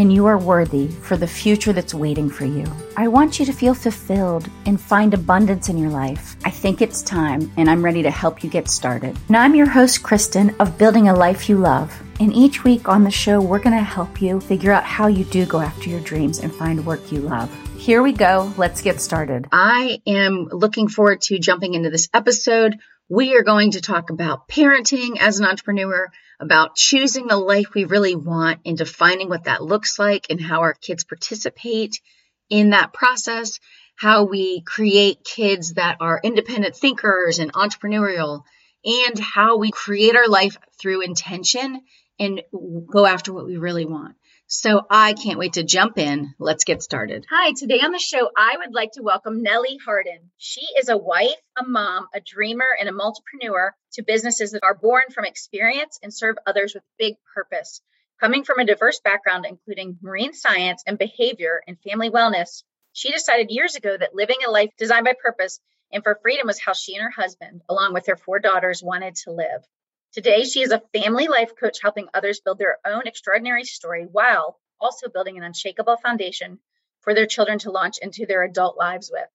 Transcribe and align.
and 0.00 0.10
you 0.10 0.24
are 0.24 0.38
worthy 0.38 0.88
for 0.88 1.18
the 1.18 1.26
future 1.26 1.74
that's 1.74 1.92
waiting 1.92 2.30
for 2.30 2.46
you. 2.46 2.64
I 2.96 3.06
want 3.08 3.38
you 3.38 3.44
to 3.44 3.52
feel 3.52 3.74
fulfilled 3.74 4.48
and 4.64 4.80
find 4.80 5.12
abundance 5.12 5.68
in 5.68 5.76
your 5.76 5.90
life. 5.90 6.36
I 6.42 6.48
think 6.48 6.80
it's 6.80 7.02
time, 7.02 7.52
and 7.58 7.68
I'm 7.68 7.84
ready 7.84 8.02
to 8.04 8.10
help 8.10 8.42
you 8.42 8.48
get 8.48 8.70
started. 8.70 9.14
Now, 9.28 9.42
I'm 9.42 9.54
your 9.54 9.68
host, 9.68 10.02
Kristen, 10.02 10.56
of 10.58 10.78
Building 10.78 11.08
a 11.08 11.14
Life 11.14 11.50
You 11.50 11.58
Love. 11.58 11.94
And 12.18 12.32
each 12.32 12.64
week 12.64 12.88
on 12.88 13.04
the 13.04 13.10
show, 13.10 13.42
we're 13.42 13.58
going 13.58 13.76
to 13.76 13.82
help 13.82 14.22
you 14.22 14.40
figure 14.40 14.72
out 14.72 14.84
how 14.84 15.06
you 15.06 15.24
do 15.24 15.44
go 15.44 15.60
after 15.60 15.90
your 15.90 16.00
dreams 16.00 16.38
and 16.38 16.50
find 16.50 16.86
work 16.86 17.12
you 17.12 17.20
love. 17.20 17.54
Here 17.76 18.02
we 18.02 18.12
go. 18.12 18.54
Let's 18.56 18.80
get 18.80 19.02
started. 19.02 19.48
I 19.52 20.00
am 20.06 20.48
looking 20.50 20.88
forward 20.88 21.20
to 21.24 21.38
jumping 21.38 21.74
into 21.74 21.90
this 21.90 22.08
episode. 22.14 22.78
We 23.10 23.36
are 23.36 23.42
going 23.42 23.72
to 23.72 23.82
talk 23.82 24.08
about 24.08 24.48
parenting 24.48 25.18
as 25.18 25.40
an 25.40 25.44
entrepreneur 25.44 26.10
about 26.40 26.74
choosing 26.74 27.26
the 27.26 27.36
life 27.36 27.74
we 27.74 27.84
really 27.84 28.16
want 28.16 28.60
and 28.64 28.76
defining 28.76 29.28
what 29.28 29.44
that 29.44 29.62
looks 29.62 29.98
like 29.98 30.26
and 30.30 30.40
how 30.40 30.60
our 30.60 30.74
kids 30.74 31.04
participate 31.04 32.00
in 32.48 32.70
that 32.70 32.92
process, 32.92 33.60
how 33.96 34.24
we 34.24 34.62
create 34.62 35.22
kids 35.22 35.74
that 35.74 35.98
are 36.00 36.20
independent 36.22 36.74
thinkers 36.74 37.38
and 37.38 37.52
entrepreneurial, 37.52 38.42
and 38.84 39.18
how 39.18 39.58
we 39.58 39.70
create 39.70 40.16
our 40.16 40.28
life 40.28 40.56
through 40.78 41.02
intention 41.02 41.82
and 42.18 42.42
go 42.90 43.04
after 43.04 43.32
what 43.32 43.46
we 43.46 43.58
really 43.58 43.84
want. 43.84 44.16
So 44.52 44.82
I 44.90 45.12
can't 45.12 45.38
wait 45.38 45.52
to 45.52 45.62
jump 45.62 45.96
in. 45.96 46.34
Let's 46.40 46.64
get 46.64 46.82
started. 46.82 47.24
Hi, 47.30 47.52
today 47.52 47.78
on 47.84 47.92
the 47.92 48.00
show, 48.00 48.28
I 48.36 48.56
would 48.58 48.74
like 48.74 48.90
to 48.94 49.02
welcome 49.02 49.44
Nellie 49.44 49.78
Harden. 49.84 50.32
She 50.38 50.66
is 50.76 50.88
a 50.88 50.96
wife, 50.96 51.40
a 51.56 51.64
mom, 51.64 52.08
a 52.12 52.20
dreamer, 52.20 52.66
and 52.80 52.88
a 52.88 52.92
multipreneur 52.92 53.70
to 53.92 54.02
businesses 54.02 54.50
that 54.50 54.64
are 54.64 54.74
born 54.74 55.04
from 55.14 55.24
experience 55.24 56.00
and 56.02 56.12
serve 56.12 56.34
others 56.48 56.74
with 56.74 56.82
big 56.98 57.14
purpose. 57.32 57.80
Coming 58.18 58.42
from 58.42 58.58
a 58.58 58.66
diverse 58.66 58.98
background, 58.98 59.46
including 59.48 59.98
marine 60.02 60.32
science 60.32 60.82
and 60.84 60.98
behavior 60.98 61.62
and 61.68 61.78
family 61.88 62.10
wellness, 62.10 62.64
she 62.92 63.12
decided 63.12 63.52
years 63.52 63.76
ago 63.76 63.96
that 63.96 64.16
living 64.16 64.38
a 64.44 64.50
life 64.50 64.70
designed 64.76 65.04
by 65.04 65.14
purpose 65.22 65.60
and 65.92 66.02
for 66.02 66.18
freedom 66.22 66.48
was 66.48 66.60
how 66.60 66.72
she 66.72 66.96
and 66.96 67.04
her 67.04 67.10
husband, 67.10 67.62
along 67.68 67.94
with 67.94 68.04
their 68.04 68.16
four 68.16 68.40
daughters, 68.40 68.82
wanted 68.82 69.14
to 69.14 69.30
live. 69.30 69.64
Today, 70.12 70.42
she 70.42 70.62
is 70.62 70.72
a 70.72 70.82
family 70.92 71.28
life 71.28 71.52
coach 71.54 71.78
helping 71.80 72.08
others 72.12 72.40
build 72.40 72.58
their 72.58 72.78
own 72.84 73.06
extraordinary 73.06 73.64
story 73.64 74.06
while 74.10 74.58
also 74.80 75.08
building 75.08 75.38
an 75.38 75.44
unshakable 75.44 75.98
foundation 75.98 76.58
for 77.02 77.14
their 77.14 77.26
children 77.26 77.60
to 77.60 77.70
launch 77.70 77.98
into 77.98 78.26
their 78.26 78.42
adult 78.42 78.76
lives 78.76 79.10
with. 79.12 79.28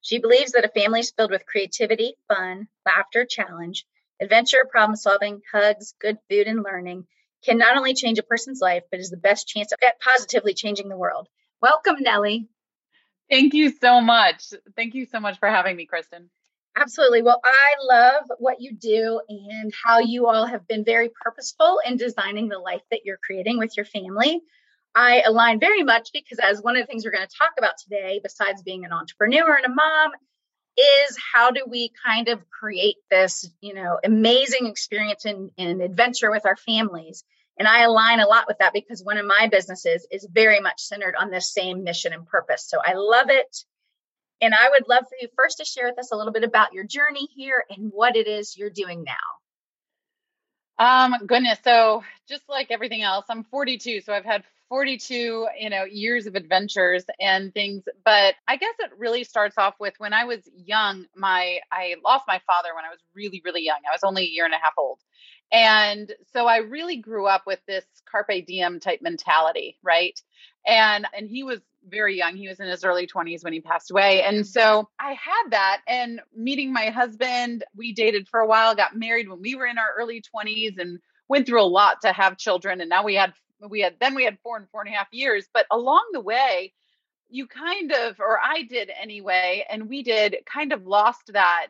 She 0.00 0.18
believes 0.18 0.52
that 0.52 0.64
a 0.64 0.68
family 0.68 1.00
is 1.00 1.12
filled 1.12 1.30
with 1.30 1.46
creativity, 1.46 2.16
fun, 2.26 2.66
laughter, 2.84 3.24
challenge, 3.24 3.86
adventure, 4.20 4.66
problem 4.68 4.96
solving, 4.96 5.40
hugs, 5.52 5.94
good 6.00 6.18
food, 6.28 6.48
and 6.48 6.64
learning 6.64 7.06
can 7.44 7.58
not 7.58 7.76
only 7.76 7.94
change 7.94 8.18
a 8.18 8.24
person's 8.24 8.60
life, 8.60 8.82
but 8.90 8.98
is 8.98 9.10
the 9.10 9.16
best 9.16 9.46
chance 9.46 9.72
at 9.72 10.00
positively 10.00 10.54
changing 10.54 10.88
the 10.88 10.96
world. 10.96 11.28
Welcome, 11.60 11.96
Nellie. 12.00 12.48
Thank 13.30 13.54
you 13.54 13.70
so 13.70 14.00
much. 14.00 14.52
Thank 14.74 14.94
you 14.94 15.06
so 15.06 15.20
much 15.20 15.38
for 15.38 15.48
having 15.48 15.76
me, 15.76 15.86
Kristen. 15.86 16.28
Absolutely. 16.74 17.22
Well, 17.22 17.40
I 17.44 17.74
love 17.82 18.24
what 18.38 18.60
you 18.60 18.72
do 18.72 19.20
and 19.28 19.72
how 19.84 19.98
you 19.98 20.26
all 20.26 20.46
have 20.46 20.66
been 20.66 20.84
very 20.84 21.10
purposeful 21.10 21.80
in 21.86 21.96
designing 21.96 22.48
the 22.48 22.58
life 22.58 22.80
that 22.90 23.00
you're 23.04 23.18
creating 23.22 23.58
with 23.58 23.76
your 23.76 23.84
family. 23.84 24.40
I 24.94 25.22
align 25.26 25.60
very 25.60 25.82
much 25.82 26.10
because, 26.12 26.38
as 26.38 26.62
one 26.62 26.76
of 26.76 26.82
the 26.82 26.86
things 26.86 27.04
we're 27.04 27.12
going 27.12 27.26
to 27.26 27.36
talk 27.38 27.52
about 27.58 27.74
today, 27.78 28.20
besides 28.22 28.62
being 28.62 28.84
an 28.84 28.92
entrepreneur 28.92 29.54
and 29.54 29.66
a 29.66 29.68
mom, 29.68 30.12
is 30.78 31.18
how 31.32 31.50
do 31.50 31.64
we 31.68 31.90
kind 32.06 32.28
of 32.28 32.40
create 32.48 32.96
this, 33.10 33.48
you 33.60 33.74
know, 33.74 33.98
amazing 34.02 34.66
experience 34.66 35.24
and, 35.26 35.50
and 35.58 35.82
adventure 35.82 36.30
with 36.30 36.46
our 36.46 36.56
families. 36.56 37.24
And 37.58 37.68
I 37.68 37.82
align 37.82 38.20
a 38.20 38.26
lot 38.26 38.46
with 38.48 38.58
that 38.58 38.72
because 38.72 39.04
one 39.04 39.18
of 39.18 39.26
my 39.26 39.48
businesses 39.50 40.06
is 40.10 40.26
very 40.30 40.60
much 40.60 40.80
centered 40.80 41.14
on 41.18 41.30
this 41.30 41.52
same 41.52 41.84
mission 41.84 42.14
and 42.14 42.26
purpose. 42.26 42.66
So 42.66 42.78
I 42.82 42.94
love 42.94 43.28
it. 43.28 43.64
And 44.42 44.54
I 44.54 44.70
would 44.70 44.88
love 44.88 45.04
for 45.04 45.16
you 45.20 45.28
first 45.36 45.58
to 45.58 45.64
share 45.64 45.88
with 45.88 45.98
us 45.98 46.10
a 46.12 46.16
little 46.16 46.32
bit 46.32 46.42
about 46.44 46.72
your 46.72 46.84
journey 46.84 47.28
here 47.34 47.64
and 47.70 47.92
what 47.94 48.16
it 48.16 48.26
is 48.26 48.56
you're 48.56 48.70
doing 48.70 49.04
now. 49.04 49.14
Um, 50.78 51.14
goodness. 51.26 51.60
So 51.62 52.02
just 52.28 52.42
like 52.48 52.72
everything 52.72 53.02
else, 53.02 53.24
I'm 53.28 53.44
42, 53.44 54.00
so 54.00 54.12
I've 54.12 54.24
had 54.24 54.42
42, 54.68 55.46
you 55.60 55.70
know, 55.70 55.84
years 55.84 56.26
of 56.26 56.34
adventures 56.34 57.04
and 57.20 57.54
things. 57.54 57.84
But 58.04 58.34
I 58.48 58.56
guess 58.56 58.74
it 58.80 58.90
really 58.98 59.22
starts 59.22 59.58
off 59.58 59.74
with 59.78 59.94
when 59.98 60.12
I 60.12 60.24
was 60.24 60.40
young, 60.56 61.04
my 61.14 61.60
I 61.70 61.96
lost 62.04 62.24
my 62.26 62.40
father 62.46 62.70
when 62.74 62.84
I 62.84 62.88
was 62.88 62.98
really, 63.14 63.40
really 63.44 63.62
young. 63.62 63.76
I 63.86 63.94
was 63.94 64.02
only 64.02 64.22
a 64.24 64.28
year 64.28 64.44
and 64.44 64.54
a 64.54 64.56
half 64.56 64.72
old. 64.76 64.98
And 65.52 66.10
so 66.32 66.46
I 66.46 66.56
really 66.56 66.96
grew 66.96 67.26
up 67.26 67.42
with 67.46 67.60
this 67.68 67.84
carpe 68.10 68.46
diem 68.46 68.80
type 68.80 69.00
mentality, 69.02 69.76
right? 69.82 70.18
And 70.66 71.06
and 71.16 71.28
he 71.28 71.44
was 71.44 71.60
very 71.88 72.16
young. 72.16 72.36
He 72.36 72.48
was 72.48 72.60
in 72.60 72.68
his 72.68 72.84
early 72.84 73.06
20s 73.06 73.44
when 73.44 73.52
he 73.52 73.60
passed 73.60 73.90
away. 73.90 74.22
And 74.22 74.46
so 74.46 74.88
I 74.98 75.12
had 75.12 75.50
that. 75.50 75.80
And 75.86 76.20
meeting 76.34 76.72
my 76.72 76.90
husband, 76.90 77.64
we 77.76 77.92
dated 77.92 78.28
for 78.28 78.40
a 78.40 78.46
while, 78.46 78.74
got 78.74 78.96
married 78.96 79.28
when 79.28 79.40
we 79.40 79.54
were 79.54 79.66
in 79.66 79.78
our 79.78 79.94
early 79.98 80.22
20s 80.22 80.78
and 80.78 80.98
went 81.28 81.46
through 81.46 81.62
a 81.62 81.64
lot 81.64 82.02
to 82.02 82.12
have 82.12 82.38
children. 82.38 82.80
And 82.80 82.90
now 82.90 83.04
we 83.04 83.14
had, 83.14 83.32
we 83.68 83.80
had, 83.80 83.96
then 84.00 84.14
we 84.14 84.24
had 84.24 84.38
four 84.42 84.56
and 84.56 84.68
four 84.70 84.82
and 84.82 84.92
a 84.92 84.96
half 84.96 85.08
years. 85.12 85.46
But 85.52 85.66
along 85.70 86.08
the 86.12 86.20
way, 86.20 86.72
you 87.28 87.46
kind 87.46 87.92
of, 87.92 88.20
or 88.20 88.38
I 88.38 88.62
did 88.62 88.90
anyway, 89.00 89.64
and 89.70 89.88
we 89.88 90.02
did 90.02 90.36
kind 90.46 90.72
of 90.72 90.86
lost 90.86 91.32
that 91.32 91.68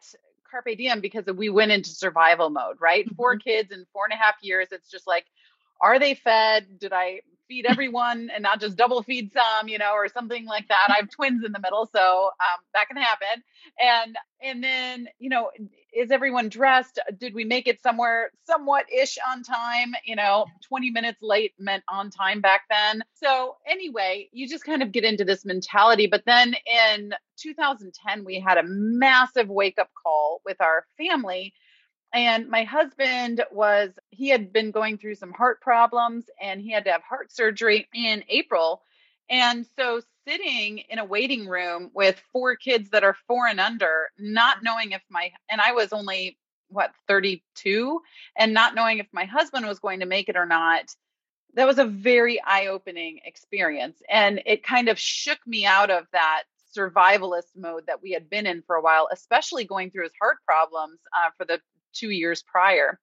carpe 0.51 0.77
diem 0.77 1.01
because 1.01 1.25
we 1.27 1.49
went 1.49 1.71
into 1.71 1.91
survival 1.91 2.51
mode, 2.51 2.77
right? 2.81 3.07
Mm-hmm. 3.07 3.15
Four 3.15 3.37
kids 3.39 3.71
in 3.71 3.87
four 3.93 4.05
and 4.05 4.13
a 4.13 4.23
half 4.23 4.35
years. 4.43 4.69
It's 4.73 4.91
just 4.91 5.07
like, 5.07 5.25
are 5.81 5.99
they 5.99 6.15
fed? 6.15 6.79
Did 6.79 6.93
I 6.93 7.21
feed 7.53 7.67
everyone 7.67 8.31
and 8.35 8.43
not 8.43 8.61
just 8.61 8.77
double 8.79 9.03
feed 9.03 9.31
some, 9.31 9.69
you 9.69 9.77
know, 9.77 9.93
or 9.93 10.09
something 10.09 10.47
like 10.47 10.69
that. 10.69 10.87
I 10.89 10.95
have 11.01 11.11
twins 11.11 11.45
in 11.45 11.53
the 11.53 11.61
middle, 11.61 11.87
so 11.95 12.31
um, 12.41 12.65
that 12.73 12.89
can 12.89 12.97
happen. 12.97 13.43
And 13.79 14.17
and 14.43 14.65
then, 14.65 15.09
you 15.19 15.29
know, 15.29 15.51
is 15.93 16.11
everyone 16.11 16.49
dressed? 16.49 16.99
Did 17.19 17.35
we 17.35 17.45
make 17.45 17.69
it 17.69 17.83
somewhere 17.83 18.31
somewhat 18.45 18.87
ish 18.91 19.19
on 19.29 19.43
time? 19.43 19.93
You 20.07 20.17
know, 20.17 20.47
20 20.67 20.91
minutes 20.91 21.19
late 21.21 21.53
meant 21.59 21.85
on 21.89 22.11
time 22.11 22.41
back 22.41 22.63
then. 22.71 23.03
So 23.23 23.57
anyway, 23.67 24.31
you 24.33 24.49
just 24.49 24.65
kind 24.65 24.83
of 24.83 24.93
get 24.93 25.05
into 25.05 25.25
this 25.25 25.45
mentality. 25.45 26.07
But 26.07 26.25
then 26.25 26.55
in 26.95 27.13
2010, 27.37 28.25
we 28.25 28.41
had 28.41 28.57
a 28.57 28.63
massive 28.65 29.49
wake 29.51 29.79
up 29.79 29.91
call 30.03 30.41
with 30.47 30.61
our 30.63 30.87
family 30.97 31.53
and 32.13 32.49
my 32.49 32.65
husband 32.65 33.43
was, 33.51 33.91
he 34.11 34.29
had 34.29 34.53
been 34.53 34.71
going 34.71 34.99
through 34.99 35.15
some 35.15 35.33
heart 35.33 35.61
problems 35.61 36.25
and 36.41 36.61
he 36.61 36.71
had 36.71 36.85
to 36.85 36.93
have 36.93 37.03
heart 37.03 37.33
surgery 37.33 37.89
in 37.95 38.23
April. 38.29 38.83
And 39.31 39.67
so, 39.77 40.03
sitting 40.29 40.79
in 40.79 40.99
a 40.99 41.05
waiting 41.05 41.49
room 41.49 41.91
with 41.95 42.23
four 42.33 42.55
kids 42.55 42.91
that 42.91 43.03
are 43.03 43.17
four 43.27 43.47
and 43.47 43.59
under, 43.59 44.11
not 44.19 44.63
knowing 44.63 44.93
if 44.93 45.03
my, 45.11 45.33
and 45.51 45.61
I 45.61 45.73
was 45.73 45.93
only, 45.93 46.39
what, 46.69 46.93
32, 47.09 48.01
and 48.37 48.53
not 48.53 48.75
knowing 48.75 48.99
if 48.99 49.07
my 49.13 49.25
husband 49.25 49.67
was 49.67 49.79
going 49.79 50.01
to 50.01 50.07
make 50.07 50.29
it 50.29 50.37
or 50.37 50.47
not, 50.47 50.95
that 51.55 51.67
was 51.67 51.79
a 51.79 51.85
very 51.85 52.41
eye 52.43 52.67
opening 52.67 53.21
experience. 53.25 54.01
And 54.09 54.43
it 54.47 54.63
kind 54.63 54.89
of 54.89 54.99
shook 54.99 55.39
me 55.47 55.67
out 55.67 55.91
of 55.91 56.07
that 56.13 56.45
survivalist 56.77 57.57
mode 57.57 57.87
that 57.87 58.03
we 58.03 58.13
had 58.13 58.31
been 58.31 58.47
in 58.47 58.63
for 58.63 58.77
a 58.77 58.83
while, 58.83 59.09
especially 59.13 59.65
going 59.65 59.91
through 59.91 60.05
his 60.05 60.13
heart 60.21 60.39
problems 60.47 60.99
uh, 61.17 61.31
for 61.37 61.45
the 61.45 61.61
two 61.93 62.11
years 62.11 62.43
prior. 62.43 62.99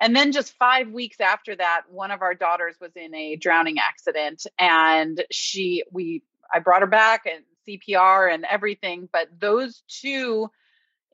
And 0.00 0.14
then 0.14 0.32
just 0.32 0.52
five 0.54 0.90
weeks 0.90 1.20
after 1.20 1.56
that, 1.56 1.82
one 1.90 2.10
of 2.10 2.22
our 2.22 2.34
daughters 2.34 2.76
was 2.80 2.92
in 2.94 3.14
a 3.14 3.36
drowning 3.36 3.78
accident, 3.78 4.46
and 4.58 5.24
she 5.30 5.82
we 5.90 6.22
I 6.52 6.60
brought 6.60 6.82
her 6.82 6.86
back 6.86 7.26
and 7.26 7.44
CPR 7.66 8.32
and 8.32 8.44
everything. 8.48 9.08
But 9.12 9.28
those 9.38 9.82
two 9.88 10.50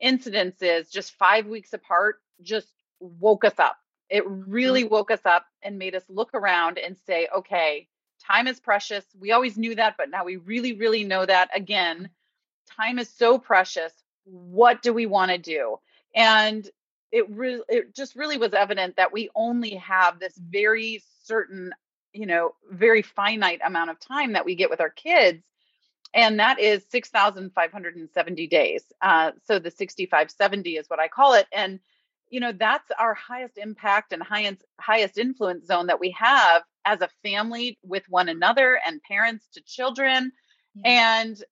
incidences, 0.03 0.91
just 0.91 1.13
five 1.13 1.47
weeks 1.47 1.73
apart, 1.73 2.17
just 2.41 2.67
woke 2.99 3.43
us 3.43 3.57
up. 3.57 3.77
It 4.09 4.23
really 4.27 4.83
mm-hmm. 4.83 4.93
woke 4.93 5.11
us 5.11 5.25
up 5.25 5.45
and 5.63 5.79
made 5.79 5.95
us 5.95 6.03
look 6.07 6.33
around 6.33 6.77
and 6.77 6.95
say, 7.07 7.27
okay, 7.35 7.87
time 8.25 8.47
is 8.47 8.59
precious. 8.59 9.03
We 9.19 9.31
always 9.31 9.57
knew 9.57 9.75
that, 9.75 9.95
but 9.97 10.09
now 10.09 10.25
we 10.25 10.37
really, 10.37 10.73
really 10.73 11.03
know 11.03 11.25
that 11.25 11.49
again. 11.55 12.09
Time 12.77 12.99
is 12.99 13.09
so 13.09 13.37
precious. 13.37 13.91
What 14.25 14.81
do 14.81 14.93
we 14.93 15.05
want 15.05 15.31
to 15.31 15.37
do? 15.37 15.77
And 16.13 16.67
it 17.11 17.29
really 17.29 17.61
it 17.69 17.95
just 17.95 18.15
really 18.15 18.37
was 18.37 18.53
evident 18.53 18.95
that 18.97 19.13
we 19.13 19.29
only 19.35 19.75
have 19.75 20.19
this 20.19 20.37
very 20.37 21.01
certain 21.23 21.71
you 22.13 22.25
know 22.25 22.53
very 22.71 23.01
finite 23.01 23.61
amount 23.65 23.89
of 23.89 23.99
time 23.99 24.33
that 24.33 24.45
we 24.45 24.55
get 24.55 24.69
with 24.69 24.81
our 24.81 24.89
kids 24.89 25.43
and 26.13 26.39
that 26.39 26.59
is 26.59 26.83
6570 26.89 28.47
days 28.47 28.83
uh, 29.01 29.31
so 29.45 29.59
the 29.59 29.71
6570 29.71 30.77
is 30.77 30.89
what 30.89 30.99
i 30.99 31.07
call 31.07 31.33
it 31.33 31.47
and 31.51 31.79
you 32.29 32.39
know 32.39 32.51
that's 32.51 32.89
our 32.97 33.13
highest 33.13 33.57
impact 33.57 34.11
and 34.11 34.23
highest 34.23 34.63
highest 34.79 35.17
influence 35.17 35.67
zone 35.67 35.87
that 35.87 35.99
we 35.99 36.11
have 36.11 36.63
as 36.85 37.01
a 37.01 37.09
family 37.23 37.77
with 37.83 38.03
one 38.09 38.29
another 38.29 38.79
and 38.85 39.01
parents 39.03 39.47
to 39.53 39.61
children 39.61 40.31
yeah. 40.75 41.21
and 41.21 41.43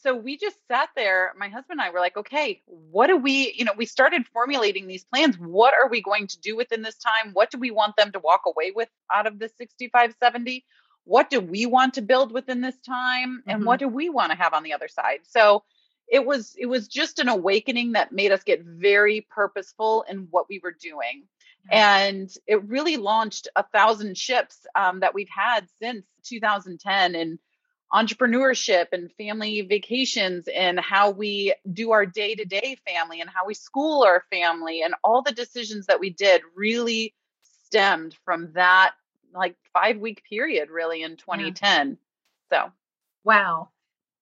so 0.00 0.14
we 0.14 0.36
just 0.36 0.56
sat 0.68 0.88
there 0.96 1.32
my 1.38 1.48
husband 1.48 1.80
and 1.80 1.82
i 1.82 1.90
were 1.90 2.00
like 2.00 2.16
okay 2.16 2.62
what 2.66 3.06
do 3.06 3.16
we 3.16 3.54
you 3.56 3.64
know 3.64 3.72
we 3.76 3.86
started 3.86 4.26
formulating 4.32 4.86
these 4.86 5.04
plans. 5.04 5.36
What 5.36 5.74
are 5.74 5.88
we 5.88 6.02
going 6.02 6.26
to 6.28 6.40
do 6.40 6.56
within 6.56 6.82
this 6.82 6.96
time? 6.96 7.32
What 7.32 7.50
do 7.50 7.58
we 7.58 7.70
want 7.70 7.96
them 7.96 8.12
to 8.12 8.18
walk 8.18 8.42
away 8.46 8.72
with 8.74 8.88
out 9.12 9.26
of 9.26 9.38
the 9.38 9.48
65 9.48 10.14
70 10.20 10.64
what 11.04 11.30
do 11.30 11.40
we 11.40 11.64
want 11.64 11.94
to 11.94 12.02
build 12.02 12.32
within 12.32 12.60
this 12.60 12.76
time? 12.86 13.42
And 13.46 13.60
mm-hmm. 13.60 13.66
what 13.66 13.78
do 13.78 13.88
we 13.88 14.10
want 14.10 14.30
to 14.30 14.36
have 14.36 14.52
on 14.52 14.62
the 14.62 14.74
other 14.74 14.88
side? 14.88 15.20
So 15.22 15.64
it 16.06 16.24
was 16.24 16.54
it 16.58 16.66
was 16.66 16.86
just 16.86 17.18
an 17.18 17.28
awakening 17.28 17.92
that 17.92 18.12
made 18.12 18.30
us 18.30 18.42
get 18.42 18.62
very 18.62 19.26
purposeful 19.30 20.04
in 20.08 20.28
what 20.30 20.46
we 20.50 20.60
were 20.62 20.76
doing. 20.78 21.24
And 21.70 22.30
it 22.46 22.64
really 22.64 22.96
launched 22.96 23.48
a 23.56 23.62
thousand 23.62 24.16
ships 24.16 24.66
um, 24.74 25.00
that 25.00 25.14
we've 25.14 25.28
had 25.34 25.66
since 25.82 26.06
2010 26.24 27.14
and 27.14 27.38
entrepreneurship 27.92 28.86
and 28.92 29.10
family 29.12 29.62
vacations 29.62 30.46
and 30.54 30.78
how 30.78 31.10
we 31.10 31.54
do 31.72 31.92
our 31.92 32.04
day-to-day 32.04 32.76
family 32.86 33.20
and 33.20 33.30
how 33.30 33.46
we 33.46 33.54
school 33.54 34.02
our 34.04 34.22
family 34.30 34.82
and 34.82 34.94
all 35.02 35.22
the 35.22 35.32
decisions 35.32 35.86
that 35.86 36.00
we 36.00 36.10
did 36.10 36.42
really 36.54 37.14
stemmed 37.66 38.14
from 38.24 38.52
that 38.52 38.92
like 39.32 39.56
five 39.72 39.98
week 39.98 40.22
period 40.28 40.68
really 40.70 41.02
in 41.02 41.16
2010 41.16 41.98
yeah. 42.50 42.66
so. 42.66 42.72
Wow. 43.24 43.68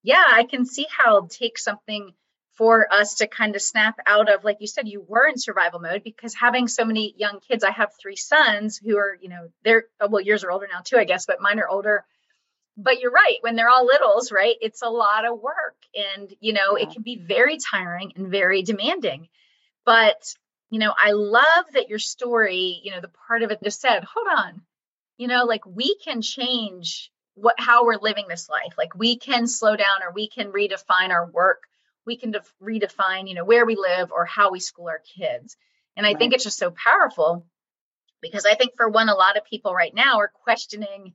Yeah 0.02 0.24
i 0.32 0.44
can 0.44 0.64
see 0.64 0.86
how 0.88 1.18
it 1.18 1.30
takes 1.30 1.64
something 1.64 2.12
for 2.56 2.92
us 2.92 3.16
to 3.16 3.26
kind 3.26 3.54
of 3.54 3.62
snap 3.62 3.98
out 4.06 4.32
of 4.32 4.44
like 4.44 4.58
you 4.60 4.66
said 4.66 4.88
you 4.88 5.04
were 5.06 5.26
in 5.26 5.38
survival 5.38 5.80
mode 5.80 6.02
because 6.02 6.34
having 6.34 6.68
so 6.68 6.84
many 6.84 7.14
young 7.16 7.38
kids 7.40 7.62
i 7.62 7.70
have 7.70 7.90
three 8.00 8.16
sons 8.16 8.78
who 8.78 8.96
are 8.96 9.16
you 9.20 9.28
know 9.28 9.48
they're 9.62 9.84
well 10.08 10.20
years 10.20 10.42
are 10.42 10.50
older 10.50 10.68
now 10.72 10.80
too 10.82 10.96
i 10.96 11.04
guess 11.04 11.26
but 11.26 11.40
mine 11.40 11.60
are 11.60 11.68
older 11.68 12.04
but 12.76 13.00
you're 13.00 13.10
right 13.10 13.38
when 13.40 13.56
they're 13.56 13.68
all 13.68 13.86
littles 13.86 14.30
right 14.30 14.56
it's 14.60 14.82
a 14.82 14.88
lot 14.88 15.24
of 15.24 15.40
work 15.40 15.76
and 15.94 16.34
you 16.40 16.52
know 16.52 16.76
yeah. 16.76 16.84
it 16.84 16.92
can 16.92 17.02
be 17.02 17.16
very 17.16 17.58
tiring 17.58 18.12
and 18.16 18.28
very 18.28 18.62
demanding 18.62 19.28
but 19.84 20.34
you 20.70 20.78
know 20.78 20.92
i 20.98 21.12
love 21.12 21.64
that 21.72 21.88
your 21.88 21.98
story 21.98 22.80
you 22.82 22.90
know 22.90 23.00
the 23.00 23.10
part 23.28 23.42
of 23.42 23.50
it 23.50 23.62
just 23.62 23.80
said 23.80 24.04
hold 24.04 24.26
on 24.28 24.62
you 25.16 25.28
know 25.28 25.44
like 25.44 25.64
we 25.66 25.96
can 26.04 26.20
change 26.20 27.10
what 27.34 27.54
how 27.58 27.84
we're 27.84 27.98
living 28.00 28.26
this 28.28 28.48
life 28.48 28.74
like 28.76 28.94
we 28.94 29.16
can 29.16 29.46
slow 29.46 29.76
down 29.76 30.02
or 30.02 30.12
we 30.12 30.28
can 30.28 30.52
redefine 30.52 31.10
our 31.10 31.26
work 31.30 31.64
we 32.04 32.16
can 32.16 32.30
def- 32.30 32.54
redefine 32.62 33.28
you 33.28 33.34
know 33.34 33.44
where 33.44 33.66
we 33.66 33.76
live 33.76 34.12
or 34.12 34.24
how 34.24 34.50
we 34.50 34.60
school 34.60 34.88
our 34.88 35.00
kids 35.16 35.56
and 35.96 36.06
i 36.06 36.10
right. 36.10 36.18
think 36.18 36.34
it's 36.34 36.44
just 36.44 36.58
so 36.58 36.70
powerful 36.70 37.46
because 38.20 38.44
i 38.44 38.54
think 38.54 38.72
for 38.76 38.88
one 38.88 39.08
a 39.08 39.14
lot 39.14 39.36
of 39.36 39.44
people 39.44 39.74
right 39.74 39.94
now 39.94 40.18
are 40.18 40.32
questioning 40.44 41.14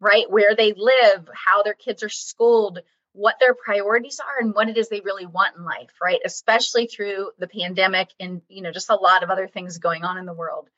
right? 0.00 0.30
Where 0.30 0.54
they 0.54 0.72
live, 0.72 1.28
how 1.34 1.62
their 1.62 1.74
kids 1.74 2.02
are 2.02 2.08
schooled, 2.08 2.80
what 3.12 3.36
their 3.40 3.54
priorities 3.54 4.20
are 4.20 4.44
and 4.44 4.54
what 4.54 4.68
it 4.68 4.76
is 4.76 4.88
they 4.88 5.00
really 5.00 5.26
want 5.26 5.56
in 5.56 5.64
life, 5.64 5.90
right? 6.02 6.20
Especially 6.24 6.86
through 6.86 7.30
the 7.38 7.48
pandemic 7.48 8.10
and, 8.20 8.42
you 8.48 8.62
know, 8.62 8.72
just 8.72 8.90
a 8.90 8.94
lot 8.94 9.22
of 9.22 9.30
other 9.30 9.48
things 9.48 9.78
going 9.78 10.04
on 10.04 10.18
in 10.18 10.26
the 10.26 10.34
world. 10.34 10.68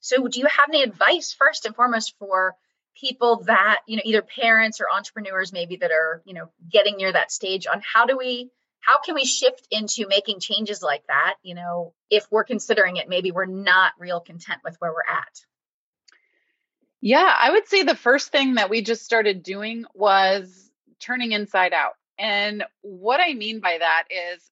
So, 0.00 0.28
do 0.28 0.38
you 0.38 0.46
have 0.46 0.68
any 0.68 0.82
advice 0.82 1.34
first 1.36 1.64
and 1.66 1.74
foremost 1.74 2.14
for 2.18 2.54
people 3.00 3.42
that, 3.46 3.80
you 3.86 3.96
know, 3.96 4.02
either 4.04 4.22
parents 4.22 4.80
or 4.80 4.86
entrepreneurs 4.94 5.52
maybe 5.52 5.76
that 5.76 5.90
are, 5.90 6.22
you 6.24 6.34
know, 6.34 6.50
getting 6.70 6.96
near 6.96 7.12
that 7.12 7.32
stage 7.32 7.66
on 7.66 7.82
how 7.82 8.06
do 8.06 8.16
we 8.16 8.50
how 8.80 9.00
can 9.00 9.14
we 9.14 9.24
shift 9.24 9.66
into 9.70 10.06
making 10.08 10.40
changes 10.40 10.82
like 10.82 11.06
that, 11.08 11.34
you 11.42 11.54
know, 11.54 11.94
if 12.10 12.26
we're 12.30 12.44
considering 12.44 12.96
it 12.96 13.08
maybe 13.08 13.32
we're 13.32 13.44
not 13.46 13.92
real 13.98 14.20
content 14.20 14.60
with 14.64 14.76
where 14.78 14.92
we're 14.92 15.14
at? 15.14 15.40
Yeah, 17.00 17.32
I 17.38 17.50
would 17.52 17.68
say 17.68 17.82
the 17.82 17.94
first 17.94 18.32
thing 18.32 18.54
that 18.54 18.70
we 18.70 18.82
just 18.82 19.04
started 19.04 19.42
doing 19.42 19.84
was 19.94 20.70
turning 21.00 21.32
inside 21.32 21.72
out. 21.72 21.92
And 22.18 22.64
what 22.82 23.20
I 23.20 23.34
mean 23.34 23.60
by 23.60 23.78
that 23.78 24.04
is 24.10 24.50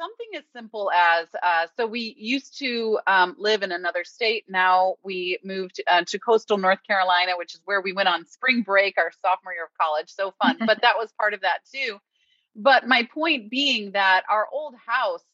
something 0.00 0.28
as 0.36 0.44
simple 0.54 0.92
as 0.92 1.26
uh, 1.42 1.66
so 1.76 1.86
we 1.88 2.14
used 2.16 2.58
to 2.60 3.00
um, 3.08 3.34
live 3.36 3.64
in 3.64 3.72
another 3.72 4.04
state. 4.04 4.44
Now 4.48 4.94
we 5.02 5.40
moved 5.44 5.80
uh, 5.90 6.04
to 6.06 6.18
coastal 6.20 6.56
North 6.56 6.78
Carolina, 6.86 7.32
which 7.36 7.54
is 7.54 7.60
where 7.64 7.80
we 7.80 7.92
went 7.92 8.08
on 8.08 8.24
spring 8.26 8.62
break 8.62 8.96
our 8.96 9.10
sophomore 9.20 9.52
year 9.54 9.64
of 9.64 9.70
college. 9.80 10.10
So 10.10 10.32
fun. 10.40 10.58
but 10.66 10.82
that 10.82 10.96
was 10.96 11.12
part 11.18 11.34
of 11.34 11.40
that 11.40 11.60
too. 11.74 11.98
But 12.54 12.86
my 12.86 13.08
point 13.12 13.50
being 13.50 13.92
that 13.92 14.22
our 14.30 14.46
old 14.52 14.74
house, 14.86 15.24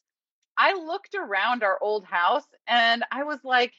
I 0.57 0.73
looked 0.73 1.15
around 1.15 1.63
our 1.63 1.77
old 1.81 2.05
house 2.05 2.45
and 2.67 3.03
I 3.11 3.23
was 3.23 3.39
like, 3.43 3.73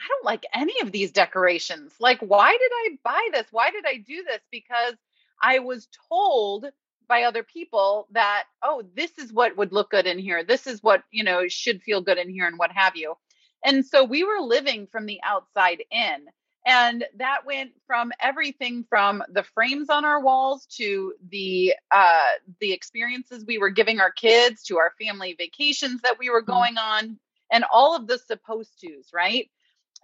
I 0.00 0.08
don't 0.08 0.24
like 0.24 0.46
any 0.54 0.80
of 0.80 0.92
these 0.92 1.12
decorations. 1.12 1.92
Like, 2.00 2.20
why 2.20 2.50
did 2.52 2.72
I 2.72 2.98
buy 3.04 3.28
this? 3.32 3.46
Why 3.50 3.70
did 3.70 3.84
I 3.86 3.98
do 3.98 4.24
this? 4.24 4.40
Because 4.50 4.94
I 5.42 5.58
was 5.58 5.88
told 6.08 6.66
by 7.06 7.24
other 7.24 7.42
people 7.42 8.06
that, 8.12 8.44
oh, 8.62 8.82
this 8.94 9.10
is 9.18 9.32
what 9.32 9.56
would 9.56 9.72
look 9.72 9.90
good 9.90 10.06
in 10.06 10.18
here. 10.18 10.44
This 10.44 10.66
is 10.66 10.82
what, 10.82 11.02
you 11.10 11.24
know, 11.24 11.48
should 11.48 11.82
feel 11.82 12.00
good 12.00 12.18
in 12.18 12.30
here 12.30 12.46
and 12.46 12.58
what 12.58 12.70
have 12.72 12.96
you. 12.96 13.14
And 13.64 13.84
so 13.84 14.04
we 14.04 14.24
were 14.24 14.40
living 14.40 14.86
from 14.86 15.06
the 15.06 15.20
outside 15.22 15.82
in. 15.90 16.26
And 16.66 17.04
that 17.16 17.46
went 17.46 17.72
from 17.86 18.12
everything 18.20 18.84
from 18.88 19.22
the 19.30 19.42
frames 19.42 19.90
on 19.90 20.04
our 20.04 20.20
walls 20.20 20.66
to 20.76 21.14
the 21.30 21.74
uh, 21.90 22.28
the 22.60 22.72
experiences 22.72 23.44
we 23.46 23.56
were 23.56 23.70
giving 23.70 23.98
our 23.98 24.12
kids 24.12 24.62
to 24.64 24.76
our 24.76 24.92
family 25.00 25.34
vacations 25.38 26.02
that 26.02 26.18
we 26.18 26.28
were 26.28 26.42
mm-hmm. 26.42 26.52
going 26.52 26.76
on 26.76 27.18
and 27.50 27.64
all 27.72 27.96
of 27.96 28.06
the 28.06 28.18
supposed 28.18 28.70
tos, 28.80 29.06
right? 29.12 29.50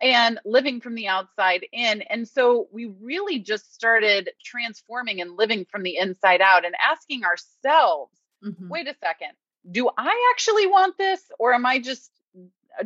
And 0.00 0.38
living 0.44 0.80
from 0.80 0.94
the 0.94 1.08
outside 1.08 1.64
in. 1.72 2.02
And 2.02 2.28
so 2.28 2.68
we 2.72 2.86
really 3.00 3.38
just 3.38 3.74
started 3.74 4.30
transforming 4.44 5.20
and 5.20 5.36
living 5.36 5.66
from 5.70 5.82
the 5.82 5.96
inside 5.96 6.40
out 6.40 6.64
and 6.64 6.74
asking 6.84 7.24
ourselves, 7.24 8.12
mm-hmm. 8.44 8.68
wait 8.68 8.88
a 8.88 8.94
second, 9.02 9.32
do 9.70 9.88
I 9.96 10.32
actually 10.32 10.66
want 10.66 10.98
this? 10.98 11.22
Or 11.38 11.54
am 11.54 11.64
I 11.64 11.78
just, 11.78 12.10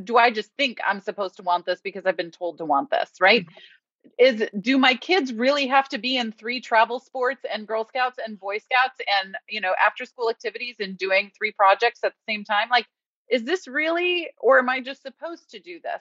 do 0.04 0.16
I 0.16 0.30
just 0.30 0.50
think 0.56 0.78
I'm 0.86 1.00
supposed 1.00 1.36
to 1.36 1.42
want 1.42 1.66
this 1.66 1.80
because 1.80 2.06
I've 2.06 2.16
been 2.16 2.30
told 2.30 2.58
to 2.58 2.64
want 2.64 2.90
this? 2.90 3.10
Right. 3.20 3.42
Mm-hmm. 3.42 3.58
Is 4.18 4.48
do 4.58 4.78
my 4.78 4.94
kids 4.94 5.30
really 5.30 5.66
have 5.66 5.86
to 5.90 5.98
be 5.98 6.16
in 6.16 6.32
three 6.32 6.62
travel 6.62 7.00
sports 7.00 7.42
and 7.52 7.66
Girl 7.66 7.84
Scouts 7.84 8.18
and 8.24 8.40
Boy 8.40 8.56
Scouts 8.56 8.98
and, 9.22 9.36
you 9.46 9.60
know, 9.60 9.74
after 9.84 10.06
school 10.06 10.30
activities 10.30 10.76
and 10.78 10.96
doing 10.96 11.30
three 11.36 11.52
projects 11.52 12.00
at 12.02 12.12
the 12.12 12.32
same 12.32 12.44
time? 12.44 12.70
Like, 12.70 12.86
is 13.30 13.44
this 13.44 13.68
really, 13.68 14.28
or 14.38 14.58
am 14.58 14.70
I 14.70 14.80
just 14.80 15.02
supposed 15.02 15.50
to 15.50 15.60
do 15.60 15.80
this? 15.82 16.00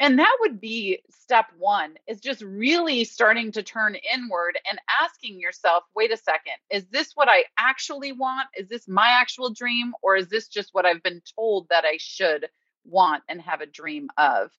And 0.00 0.18
that 0.20 0.36
would 0.40 0.60
be 0.60 1.02
step 1.10 1.46
one 1.58 1.94
is 2.06 2.20
just 2.20 2.40
really 2.42 3.04
starting 3.04 3.52
to 3.52 3.62
turn 3.62 3.96
inward 4.14 4.56
and 4.68 4.78
asking 5.02 5.40
yourself, 5.40 5.82
wait 5.94 6.12
a 6.12 6.16
second, 6.16 6.54
is 6.70 6.86
this 6.86 7.12
what 7.14 7.28
I 7.28 7.44
actually 7.58 8.12
want? 8.12 8.48
Is 8.56 8.68
this 8.68 8.86
my 8.86 9.08
actual 9.20 9.50
dream? 9.50 9.94
Or 10.02 10.16
is 10.16 10.28
this 10.28 10.48
just 10.48 10.70
what 10.72 10.86
I've 10.86 11.02
been 11.02 11.22
told 11.36 11.68
that 11.70 11.84
I 11.84 11.96
should 11.98 12.46
want 12.84 13.24
and 13.28 13.40
have 13.42 13.60
a 13.60 13.66
dream 13.66 14.08
of? 14.16 14.50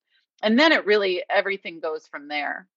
And 0.44 0.60
then 0.60 0.74
it 0.74 0.86
really, 0.86 1.24
everything 1.30 1.80
goes 1.80 2.06
from 2.08 2.28
there. 2.28 2.68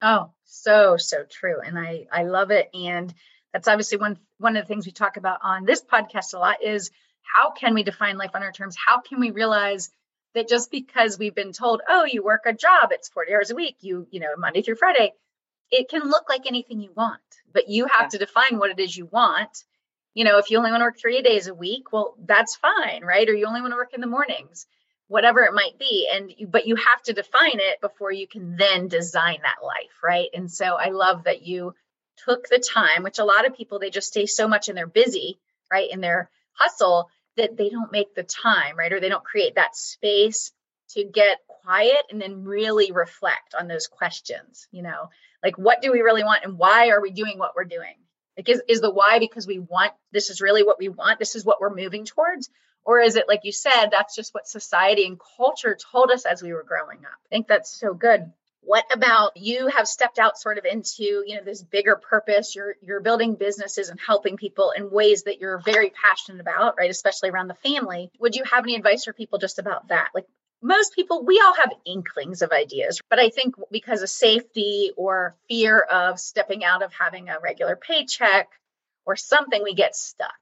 Oh, 0.00 0.30
so, 0.44 0.96
so 0.98 1.24
true. 1.28 1.60
And 1.60 1.76
I, 1.76 2.06
I 2.12 2.22
love 2.22 2.52
it. 2.52 2.68
And 2.74 3.12
that's 3.52 3.66
obviously 3.66 3.98
one, 3.98 4.18
one 4.38 4.56
of 4.56 4.64
the 4.64 4.68
things 4.68 4.86
we 4.86 4.92
talk 4.92 5.16
about 5.16 5.40
on 5.42 5.64
this 5.64 5.82
podcast 5.82 6.34
a 6.34 6.38
lot 6.38 6.62
is 6.62 6.90
how 7.22 7.50
can 7.50 7.74
we 7.74 7.82
define 7.82 8.16
life 8.16 8.30
on 8.34 8.42
our 8.42 8.52
terms? 8.52 8.76
How 8.76 9.00
can 9.00 9.18
we 9.18 9.32
realize 9.32 9.90
that 10.34 10.48
just 10.48 10.70
because 10.70 11.18
we've 11.18 11.34
been 11.34 11.52
told, 11.52 11.82
oh, 11.88 12.04
you 12.04 12.22
work 12.22 12.42
a 12.46 12.52
job, 12.52 12.90
it's 12.92 13.08
40 13.08 13.34
hours 13.34 13.50
a 13.50 13.54
week, 13.54 13.76
you, 13.80 14.06
you 14.10 14.20
know, 14.20 14.28
Monday 14.36 14.62
through 14.62 14.76
Friday, 14.76 15.12
it 15.70 15.88
can 15.88 16.02
look 16.02 16.28
like 16.28 16.46
anything 16.46 16.80
you 16.80 16.90
want, 16.94 17.20
but 17.52 17.68
you 17.68 17.86
have 17.86 18.04
yeah. 18.04 18.08
to 18.08 18.18
define 18.18 18.58
what 18.58 18.70
it 18.70 18.78
is 18.78 18.96
you 18.96 19.06
want. 19.06 19.64
You 20.14 20.24
know, 20.24 20.38
if 20.38 20.50
you 20.50 20.58
only 20.58 20.70
want 20.70 20.80
to 20.80 20.86
work 20.86 20.98
three 20.98 21.22
days 21.22 21.46
a 21.46 21.54
week, 21.54 21.92
well, 21.92 22.14
that's 22.24 22.56
fine, 22.56 23.04
right? 23.04 23.28
Or 23.28 23.34
you 23.34 23.46
only 23.46 23.60
want 23.60 23.72
to 23.72 23.76
work 23.76 23.94
in 23.94 24.00
the 24.00 24.06
mornings, 24.06 24.66
whatever 25.06 25.42
it 25.42 25.54
might 25.54 25.78
be. 25.78 26.08
And 26.12 26.32
you, 26.36 26.46
but 26.46 26.66
you 26.66 26.76
have 26.76 27.02
to 27.02 27.12
define 27.12 27.60
it 27.60 27.80
before 27.80 28.10
you 28.10 28.26
can 28.26 28.56
then 28.56 28.88
design 28.88 29.38
that 29.42 29.64
life, 29.64 30.02
right? 30.02 30.28
And 30.34 30.50
so 30.50 30.64
I 30.64 30.88
love 30.88 31.24
that 31.24 31.42
you 31.42 31.74
took 32.24 32.48
the 32.48 32.58
time, 32.58 33.02
which 33.02 33.18
a 33.18 33.24
lot 33.24 33.46
of 33.46 33.56
people, 33.56 33.78
they 33.78 33.90
just 33.90 34.08
stay 34.08 34.26
so 34.26 34.48
much 34.48 34.68
in 34.68 34.74
their 34.74 34.86
busy, 34.86 35.38
right? 35.70 35.90
In 35.90 36.00
their 36.00 36.30
hustle 36.52 37.10
that 37.38 37.56
they 37.56 37.70
don't 37.70 37.92
make 37.92 38.14
the 38.14 38.22
time, 38.22 38.76
right? 38.76 38.92
Or 38.92 39.00
they 39.00 39.08
don't 39.08 39.24
create 39.24 39.54
that 39.56 39.74
space 39.74 40.52
to 40.90 41.04
get 41.04 41.38
quiet 41.46 42.02
and 42.10 42.20
then 42.20 42.44
really 42.44 42.92
reflect 42.92 43.54
on 43.58 43.68
those 43.68 43.86
questions, 43.86 44.68
you 44.70 44.82
know, 44.82 45.10
like 45.42 45.58
what 45.58 45.82
do 45.82 45.92
we 45.92 46.00
really 46.00 46.24
want 46.24 46.44
and 46.44 46.58
why 46.58 46.90
are 46.90 47.00
we 47.00 47.10
doing 47.10 47.38
what 47.38 47.52
we're 47.56 47.64
doing? 47.64 47.94
Like, 48.36 48.48
is, 48.48 48.62
is 48.68 48.80
the 48.80 48.90
why 48.90 49.18
because 49.18 49.46
we 49.46 49.58
want 49.58 49.92
this 50.12 50.30
is 50.30 50.40
really 50.40 50.62
what 50.62 50.78
we 50.78 50.88
want? 50.88 51.18
This 51.18 51.34
is 51.34 51.44
what 51.44 51.60
we're 51.60 51.74
moving 51.74 52.04
towards? 52.04 52.50
Or 52.84 53.00
is 53.00 53.16
it, 53.16 53.28
like 53.28 53.40
you 53.42 53.52
said, 53.52 53.88
that's 53.90 54.14
just 54.14 54.32
what 54.32 54.46
society 54.46 55.04
and 55.04 55.20
culture 55.36 55.76
told 55.92 56.10
us 56.10 56.24
as 56.24 56.42
we 56.42 56.52
were 56.52 56.62
growing 56.62 56.98
up? 56.98 57.18
I 57.26 57.28
think 57.28 57.48
that's 57.48 57.70
so 57.70 57.92
good. 57.92 58.32
What 58.68 58.84
about 58.92 59.38
you 59.38 59.68
have 59.68 59.88
stepped 59.88 60.18
out 60.18 60.36
sort 60.38 60.58
of 60.58 60.66
into 60.66 61.24
you 61.26 61.36
know 61.36 61.42
this 61.42 61.62
bigger 61.62 61.96
purpose? 61.96 62.54
You're 62.54 62.76
you're 62.82 63.00
building 63.00 63.34
businesses 63.34 63.88
and 63.88 63.98
helping 63.98 64.36
people 64.36 64.72
in 64.76 64.90
ways 64.90 65.22
that 65.22 65.40
you're 65.40 65.58
very 65.58 65.88
passionate 65.88 66.42
about 66.42 66.74
right? 66.78 66.90
Especially 66.90 67.30
around 67.30 67.48
the 67.48 67.54
family. 67.54 68.10
Would 68.20 68.36
you 68.36 68.44
have 68.44 68.64
any 68.64 68.76
advice 68.76 69.04
for 69.04 69.14
people 69.14 69.38
just 69.38 69.58
about 69.58 69.88
that? 69.88 70.10
Like 70.14 70.26
most 70.60 70.94
people 70.94 71.24
we 71.24 71.40
all 71.42 71.54
have 71.54 71.72
inklings 71.86 72.42
of 72.42 72.50
ideas 72.50 73.00
but 73.08 73.20
i 73.20 73.28
think 73.28 73.54
because 73.70 74.02
of 74.02 74.10
safety 74.10 74.90
or 74.96 75.36
fear 75.48 75.78
of 75.78 76.18
stepping 76.18 76.64
out 76.64 76.82
of 76.82 76.92
having 76.92 77.28
a 77.28 77.38
regular 77.38 77.76
paycheck 77.76 78.48
or 79.06 79.14
something 79.14 79.62
we 79.62 79.74
get 79.74 79.94
stuck. 79.94 80.34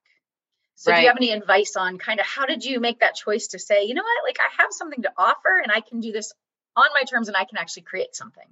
So 0.75 0.91
right. 0.91 0.97
do 0.97 1.03
you 1.03 1.09
have 1.09 1.19
any 1.19 1.33
advice 1.33 1.77
on 1.77 1.99
kind 1.99 2.19
of 2.19 2.25
how 2.27 2.47
did 2.47 2.65
you 2.65 2.81
make 2.81 3.01
that 3.01 3.15
choice 3.15 3.49
to 3.49 3.59
say 3.59 3.85
you 3.85 3.95
know 3.95 4.03
what? 4.03 4.29
Like 4.29 4.39
i 4.41 4.63
have 4.63 4.73
something 4.73 5.03
to 5.03 5.13
offer 5.17 5.61
and 5.63 5.71
i 5.71 5.81
can 5.81 6.01
do 6.01 6.13
this 6.13 6.33
on 6.77 6.89
my 6.95 7.05
terms 7.05 7.29
and 7.29 7.37
I 7.37 7.45
can 7.45 7.59
actually 7.59 7.83
create 7.83 8.15
something. 8.15 8.47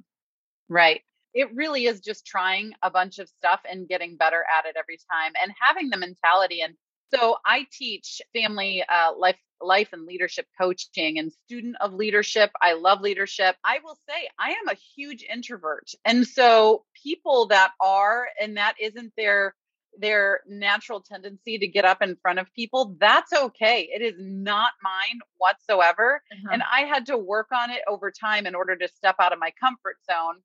Right. 0.69 1.03
It 1.35 1.55
really 1.55 1.87
is 1.87 2.01
just 2.01 2.27
trying 2.27 2.75
a 2.83 2.91
bunch 2.91 3.19
of 3.19 3.29
stuff 3.29 3.61
and 3.69 3.89
getting 3.89 4.17
better 4.17 4.45
at 4.57 4.67
it 4.67 4.77
every 4.77 4.99
time 5.11 5.33
and 5.43 5.53
having 5.61 5.91
the 5.91 5.97
mentality. 5.97 6.63
And 6.63 6.75
so 7.13 7.37
I 7.45 7.67
teach 7.71 8.23
family 8.33 8.85
uh, 8.89 9.13
life 9.17 9.37
life 9.61 9.89
and 9.93 10.05
leadership 10.05 10.47
coaching 10.61 11.19
and 11.19 11.33
student 11.47 11.77
of 11.81 11.95
leadership. 11.95 12.51
I 12.61 12.75
love 12.75 13.01
leadership. 13.01 13.57
I 13.65 13.79
will 13.83 13.97
say 14.09 14.29
I 14.39 14.51
am 14.51 14.69
a 14.69 14.77
huge 14.97 15.25
introvert. 15.29 15.91
And 16.05 16.27
so 16.27 16.85
people 17.03 17.47
that 17.47 17.73
are 17.81 18.27
and 18.41 18.57
that 18.57 18.75
isn't 18.81 19.13
their 19.17 19.55
their 19.99 20.41
natural 20.49 21.01
tendency 21.01 21.59
to 21.59 21.67
get 21.67 21.85
up 21.85 22.03
in 22.03 22.17
front 22.17 22.39
of 22.39 22.53
people, 22.55 22.97
that's 22.99 23.33
okay. 23.33 23.89
It 23.93 24.03
is 24.03 24.15
not 24.19 24.73
mine 24.83 25.21
whatsoever. 25.39 26.23
Uh-huh. 26.33 26.51
And 26.53 26.63
I 26.71 26.83
had 26.83 27.07
to 27.07 27.19
work 27.19 27.49
on 27.53 27.71
it 27.71 27.81
over 27.89 28.11
time 28.11 28.47
in 28.47 28.55
order 28.55 28.77
to 28.77 28.89
step 28.89 29.17
out 29.19 29.33
of 29.33 29.39
my 29.39 29.53
comfort 29.61 29.97
zone 30.11 30.41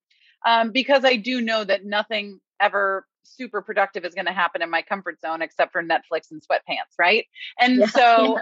um, 0.46 0.72
because 0.72 1.04
I 1.06 1.16
do 1.16 1.42
know 1.42 1.64
that 1.64 1.86
nothing 1.86 2.40
ever 2.60 3.06
super 3.24 3.62
productive 3.62 4.06
is 4.06 4.14
going 4.14 4.26
to 4.26 4.32
happen 4.32 4.62
in 4.62 4.70
my 4.70 4.82
comfort 4.82 5.20
zone 5.22 5.42
except 5.42 5.72
for 5.72 5.84
Netflix 5.84 6.32
and 6.32 6.42
sweatpants, 6.42 6.98
right? 6.98 7.26
And 7.60 7.78
yeah, 7.78 7.86
so, 7.88 8.40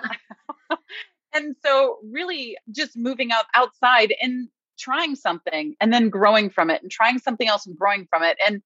yeah. 0.69 0.77
and 1.33 1.55
so 1.63 1.97
really 2.03 2.57
just 2.71 2.95
moving 2.95 3.31
out 3.31 3.45
outside 3.53 4.13
and 4.21 4.49
trying 4.77 5.15
something 5.15 5.75
and 5.81 5.91
then 5.91 6.09
growing 6.09 6.49
from 6.49 6.69
it 6.69 6.81
and 6.81 6.91
trying 6.91 7.19
something 7.19 7.47
else 7.47 7.65
and 7.65 7.77
growing 7.77 8.07
from 8.09 8.23
it. 8.23 8.37
And 8.45 8.61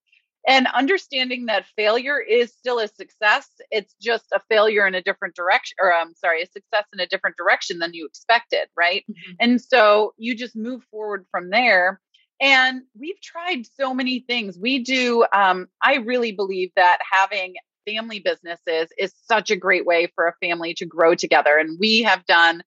and 0.46 0.66
understanding 0.74 1.46
that 1.46 1.66
failure 1.76 2.18
is 2.18 2.52
still 2.52 2.78
a 2.78 2.88
success 2.88 3.48
it's 3.70 3.94
just 4.00 4.26
a 4.32 4.40
failure 4.48 4.86
in 4.86 4.94
a 4.94 5.02
different 5.02 5.34
direction 5.34 5.76
or 5.80 5.92
i'm 5.92 6.14
sorry 6.14 6.42
a 6.42 6.46
success 6.46 6.84
in 6.92 7.00
a 7.00 7.06
different 7.06 7.36
direction 7.36 7.78
than 7.78 7.94
you 7.94 8.06
expected 8.06 8.68
right? 8.76 9.04
Mm-hmm. 9.10 9.32
and 9.40 9.60
so 9.60 10.14
you 10.16 10.34
just 10.34 10.56
move 10.56 10.82
forward 10.90 11.26
from 11.30 11.50
there. 11.50 12.00
And 12.40 12.82
we've 12.98 13.20
tried 13.20 13.66
so 13.78 13.94
many 13.94 14.18
things. 14.20 14.58
We 14.58 14.80
do 14.80 15.24
um, 15.32 15.68
i 15.80 15.96
really 15.96 16.32
believe 16.32 16.70
that 16.76 16.98
having 17.10 17.54
family 17.86 18.20
businesses 18.20 18.88
is 18.98 19.12
such 19.26 19.50
a 19.50 19.56
great 19.56 19.86
way 19.86 20.10
for 20.14 20.26
a 20.26 20.34
family 20.40 20.74
to 20.74 20.86
grow 20.86 21.14
together. 21.14 21.56
And 21.58 21.78
we 21.78 22.02
have 22.02 22.24
done 22.26 22.62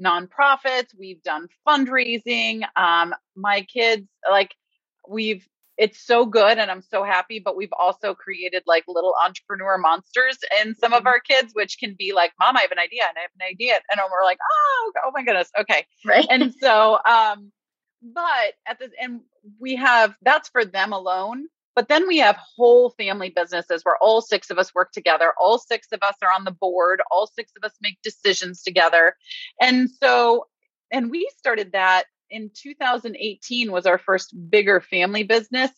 nonprofits 0.00 0.88
we've 0.98 1.22
done 1.22 1.46
fundraising 1.68 2.62
um, 2.74 3.14
my 3.36 3.60
kids 3.62 4.08
like 4.30 4.54
we've 5.06 5.46
it's 5.80 5.98
so 5.98 6.26
good 6.26 6.58
and 6.58 6.70
I'm 6.70 6.82
so 6.82 7.02
happy. 7.02 7.40
But 7.40 7.56
we've 7.56 7.72
also 7.76 8.14
created 8.14 8.62
like 8.66 8.84
little 8.86 9.14
entrepreneur 9.24 9.78
monsters 9.78 10.38
in 10.62 10.74
some 10.74 10.92
of 10.92 11.00
mm-hmm. 11.00 11.08
our 11.08 11.20
kids, 11.20 11.52
which 11.54 11.78
can 11.78 11.96
be 11.98 12.12
like, 12.12 12.32
Mom, 12.38 12.56
I 12.56 12.60
have 12.60 12.70
an 12.70 12.78
idea 12.78 13.04
and 13.08 13.16
I 13.16 13.22
have 13.22 13.30
an 13.40 13.46
idea. 13.50 13.80
And 13.90 14.00
we're 14.12 14.24
like, 14.24 14.38
oh, 14.52 14.92
oh 15.06 15.10
my 15.14 15.24
goodness. 15.24 15.50
Okay. 15.58 15.86
Right. 16.04 16.26
And 16.28 16.54
so, 16.60 16.98
um, 17.06 17.50
but 18.02 18.54
at 18.66 18.78
the 18.78 18.90
and 19.00 19.20
we 19.58 19.76
have 19.76 20.14
that's 20.22 20.50
for 20.50 20.64
them 20.64 20.92
alone. 20.92 21.46
But 21.74 21.88
then 21.88 22.06
we 22.06 22.18
have 22.18 22.36
whole 22.56 22.90
family 22.90 23.30
businesses 23.30 23.82
where 23.84 23.96
all 24.02 24.20
six 24.20 24.50
of 24.50 24.58
us 24.58 24.74
work 24.74 24.92
together. 24.92 25.32
All 25.40 25.58
six 25.58 25.88
of 25.92 26.02
us 26.02 26.16
are 26.22 26.30
on 26.30 26.44
the 26.44 26.50
board. 26.50 27.00
All 27.10 27.26
six 27.26 27.52
of 27.56 27.64
us 27.64 27.72
make 27.80 28.02
decisions 28.02 28.62
together. 28.62 29.14
And 29.60 29.88
so, 29.88 30.46
and 30.90 31.10
we 31.10 31.30
started 31.38 31.72
that 31.72 32.04
in 32.30 32.50
2018 32.54 33.72
was 33.72 33.86
our 33.86 33.98
first 33.98 34.34
bigger 34.50 34.80
family 34.80 35.22
business 35.22 35.70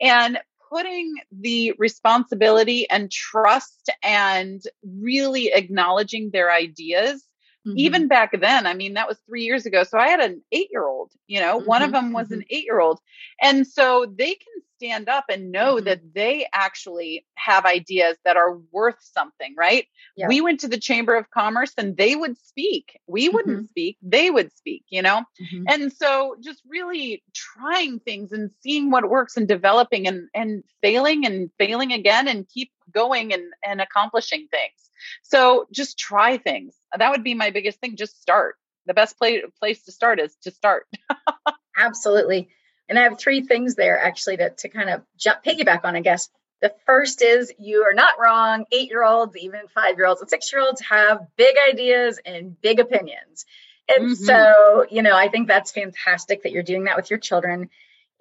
and 0.00 0.38
putting 0.68 1.14
the 1.32 1.72
responsibility 1.78 2.88
and 2.88 3.10
trust 3.10 3.90
and 4.02 4.62
really 4.84 5.52
acknowledging 5.52 6.30
their 6.30 6.50
ideas 6.52 7.24
Mm-hmm. 7.66 7.78
Even 7.78 8.08
back 8.08 8.30
then, 8.40 8.66
I 8.66 8.74
mean, 8.74 8.94
that 8.94 9.08
was 9.08 9.18
three 9.26 9.44
years 9.44 9.66
ago. 9.66 9.84
So 9.84 9.98
I 9.98 10.08
had 10.08 10.20
an 10.20 10.42
eight 10.50 10.68
year 10.70 10.86
old, 10.86 11.12
you 11.26 11.40
know, 11.40 11.58
mm-hmm. 11.58 11.66
one 11.66 11.82
of 11.82 11.90
mm-hmm, 11.90 12.06
them 12.06 12.12
was 12.12 12.28
mm-hmm. 12.28 12.40
an 12.40 12.44
eight 12.48 12.64
year 12.64 12.80
old. 12.80 13.00
And 13.40 13.66
so 13.66 14.06
they 14.12 14.34
can 14.34 14.62
stand 14.80 15.10
up 15.10 15.26
and 15.28 15.52
know 15.52 15.76
mm-hmm. 15.76 15.84
that 15.84 16.00
they 16.14 16.46
actually 16.52 17.26
have 17.34 17.66
ideas 17.66 18.16
that 18.24 18.38
are 18.38 18.56
worth 18.72 18.96
something, 19.00 19.54
right? 19.56 19.86
Yep. 20.16 20.28
We 20.28 20.40
went 20.40 20.60
to 20.60 20.68
the 20.68 20.78
Chamber 20.78 21.16
of 21.16 21.30
Commerce 21.30 21.72
and 21.76 21.96
they 21.96 22.16
would 22.16 22.38
speak. 22.38 22.98
We 23.06 23.28
wouldn't 23.28 23.56
mm-hmm. 23.58 23.66
speak, 23.66 23.98
they 24.02 24.30
would 24.30 24.56
speak, 24.56 24.84
you 24.88 25.02
know? 25.02 25.24
And 25.68 25.92
so 25.92 26.36
just 26.42 26.62
really 26.66 27.22
trying 27.34 28.00
things 28.00 28.32
and 28.32 28.50
seeing 28.62 28.90
what 28.90 29.08
works 29.08 29.36
and 29.36 29.46
developing 29.46 30.06
and, 30.06 30.28
and 30.34 30.64
failing 30.82 31.26
and 31.26 31.50
failing 31.58 31.92
again 31.92 32.26
and 32.26 32.48
keep 32.48 32.72
going 32.90 33.34
and, 33.34 33.44
and 33.64 33.80
accomplishing 33.80 34.48
things. 34.50 34.90
So 35.22 35.66
just 35.72 35.98
try 35.98 36.38
things. 36.38 36.74
That 36.96 37.10
would 37.10 37.24
be 37.24 37.34
my 37.34 37.50
biggest 37.50 37.80
thing. 37.80 37.96
Just 37.96 38.20
start. 38.20 38.56
The 38.86 38.94
best 38.94 39.18
place 39.18 39.42
place 39.58 39.84
to 39.84 39.92
start 39.92 40.18
is 40.20 40.34
to 40.42 40.50
start. 40.50 40.86
Absolutely. 41.76 42.48
And 42.90 42.98
I 42.98 43.04
have 43.04 43.18
three 43.18 43.42
things 43.42 43.76
there 43.76 43.98
actually 43.98 44.36
to, 44.38 44.50
to 44.50 44.68
kind 44.68 44.90
of 44.90 45.02
jump 45.16 45.44
piggyback 45.44 45.84
on, 45.84 45.94
I 45.94 46.00
guess. 46.00 46.28
The 46.60 46.74
first 46.84 47.22
is 47.22 47.52
you 47.58 47.84
are 47.84 47.94
not 47.94 48.14
wrong. 48.20 48.64
Eight 48.72 48.90
year 48.90 49.04
olds, 49.04 49.36
even 49.36 49.60
five 49.72 49.96
year 49.96 50.06
olds, 50.06 50.20
and 50.20 50.28
six 50.28 50.52
year 50.52 50.60
olds 50.60 50.82
have 50.82 51.26
big 51.36 51.54
ideas 51.70 52.20
and 52.26 52.60
big 52.60 52.80
opinions. 52.80 53.46
And 53.88 54.10
mm-hmm. 54.10 54.24
so, 54.24 54.86
you 54.90 55.02
know, 55.02 55.16
I 55.16 55.28
think 55.28 55.46
that's 55.46 55.70
fantastic 55.70 56.42
that 56.42 56.52
you're 56.52 56.64
doing 56.64 56.84
that 56.84 56.96
with 56.96 57.10
your 57.10 57.18
children. 57.20 57.70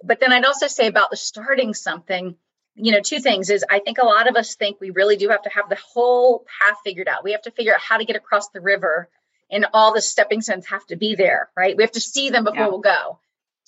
But 0.04 0.20
then 0.20 0.32
I'd 0.32 0.46
also 0.46 0.68
say 0.68 0.88
about 0.88 1.10
the 1.10 1.18
starting 1.18 1.74
something, 1.74 2.36
you 2.76 2.92
know, 2.92 3.02
two 3.02 3.20
things 3.20 3.50
is 3.50 3.66
I 3.70 3.80
think 3.80 3.98
a 3.98 4.06
lot 4.06 4.30
of 4.30 4.36
us 4.36 4.56
think 4.56 4.80
we 4.80 4.92
really 4.92 5.18
do 5.18 5.30
have 5.30 5.42
to 5.42 5.50
have 5.50 5.68
the 5.68 5.80
whole 5.94 6.46
path 6.60 6.78
figured 6.84 7.08
out. 7.08 7.24
We 7.24 7.34
have 7.34 7.42
to 7.42 7.52
figure 7.52 7.74
out 7.74 7.82
how 7.82 7.98
to 7.98 8.06
get 8.06 8.16
across 8.16 8.50
the 8.50 8.62
river 8.62 9.10
and 9.52 9.66
all 9.74 9.94
the 9.94 10.02
stepping 10.02 10.42
stones 10.42 10.68
have 10.68 10.86
to 10.88 10.96
be 10.96 11.16
there, 11.16 11.50
right? 11.58 11.76
We 11.76 11.84
have 11.84 11.94
to 11.94 12.02
see 12.02 12.30
them 12.30 12.44
before 12.44 12.60
yeah. 12.60 12.68
we'll 12.68 12.80
go. 12.80 13.20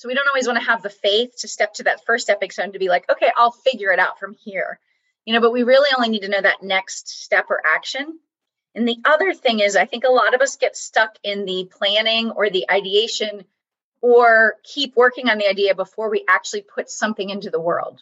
So 0.01 0.07
we 0.07 0.15
don't 0.15 0.27
always 0.27 0.47
want 0.47 0.57
to 0.57 0.65
have 0.65 0.81
the 0.81 0.89
faith 0.89 1.35
to 1.41 1.47
step 1.47 1.75
to 1.75 1.83
that 1.83 2.03
first 2.07 2.23
stepping 2.23 2.49
stone 2.49 2.71
to 2.71 2.79
be 2.79 2.89
like, 2.89 3.07
okay, 3.11 3.31
I'll 3.37 3.51
figure 3.51 3.91
it 3.91 3.99
out 3.99 4.17
from 4.17 4.33
here. 4.33 4.79
You 5.25 5.35
know, 5.35 5.41
but 5.41 5.53
we 5.53 5.61
really 5.61 5.91
only 5.95 6.09
need 6.09 6.23
to 6.23 6.27
know 6.27 6.41
that 6.41 6.63
next 6.63 7.07
step 7.07 7.51
or 7.51 7.61
action. 7.63 8.17
And 8.73 8.87
the 8.87 8.97
other 9.05 9.35
thing 9.35 9.59
is, 9.59 9.75
I 9.75 9.85
think 9.85 10.03
a 10.03 10.11
lot 10.11 10.33
of 10.33 10.41
us 10.41 10.55
get 10.55 10.75
stuck 10.75 11.17
in 11.23 11.45
the 11.45 11.69
planning 11.77 12.31
or 12.31 12.49
the 12.49 12.65
ideation 12.71 13.43
or 14.01 14.55
keep 14.63 14.95
working 14.95 15.29
on 15.29 15.37
the 15.37 15.47
idea 15.47 15.75
before 15.75 16.09
we 16.09 16.25
actually 16.27 16.63
put 16.63 16.89
something 16.89 17.29
into 17.29 17.51
the 17.51 17.61
world. 17.61 18.01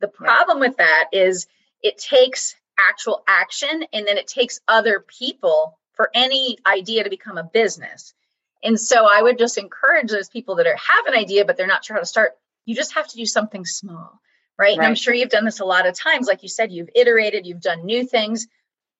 The 0.00 0.08
problem 0.08 0.60
with 0.60 0.78
that 0.78 1.10
is 1.12 1.46
it 1.82 1.98
takes 1.98 2.56
actual 2.78 3.22
action 3.28 3.84
and 3.92 4.06
then 4.06 4.16
it 4.16 4.28
takes 4.28 4.62
other 4.66 4.98
people 4.98 5.78
for 5.92 6.08
any 6.14 6.56
idea 6.66 7.04
to 7.04 7.10
become 7.10 7.36
a 7.36 7.44
business. 7.44 8.14
And 8.64 8.80
so 8.80 9.06
I 9.06 9.20
would 9.20 9.38
just 9.38 9.58
encourage 9.58 10.10
those 10.10 10.30
people 10.30 10.56
that 10.56 10.66
are, 10.66 10.76
have 10.76 11.06
an 11.06 11.14
idea, 11.14 11.44
but 11.44 11.56
they're 11.56 11.66
not 11.66 11.84
sure 11.84 11.94
how 11.94 12.00
to 12.00 12.06
start. 12.06 12.32
You 12.64 12.74
just 12.74 12.94
have 12.94 13.06
to 13.08 13.16
do 13.16 13.26
something 13.26 13.66
small, 13.66 14.20
right? 14.58 14.68
right? 14.68 14.78
And 14.78 14.86
I'm 14.86 14.94
sure 14.94 15.12
you've 15.12 15.28
done 15.28 15.44
this 15.44 15.60
a 15.60 15.66
lot 15.66 15.86
of 15.86 15.94
times. 15.94 16.26
Like 16.26 16.42
you 16.42 16.48
said, 16.48 16.72
you've 16.72 16.88
iterated, 16.94 17.46
you've 17.46 17.60
done 17.60 17.84
new 17.84 18.06
things. 18.06 18.46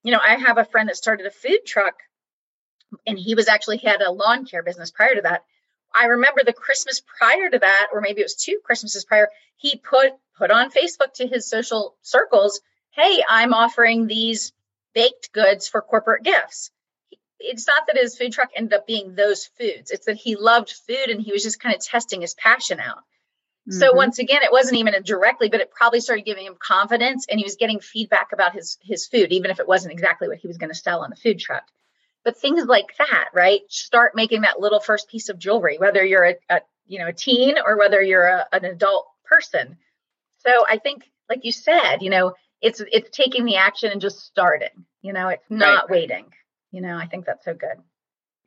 You 0.02 0.12
know, 0.12 0.20
I 0.22 0.36
have 0.36 0.58
a 0.58 0.66
friend 0.66 0.90
that 0.90 0.96
started 0.96 1.26
a 1.26 1.30
food 1.30 1.60
truck 1.66 1.94
and 3.06 3.18
he 3.18 3.34
was 3.34 3.48
actually, 3.48 3.78
he 3.78 3.88
had 3.88 4.02
a 4.02 4.12
lawn 4.12 4.44
care 4.44 4.62
business 4.62 4.90
prior 4.90 5.14
to 5.14 5.22
that. 5.22 5.44
I 5.94 6.06
remember 6.06 6.42
the 6.44 6.52
Christmas 6.52 7.00
prior 7.00 7.48
to 7.48 7.58
that, 7.58 7.88
or 7.92 8.00
maybe 8.00 8.20
it 8.20 8.24
was 8.24 8.34
two 8.34 8.60
Christmases 8.64 9.04
prior, 9.04 9.28
he 9.56 9.76
put 9.76 10.12
put 10.36 10.50
on 10.50 10.70
Facebook 10.70 11.12
to 11.14 11.26
his 11.26 11.48
social 11.48 11.96
circles, 12.02 12.60
hey, 12.90 13.22
I'm 13.28 13.54
offering 13.54 14.06
these 14.06 14.52
baked 14.94 15.32
goods 15.32 15.68
for 15.68 15.80
corporate 15.80 16.24
gifts. 16.24 16.70
It's 17.44 17.66
not 17.66 17.86
that 17.86 17.98
his 17.98 18.16
food 18.16 18.32
truck 18.32 18.50
ended 18.56 18.72
up 18.72 18.86
being 18.86 19.14
those 19.14 19.46
foods. 19.46 19.90
It's 19.90 20.06
that 20.06 20.16
he 20.16 20.36
loved 20.36 20.70
food 20.70 21.08
and 21.10 21.20
he 21.20 21.32
was 21.32 21.42
just 21.42 21.60
kind 21.60 21.74
of 21.74 21.82
testing 21.82 22.20
his 22.20 22.34
passion 22.34 22.80
out. 22.80 22.98
Mm-hmm. 23.68 23.78
So 23.78 23.94
once 23.94 24.18
again, 24.18 24.42
it 24.42 24.52
wasn't 24.52 24.78
even 24.78 24.94
directly, 25.04 25.48
but 25.48 25.60
it 25.60 25.70
probably 25.70 26.00
started 26.00 26.26
giving 26.26 26.46
him 26.46 26.56
confidence 26.58 27.26
and 27.30 27.38
he 27.38 27.44
was 27.44 27.56
getting 27.56 27.80
feedback 27.80 28.32
about 28.32 28.52
his 28.52 28.78
his 28.82 29.06
food, 29.06 29.32
even 29.32 29.50
if 29.50 29.58
it 29.58 29.68
wasn't 29.68 29.92
exactly 29.92 30.28
what 30.28 30.38
he 30.38 30.48
was 30.48 30.58
going 30.58 30.70
to 30.70 30.78
sell 30.78 31.00
on 31.00 31.10
the 31.10 31.16
food 31.16 31.38
truck. 31.38 31.64
But 32.24 32.36
things 32.36 32.66
like 32.66 32.96
that, 32.98 33.28
right? 33.34 33.60
Start 33.68 34.14
making 34.14 34.42
that 34.42 34.60
little 34.60 34.80
first 34.80 35.08
piece 35.08 35.28
of 35.28 35.38
jewelry, 35.38 35.78
whether 35.78 36.04
you're 36.04 36.24
a, 36.24 36.34
a 36.50 36.60
you 36.86 36.98
know 36.98 37.08
a 37.08 37.12
teen 37.12 37.56
or 37.64 37.78
whether 37.78 38.02
you're 38.02 38.26
a, 38.26 38.46
an 38.52 38.64
adult 38.64 39.06
person. 39.24 39.78
So 40.46 40.50
I 40.68 40.76
think, 40.76 41.10
like 41.30 41.44
you 41.44 41.52
said, 41.52 41.98
you 42.02 42.10
know, 42.10 42.34
it's 42.60 42.82
it's 42.92 43.16
taking 43.16 43.46
the 43.46 43.56
action 43.56 43.90
and 43.90 44.00
just 44.00 44.20
starting. 44.20 44.84
You 45.00 45.12
know, 45.14 45.28
it's 45.28 45.50
not 45.50 45.90
right. 45.90 46.00
waiting. 46.00 46.26
You 46.74 46.80
know, 46.80 46.96
I 46.96 47.06
think 47.06 47.24
that's 47.24 47.44
so 47.44 47.54
good. 47.54 47.76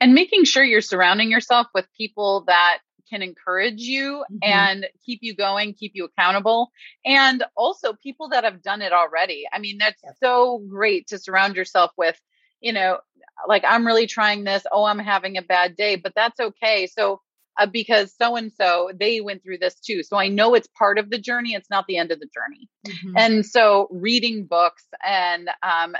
And 0.00 0.14
making 0.14 0.44
sure 0.44 0.62
you're 0.62 0.80
surrounding 0.80 1.30
yourself 1.30 1.66
with 1.74 1.86
people 1.96 2.44
that 2.46 2.78
can 3.08 3.22
encourage 3.22 3.80
you 3.80 4.24
mm-hmm. 4.30 4.38
and 4.42 4.86
keep 5.04 5.20
you 5.22 5.34
going, 5.34 5.72
keep 5.72 5.92
you 5.94 6.04
accountable. 6.04 6.70
And 7.04 7.42
also 7.56 7.94
people 7.94 8.28
that 8.30 8.44
have 8.44 8.62
done 8.62 8.82
it 8.82 8.92
already. 8.92 9.46
I 9.52 9.58
mean, 9.58 9.78
that's 9.78 10.00
yep. 10.04 10.16
so 10.22 10.62
great 10.68 11.08
to 11.08 11.18
surround 11.18 11.56
yourself 11.56 11.90
with, 11.96 12.20
you 12.60 12.72
know, 12.72 12.98
like 13.46 13.64
I'm 13.66 13.86
really 13.86 14.06
trying 14.06 14.44
this. 14.44 14.64
Oh, 14.70 14.84
I'm 14.84 14.98
having 14.98 15.38
a 15.38 15.42
bad 15.42 15.74
day, 15.74 15.96
but 15.96 16.12
that's 16.14 16.38
okay. 16.38 16.86
So 16.86 17.22
uh, 17.58 17.66
because 17.66 18.14
so 18.16 18.36
and 18.36 18.52
so 18.52 18.90
they 18.98 19.20
went 19.20 19.42
through 19.42 19.58
this 19.58 19.74
too. 19.74 20.02
So 20.02 20.16
I 20.16 20.28
know 20.28 20.54
it's 20.54 20.68
part 20.78 20.98
of 20.98 21.10
the 21.10 21.18
journey. 21.18 21.54
It's 21.54 21.70
not 21.70 21.86
the 21.86 21.98
end 21.98 22.12
of 22.12 22.20
the 22.20 22.28
journey. 22.32 22.68
Mm-hmm. 22.86 23.16
And 23.16 23.46
so 23.46 23.88
reading 23.90 24.46
books 24.46 24.84
and 25.04 25.50
um, 25.62 25.96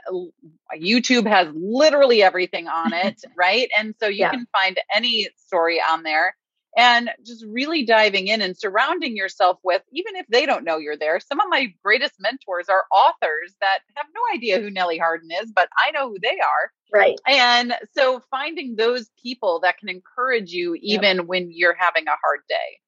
YouTube 0.80 1.26
has 1.26 1.48
literally 1.54 2.22
everything 2.22 2.68
on 2.68 2.92
it, 2.92 3.20
right? 3.36 3.68
And 3.78 3.94
so 4.00 4.06
you 4.06 4.20
yeah. 4.20 4.30
can 4.30 4.46
find 4.52 4.78
any 4.94 5.28
story 5.36 5.80
on 5.80 6.02
there 6.02 6.34
and 6.76 7.10
just 7.24 7.44
really 7.46 7.84
diving 7.84 8.28
in 8.28 8.40
and 8.42 8.56
surrounding 8.56 9.16
yourself 9.16 9.58
with, 9.64 9.82
even 9.92 10.16
if 10.16 10.26
they 10.28 10.46
don't 10.46 10.64
know 10.64 10.78
you're 10.78 10.96
there. 10.96 11.18
Some 11.20 11.40
of 11.40 11.46
my 11.48 11.72
greatest 11.82 12.14
mentors 12.20 12.68
are 12.68 12.84
authors 12.92 13.54
that 13.60 13.78
have 13.96 14.06
no 14.14 14.20
idea 14.36 14.60
who 14.60 14.70
Nellie 14.70 14.98
Harden 14.98 15.30
is, 15.42 15.50
but 15.54 15.68
I 15.76 15.90
know 15.92 16.08
who 16.08 16.18
they 16.22 16.38
are. 16.38 16.72
Right. 16.92 17.18
And 17.26 17.74
so 17.96 18.22
finding 18.30 18.76
those 18.76 19.10
people 19.22 19.60
that 19.60 19.78
can 19.78 19.88
encourage 19.88 20.52
you 20.52 20.76
even 20.80 21.16
yep. 21.18 21.26
when 21.26 21.48
you're 21.50 21.76
having 21.78 22.06
a 22.06 22.16
hard 22.22 22.40
day. 22.48 22.78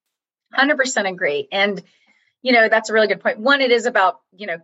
100% 0.57 1.11
agree. 1.11 1.49
And, 1.51 1.83
you 2.43 2.53
know, 2.53 2.69
that's 2.69 2.91
a 2.91 2.93
really 2.93 3.09
good 3.09 3.21
point. 3.21 3.39
One, 3.39 3.61
it 3.61 3.71
is 3.71 3.87
about, 3.87 4.21
you 4.37 4.47
know, 4.47 4.59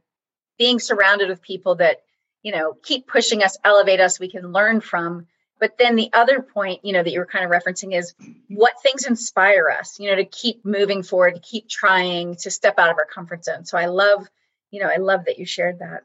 being 0.59 0.79
surrounded 0.79 1.29
with 1.29 1.43
people 1.43 1.77
that, 1.77 1.99
you 2.43 2.53
know, 2.53 2.75
keep 2.83 3.07
pushing 3.07 3.43
us, 3.43 3.59
elevate 3.65 4.01
us, 4.01 4.19
we 4.19 4.31
can 4.31 4.53
learn 4.53 4.81
from 4.81 5.27
but 5.59 5.79
then 5.79 5.97
the 5.97 6.11
other 6.13 6.43
point, 6.43 6.85
you 6.85 6.93
know, 6.93 7.03
that 7.03 7.11
you 7.11 7.19
were 7.19 7.27
kind 7.27 7.45
of 7.45 7.51
referencing 7.51 7.97
is 7.97 8.15
what 8.49 8.81
things 8.83 9.07
inspire 9.07 9.69
us, 9.71 9.99
you 9.99 10.11
know, 10.11 10.17
to 10.17 10.25
keep 10.25 10.65
moving 10.65 11.03
forward, 11.03 11.35
to 11.35 11.41
keep 11.41 11.69
trying 11.69 12.37
to 12.37 12.51
step 12.51 12.79
out 12.79 12.91
of 12.91 12.99
our 12.99 13.07
comfort 13.07 13.45
zone. 13.45 13.65
So 13.65 13.79
I 13.79 13.87
love, 13.87 14.29
you 14.71 14.81
know, 14.81 14.89
I 14.89 14.97
love 14.97 15.25
that 15.27 15.39
you 15.39 15.47
shared 15.47 15.79
that. 15.79 16.03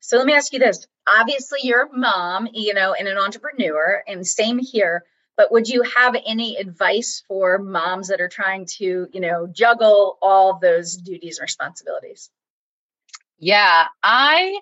So 0.00 0.18
let 0.18 0.26
me 0.26 0.34
ask 0.34 0.52
you 0.52 0.58
this. 0.58 0.86
Obviously, 1.08 1.60
you're 1.62 1.86
a 1.86 1.96
mom, 1.96 2.48
you 2.52 2.74
know, 2.74 2.92
and 2.92 3.08
an 3.08 3.16
entrepreneur, 3.16 4.02
and 4.06 4.26
same 4.26 4.58
here. 4.58 5.04
But 5.36 5.50
would 5.50 5.66
you 5.66 5.82
have 5.82 6.14
any 6.26 6.56
advice 6.56 7.24
for 7.26 7.58
moms 7.58 8.08
that 8.08 8.20
are 8.20 8.28
trying 8.28 8.66
to, 8.76 9.08
you 9.10 9.20
know, 9.20 9.46
juggle 9.46 10.18
all 10.20 10.58
those 10.58 10.96
duties 10.96 11.38
and 11.38 11.44
responsibilities? 11.44 12.30
Yeah, 13.38 13.86
I 14.02 14.60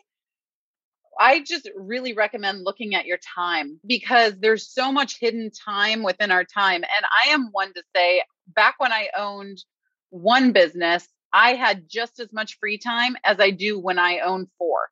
I 1.19 1.43
just 1.43 1.69
really 1.77 2.13
recommend 2.15 2.65
looking 2.65 2.95
at 2.95 3.07
your 3.07 3.19
time 3.37 3.79
because 3.87 4.35
there's 4.39 4.69
so 4.69 4.93
much 4.93 5.19
hidden 5.21 5.51
time 5.51 6.03
within 6.03 6.31
our 6.31 6.45
time. 6.45 6.83
And 6.83 7.07
I 7.25 7.31
am 7.33 7.49
one 7.53 7.73
to 7.75 7.83
say, 7.95 8.23
back 8.49 8.77
when 8.79 8.93
I 8.93 9.09
owned 9.17 9.63
one 10.11 10.53
business, 10.53 11.07
I 11.33 11.55
had 11.55 11.89
just 11.89 12.21
as 12.21 12.33
much 12.33 12.59
free 12.59 12.79
time 12.79 13.17
as 13.25 13.41
I 13.41 13.51
do 13.51 13.79
when 13.79 13.99
I 13.99 14.21
own 14.21 14.49
four. 14.59 14.89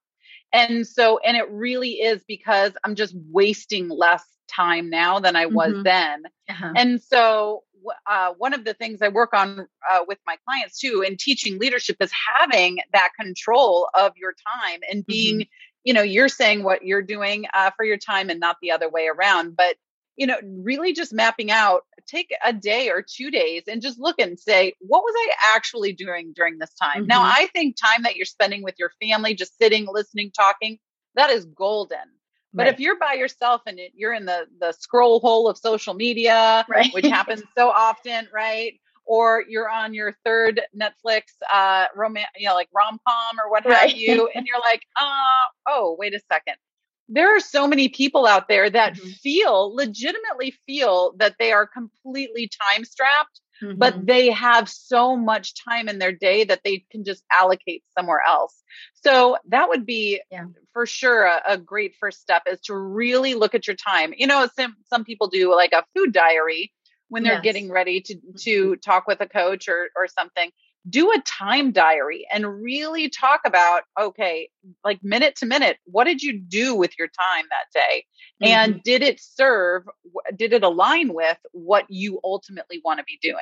And 0.53 0.87
so, 0.87 1.19
and 1.19 1.37
it 1.37 1.51
really 1.51 1.93
is 1.93 2.25
because 2.27 2.73
I'm 2.83 2.95
just 2.95 3.15
wasting 3.31 3.89
less 3.89 4.25
time 4.51 4.91
now 4.91 5.21
than 5.21 5.37
I 5.37 5.47
was 5.47 5.73
mm-hmm. 5.73 5.83
then. 5.83 6.23
Uh-huh. 6.49 6.73
And 6.77 7.01
so, 7.01 7.63
uh, 8.07 8.35
one 8.37 8.53
of 8.53 8.65
the 8.65 8.75
things 8.75 9.01
I 9.01 9.09
work 9.09 9.33
on 9.33 9.67
uh, 9.91 10.01
with 10.07 10.19
my 10.27 10.37
clients 10.47 10.79
too 10.79 11.03
in 11.07 11.17
teaching 11.17 11.59
leadership 11.59 11.97
is 12.01 12.11
having 12.39 12.79
that 12.93 13.11
control 13.19 13.89
of 13.99 14.13
your 14.17 14.35
time 14.61 14.81
and 14.91 15.07
being 15.07 15.37
mm-hmm 15.37 15.49
you 15.91 15.95
know 15.95 16.03
you're 16.03 16.29
saying 16.29 16.63
what 16.63 16.85
you're 16.85 17.03
doing 17.03 17.47
uh, 17.53 17.73
for 17.77 17.85
your 17.85 17.97
time 17.97 18.31
and 18.31 18.39
not 18.39 18.57
the 18.63 18.71
other 18.71 18.89
way 18.89 19.09
around 19.09 19.57
but 19.57 19.75
you 20.17 20.25
know 20.25 20.37
really 20.45 20.93
just 20.93 21.13
mapping 21.13 21.51
out 21.51 21.83
take 22.07 22.33
a 22.45 22.53
day 22.53 22.91
or 22.91 23.03
two 23.03 23.29
days 23.29 23.65
and 23.67 23.83
just 23.83 23.99
look 23.99 24.21
and 24.21 24.39
say 24.39 24.73
what 24.79 25.03
was 25.03 25.15
i 25.17 25.57
actually 25.57 25.93
doing 25.93 26.33
during 26.33 26.59
this 26.59 26.73
time 26.75 26.99
mm-hmm. 26.99 27.09
now 27.09 27.23
i 27.23 27.49
think 27.53 27.75
time 27.77 28.05
that 28.05 28.15
you're 28.15 28.25
spending 28.25 28.63
with 28.63 28.77
your 28.79 28.93
family 29.03 29.35
just 29.35 29.59
sitting 29.59 29.85
listening 29.91 30.31
talking 30.31 30.79
that 31.17 31.29
is 31.29 31.45
golden 31.45 31.99
but 32.55 32.67
right. 32.67 32.73
if 32.73 32.79
you're 32.79 32.99
by 32.99 33.15
yourself 33.15 33.61
and 33.67 33.81
you're 33.97 34.15
in 34.15 34.27
the 34.27 34.47
the 34.61 34.71
scroll 34.79 35.19
hole 35.19 35.49
of 35.49 35.59
social 35.59 35.95
media 35.95 36.65
right. 36.69 36.95
which 36.95 37.07
happens 37.07 37.43
so 37.59 37.69
often 37.69 38.29
right 38.33 38.75
or 39.11 39.43
you're 39.49 39.69
on 39.69 39.93
your 39.93 40.17
third 40.25 40.61
Netflix 40.73 41.23
uh 41.53 41.87
romance, 41.97 42.29
you 42.37 42.47
know, 42.47 42.55
like 42.55 42.69
rom 42.73 43.01
com 43.07 43.41
or 43.45 43.51
what 43.51 43.67
right. 43.67 43.91
have 43.91 43.99
you, 43.99 44.31
and 44.35 44.47
you're 44.47 44.61
like, 44.61 44.83
uh, 45.01 45.47
oh, 45.67 45.97
wait 45.99 46.15
a 46.15 46.21
second. 46.33 46.55
There 47.09 47.37
are 47.37 47.41
so 47.41 47.67
many 47.67 47.89
people 47.89 48.25
out 48.25 48.47
there 48.47 48.71
that 48.71 48.95
mm-hmm. 48.95 49.09
feel 49.09 49.75
legitimately 49.75 50.55
feel 50.65 51.15
that 51.17 51.35
they 51.41 51.51
are 51.51 51.67
completely 51.67 52.49
time 52.71 52.85
strapped, 52.85 53.41
mm-hmm. 53.61 53.79
but 53.79 54.07
they 54.07 54.31
have 54.31 54.69
so 54.69 55.17
much 55.17 55.55
time 55.65 55.89
in 55.89 55.99
their 55.99 56.13
day 56.13 56.45
that 56.45 56.61
they 56.63 56.85
can 56.93 57.03
just 57.03 57.25
allocate 57.33 57.83
somewhere 57.99 58.23
else. 58.25 58.63
So 58.95 59.39
that 59.49 59.69
would 59.69 59.85
be 59.85 60.21
yeah. 60.31 60.45
for 60.73 60.87
sure 60.87 61.25
a, 61.25 61.43
a, 61.49 61.59
great 61.59 61.97
first 61.99 62.21
step 62.21 62.43
is 62.47 62.61
to 62.67 62.77
really 62.77 63.35
look 63.35 63.57
at 63.57 63.67
your 63.67 63.75
time. 63.75 64.15
You 64.17 64.29
know, 64.29 64.49
some 64.57 64.77
some 64.87 65.03
people 65.03 65.27
do 65.27 65.53
like 65.53 65.73
a 65.73 65.85
food 65.97 66.13
diary 66.13 66.73
when 67.11 67.23
they're 67.23 67.35
yes. 67.35 67.43
getting 67.43 67.71
ready 67.71 68.01
to 68.01 68.15
to 68.39 68.71
mm-hmm. 68.71 68.81
talk 68.81 69.07
with 69.07 69.21
a 69.21 69.29
coach 69.29 69.69
or 69.69 69.89
or 69.95 70.09
something 70.09 70.51
do 70.89 71.11
a 71.11 71.21
time 71.27 71.73
diary 71.73 72.27
and 72.33 72.63
really 72.63 73.11
talk 73.11 73.43
about 73.45 73.83
okay 74.01 74.49
like 74.83 75.03
minute 75.05 75.37
to 75.37 75.45
minute 75.45 75.77
what 75.85 76.05
did 76.05 76.23
you 76.23 76.39
do 76.39 76.75
with 76.75 76.99
your 76.99 77.09
time 77.09 77.45
that 77.51 77.79
day 77.79 78.05
mm-hmm. 78.43 78.53
and 78.53 78.83
did 78.83 79.03
it 79.03 79.21
serve 79.21 79.85
did 80.35 80.55
it 80.55 80.63
align 80.63 81.13
with 81.13 81.37
what 81.53 81.85
you 81.91 82.19
ultimately 82.25 82.81
want 82.83 82.99
to 82.99 83.05
be 83.05 83.19
doing 83.21 83.37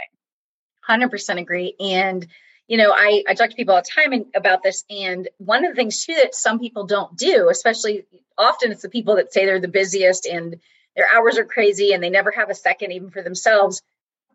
100% 0.88 1.40
agree 1.40 1.74
and 1.78 2.26
you 2.66 2.76
know 2.76 2.90
I, 2.92 3.22
I 3.28 3.34
talk 3.34 3.50
to 3.50 3.56
people 3.56 3.74
all 3.74 3.82
the 3.82 4.10
time 4.10 4.24
about 4.34 4.64
this 4.64 4.84
and 4.90 5.28
one 5.36 5.64
of 5.64 5.70
the 5.70 5.76
things 5.76 6.04
too 6.04 6.14
that 6.14 6.34
some 6.34 6.58
people 6.58 6.86
don't 6.86 7.16
do 7.16 7.48
especially 7.50 8.06
often 8.36 8.72
it's 8.72 8.82
the 8.82 8.88
people 8.88 9.16
that 9.16 9.32
say 9.32 9.46
they're 9.46 9.60
the 9.60 9.68
busiest 9.68 10.26
and 10.26 10.56
their 10.96 11.08
hours 11.14 11.38
are 11.38 11.44
crazy 11.44 11.92
and 11.92 12.02
they 12.02 12.10
never 12.10 12.30
have 12.30 12.50
a 12.50 12.54
second 12.54 12.92
even 12.92 13.10
for 13.10 13.22
themselves 13.22 13.82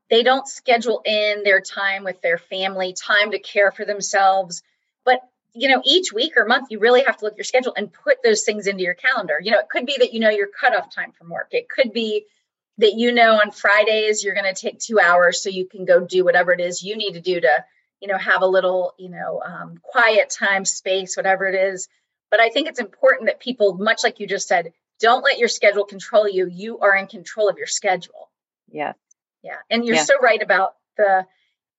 they 0.10 0.24
don't 0.24 0.48
schedule 0.48 1.02
in 1.06 1.44
their 1.44 1.62
time 1.62 2.04
with 2.04 2.22
their 2.22 2.38
family 2.38 2.94
time 2.94 3.32
to 3.32 3.40
care 3.40 3.72
for 3.72 3.86
themselves. 3.86 4.62
But 5.06 5.22
you 5.56 5.70
know 5.70 5.82
each 5.86 6.12
week 6.14 6.34
or 6.36 6.46
month 6.46 6.68
you 6.70 6.80
really 6.80 7.04
have 7.04 7.18
to 7.18 7.26
look 7.26 7.34
at 7.34 7.38
your 7.38 7.46
schedule 7.46 7.74
and 7.76 7.92
put 7.92 8.24
those 8.24 8.44
things 8.44 8.68
into 8.68 8.84
your 8.84 8.96
calendar. 8.96 9.38
You 9.42 9.52
know 9.52 9.60
it 9.60 9.70
could 9.70 9.86
be 9.86 9.96
that 10.00 10.14
you 10.14 10.20
know 10.20 10.30
your 10.30 10.48
cutoff 10.48 10.94
time 10.94 11.12
from 11.14 11.30
work. 11.30 11.48
It 11.52 11.70
could 11.70 11.94
be 11.94 12.26
that 12.80 12.94
you 12.94 13.12
know 13.12 13.40
on 13.40 13.52
fridays 13.52 14.24
you're 14.24 14.34
going 14.34 14.52
to 14.52 14.60
take 14.60 14.80
two 14.80 15.00
hours 15.00 15.42
so 15.42 15.50
you 15.50 15.66
can 15.66 15.86
go 15.86 16.00
do 16.00 16.24
whatever 16.24 16.52
it 16.52 16.60
is 16.60 16.82
you 16.82 16.98
need 16.98 17.14
to 17.14 17.22
do 17.22 17.40
to 17.40 17.66
you 18.00 18.08
know 18.08 18.18
have 18.18 18.42
a 18.42 18.48
little 18.48 18.94
you 18.98 19.10
know 19.10 19.42
um, 19.46 19.80
quiet 19.82 20.30
time 20.30 20.66
space 20.66 21.16
whatever 21.18 21.48
it 21.48 21.56
is. 21.56 21.88
But 22.30 22.40
i 22.40 22.50
think 22.50 22.68
it's 22.68 22.80
important 22.80 23.28
that 23.28 23.40
people 23.40 23.76
much 23.76 24.04
like 24.04 24.20
you 24.20 24.28
just 24.28 24.48
said 24.48 24.74
don't 25.04 25.22
let 25.22 25.38
your 25.38 25.50
schedule 25.50 25.84
control 25.84 26.30
you. 26.30 26.48
You 26.50 26.80
are 26.80 26.96
in 26.96 27.08
control 27.08 27.50
of 27.50 27.58
your 27.58 27.68
schedule. 27.68 28.32
Yeah. 28.70 28.94
Yeah. 29.44 29.58
And 29.70 29.86
you're 29.86 29.98
yeah. 29.98 30.06
so 30.06 30.14
right 30.22 30.42
about 30.42 30.76
the 30.98 31.26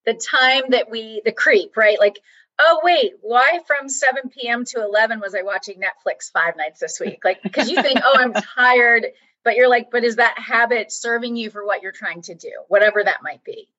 the 0.05 0.13
time 0.13 0.65
that 0.69 0.91
we 0.91 1.23
the 1.25 1.33
creep, 1.33 1.75
right? 1.75 1.99
Like, 1.99 2.21
oh 2.61 2.81
wait, 2.85 3.15
why 3.23 3.61
from 3.67 3.89
7 3.89 4.29
p.m. 4.29 4.67
to 4.67 4.83
11 4.83 5.21
was 5.21 5.35
I 5.35 5.41
watching 5.41 5.81
Netflix 5.81 6.31
five 6.31 6.55
nights 6.59 6.81
this 6.81 7.01
week? 7.01 7.25
Like, 7.25 7.43
because 7.43 7.71
you 7.71 7.81
think, 7.81 8.01
oh, 8.05 8.15
I'm 8.19 8.35
tired, 8.55 9.07
but 9.43 9.57
you're 9.57 9.71
like, 9.71 9.91
but 9.91 10.05
is 10.05 10.17
that 10.17 10.39
habit 10.39 10.93
serving 10.93 11.37
you 11.37 11.49
for 11.49 11.65
what 11.65 11.83
you're 11.83 11.93
trying 11.93 12.21
to 12.23 12.35
do, 12.35 12.53
whatever 12.69 13.03
that 13.03 13.23
might 13.23 13.43
be? 13.43 13.71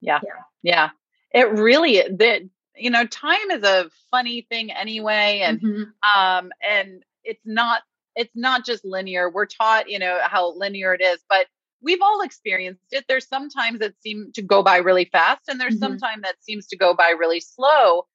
Yeah. 0.00 0.18
Yeah. 0.24 0.42
Yeah. 0.64 0.90
It 1.32 1.48
really 1.52 2.02
that 2.18 2.42
you 2.76 2.90
know, 2.90 3.06
time 3.06 3.50
is 3.52 3.62
a 3.62 3.88
funny 4.10 4.42
thing 4.48 4.72
anyway, 4.72 5.42
and 5.44 5.60
mm-hmm. 5.60 6.20
um, 6.20 6.50
and 6.68 7.04
it's 7.22 7.44
not 7.44 7.82
it's 8.16 8.34
not 8.34 8.64
just 8.64 8.84
linear. 8.84 9.30
We're 9.30 9.46
taught, 9.46 9.88
you 9.88 9.98
know, 9.98 10.18
how 10.22 10.54
linear 10.56 10.94
it 10.94 11.00
is, 11.00 11.18
but 11.28 11.46
we've 11.82 12.02
all 12.02 12.20
experienced 12.22 12.82
it. 12.90 13.04
There's 13.08 13.28
sometimes 13.28 13.80
that 13.80 13.94
seem 14.00 14.32
to 14.34 14.42
go 14.42 14.62
by 14.62 14.78
really 14.78 15.06
fast, 15.06 15.42
and 15.48 15.60
there's 15.60 15.74
mm-hmm. 15.74 15.84
sometimes 15.84 16.22
that 16.22 16.42
seems 16.42 16.66
to 16.68 16.76
go 16.76 16.94
by 16.94 17.14
really 17.18 17.40
slow. 17.40 18.06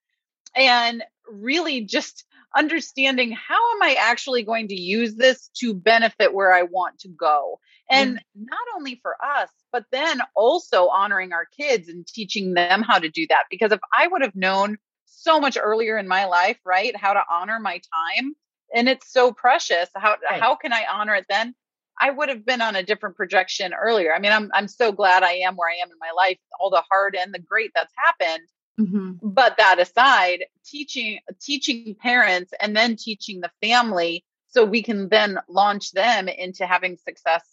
And 0.58 1.04
really 1.30 1.82
just 1.82 2.24
understanding 2.56 3.32
how 3.32 3.56
am 3.76 3.84
I 3.84 3.98
actually 4.00 4.44
going 4.44 4.70
to 4.70 4.80
use 4.80 5.16
this 5.16 5.50
to 5.60 5.74
benefit 5.74 6.34
where 6.34 6.54
I 6.54 6.64
want 6.64 7.00
to 7.00 7.10
go. 7.10 7.60
And 7.90 8.16
mm-hmm. 8.16 8.46
not 8.46 8.60
only 8.78 9.00
for 9.02 9.16
us, 9.24 9.50
but 9.72 9.86
then 9.92 10.22
also 10.36 10.88
honoring 10.88 11.34
our 11.34 11.46
kids 11.46 11.90
and 11.90 12.08
teaching 12.08 12.54
them 12.54 12.82
how 12.82 13.00
to 13.00 13.10
do 13.10 13.26
that. 13.30 13.44
Because 13.52 13.72
if 13.72 13.82
I 13.94 14.08
would 14.08 14.22
have 14.22 14.36
known 14.36 14.78
so 15.06 15.40
much 15.40 15.58
earlier 15.62 15.98
in 15.98 16.08
my 16.08 16.26
life, 16.26 16.58
right, 16.66 16.96
how 16.96 17.14
to 17.14 17.24
honor 17.30 17.60
my 17.60 17.82
time, 18.18 18.36
and 18.74 18.90
it's 18.90 19.12
so 19.12 19.32
precious. 19.32 19.90
How 19.96 20.18
right. 20.30 20.42
how 20.42 20.56
can 20.56 20.74
I 20.74 20.86
honor 20.92 21.16
it 21.16 21.26
then? 21.30 21.56
I 22.00 22.12
would 22.12 22.30
have 22.30 22.46
been 22.46 22.62
on 22.62 22.76
a 22.76 22.84
different 22.84 23.16
projection 23.16 23.74
earlier. 23.74 24.14
I 24.14 24.20
mean, 24.20 24.32
I'm 24.32 24.52
I'm 24.54 24.68
so 24.68 24.92
glad 24.92 25.24
I 25.24 25.34
am 25.34 25.56
where 25.56 25.70
I 25.70 25.82
am 25.84 25.92
in 25.92 25.98
my 26.00 26.12
life, 26.16 26.38
all 26.60 26.70
the 26.70 26.84
hard 26.90 27.16
and 27.16 27.34
the 27.34 27.40
great 27.40 27.72
that's 27.74 27.94
happened. 27.98 28.48
Mm-hmm. 28.80 29.30
But 29.30 29.58
that 29.58 29.80
aside, 29.80 30.46
teaching 30.66 31.20
teaching 31.42 31.96
parents 32.00 32.54
and 32.60 32.76
then 32.76 32.98
teaching 32.98 33.42
the 33.42 33.52
family 33.62 34.26
so 34.48 34.66
we 34.66 34.84
can 34.84 35.10
then 35.10 35.40
launch 35.48 35.92
them 35.92 36.28
into 36.28 36.66
having 36.66 36.98
success 36.98 37.44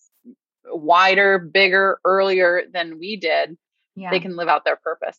wider, 0.64 1.38
bigger, 1.38 1.98
earlier 2.05 2.62
than 2.72 2.98
we 2.98 3.16
did, 3.16 3.57
yeah. 3.96 4.11
they 4.11 4.20
can 4.20 4.37
live 4.37 4.48
out 4.48 4.64
their 4.64 4.77
purpose. 4.77 5.18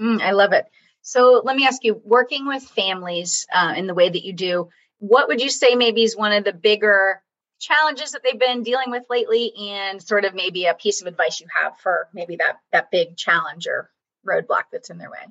Mm, 0.00 0.20
I 0.20 0.32
love 0.32 0.52
it. 0.52 0.66
So 1.02 1.42
let 1.44 1.56
me 1.56 1.66
ask 1.66 1.84
you, 1.84 2.00
working 2.04 2.46
with 2.46 2.62
families 2.62 3.46
uh, 3.52 3.74
in 3.76 3.86
the 3.86 3.94
way 3.94 4.08
that 4.08 4.24
you 4.24 4.32
do, 4.32 4.68
what 4.98 5.28
would 5.28 5.40
you 5.40 5.50
say 5.50 5.74
maybe 5.74 6.02
is 6.02 6.16
one 6.16 6.32
of 6.32 6.44
the 6.44 6.52
bigger 6.52 7.22
challenges 7.60 8.12
that 8.12 8.22
they've 8.22 8.38
been 8.38 8.62
dealing 8.62 8.90
with 8.90 9.04
lately, 9.08 9.52
and 9.70 10.02
sort 10.02 10.24
of 10.24 10.34
maybe 10.34 10.66
a 10.66 10.74
piece 10.74 11.00
of 11.00 11.06
advice 11.06 11.40
you 11.40 11.46
have 11.62 11.78
for 11.78 12.08
maybe 12.12 12.36
that 12.36 12.58
that 12.72 12.90
big 12.90 13.16
challenge 13.16 13.66
or 13.66 13.90
roadblock 14.26 14.64
that's 14.72 14.90
in 14.90 14.98
their 14.98 15.10
way? 15.10 15.26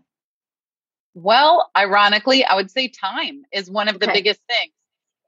Well, 1.13 1.69
ironically, 1.78 2.43
I 2.43 2.56
would 2.56 2.71
say 2.71 2.88
time 2.88 3.43
is 3.52 3.69
one 3.69 3.88
of 3.88 3.99
the 3.99 4.06
okay. 4.08 4.13
biggest 4.13 4.41
things. 4.47 4.73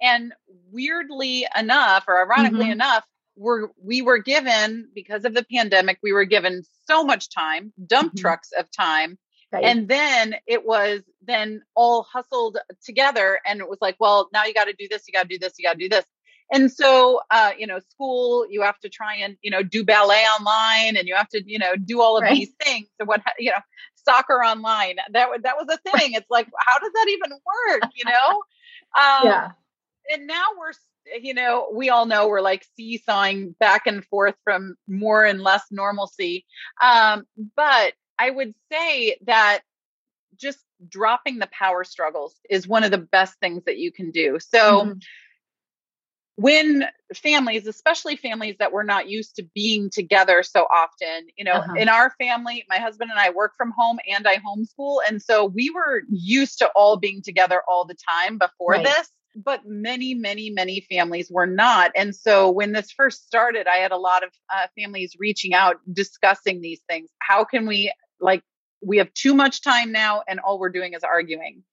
And 0.01 0.33
weirdly 0.71 1.45
enough, 1.55 2.05
or 2.07 2.19
ironically 2.19 2.65
mm-hmm. 2.65 2.71
enough, 2.71 3.05
we're, 3.35 3.67
we 3.81 4.01
were 4.01 4.17
given, 4.17 4.89
because 4.95 5.25
of 5.25 5.33
the 5.33 5.45
pandemic, 5.45 5.99
we 6.01 6.11
were 6.11 6.25
given 6.25 6.63
so 6.87 7.03
much 7.03 7.29
time, 7.29 7.71
dump 7.85 8.13
mm-hmm. 8.13 8.21
trucks 8.21 8.51
of 8.57 8.69
time. 8.71 9.17
Right. 9.55 9.63
And 9.63 9.87
then 9.87 10.35
it 10.47 10.65
was 10.65 11.01
then 11.25 11.61
all 11.75 12.03
hustled 12.03 12.57
together. 12.83 13.39
And 13.45 13.61
it 13.61 13.69
was 13.69 13.79
like, 13.79 13.95
well, 13.99 14.29
now 14.33 14.43
you 14.43 14.53
got 14.53 14.65
to 14.65 14.73
do 14.73 14.87
this, 14.89 15.03
you 15.07 15.13
got 15.13 15.23
to 15.23 15.27
do 15.29 15.39
this, 15.39 15.53
you 15.57 15.63
got 15.63 15.73
to 15.73 15.79
do 15.79 15.87
this. 15.87 16.05
And 16.51 16.69
so, 16.69 17.21
uh, 17.31 17.51
you 17.57 17.65
know, 17.65 17.79
school, 17.89 18.45
you 18.49 18.61
have 18.63 18.77
to 18.79 18.89
try 18.89 19.15
and, 19.15 19.37
you 19.41 19.49
know, 19.49 19.63
do 19.63 19.85
ballet 19.85 20.25
online 20.39 20.97
and 20.97 21.07
you 21.07 21.15
have 21.15 21.29
to, 21.29 21.41
you 21.45 21.57
know, 21.57 21.75
do 21.77 22.01
all 22.01 22.17
of 22.17 22.23
right. 22.23 22.35
these 22.35 22.51
things. 22.61 22.87
So 22.99 23.05
what, 23.05 23.21
you 23.39 23.51
know, 23.51 23.57
soccer 24.07 24.43
online, 24.43 24.97
that, 25.13 25.29
that 25.43 25.55
was 25.57 25.67
a 25.69 25.89
thing. 25.89 26.13
It's 26.13 26.29
like, 26.29 26.47
how 26.59 26.79
does 26.79 26.91
that 26.91 27.07
even 27.09 27.31
work? 27.31 27.91
You 27.95 28.05
know? 28.05 28.29
Um, 28.97 29.21
yeah. 29.23 29.51
And 30.13 30.27
now 30.27 30.43
we're, 30.59 30.73
you 31.21 31.33
know, 31.33 31.69
we 31.73 31.89
all 31.89 32.05
know 32.05 32.27
we're 32.27 32.41
like 32.41 32.65
seesawing 32.75 33.55
back 33.59 33.87
and 33.87 34.03
forth 34.05 34.35
from 34.43 34.75
more 34.87 35.23
and 35.23 35.41
less 35.41 35.63
normalcy. 35.71 36.45
Um, 36.83 37.25
but 37.55 37.93
I 38.19 38.29
would 38.29 38.53
say 38.71 39.17
that 39.25 39.61
just 40.37 40.59
dropping 40.87 41.39
the 41.39 41.47
power 41.47 41.83
struggles 41.83 42.35
is 42.49 42.67
one 42.67 42.83
of 42.83 42.91
the 42.91 42.97
best 42.97 43.35
things 43.39 43.63
that 43.65 43.77
you 43.77 43.91
can 43.91 44.11
do. 44.11 44.37
So, 44.39 44.59
mm-hmm 44.59 44.99
when 46.37 46.85
families, 47.13 47.65
especially 47.65 48.17
families 48.17 48.55
that 48.59 48.73
were 48.73 48.83
not 48.83 49.09
used 49.09 49.37
to 49.37 49.43
being 49.55 49.89
together 49.89 50.43
so 50.43 50.63
often, 50.63 51.27
you 51.37 51.45
know, 51.45 51.53
uh-huh. 51.53 51.75
in 51.77 51.87
our 51.87 52.11
family, 52.19 52.65
my 52.69 52.77
husband 52.77 53.09
and 53.09 53.19
I 53.19 53.29
work 53.29 53.53
from 53.57 53.71
home 53.75 53.99
and 54.09 54.27
I 54.27 54.37
homeschool. 54.37 54.99
And 55.07 55.21
so 55.21 55.45
we 55.45 55.69
were 55.69 56.03
used 56.09 56.59
to 56.59 56.69
all 56.75 56.97
being 56.97 57.21
together 57.21 57.61
all 57.69 57.85
the 57.85 57.95
time 57.95 58.37
before 58.37 58.71
right. 58.71 58.83
this. 58.83 59.09
But 59.37 59.61
many, 59.65 60.13
many, 60.13 60.49
many 60.49 60.85
families 60.89 61.29
were 61.29 61.47
not. 61.47 61.91
And 61.93 62.15
so 62.15 62.49
when 62.49 62.71
this 62.71 62.91
first 62.91 63.25
started, 63.27 63.67
I 63.67 63.77
had 63.77 63.91
a 63.91 63.97
lot 63.97 64.23
of 64.23 64.29
uh, 64.53 64.67
families 64.77 65.15
reaching 65.19 65.53
out, 65.53 65.77
discussing 65.91 66.61
these 66.61 66.81
things. 66.87 67.09
How 67.19 67.43
can 67.43 67.65
we, 67.65 67.91
like, 68.25 68.43
we 68.81 68.97
have 68.97 69.13
too 69.13 69.33
much 69.33 69.61
time 69.61 69.91
now, 69.91 70.23
and 70.27 70.39
all 70.39 70.59
we're 70.59 70.69
doing 70.69 70.93
is 70.93 71.03
arguing. 71.03 71.63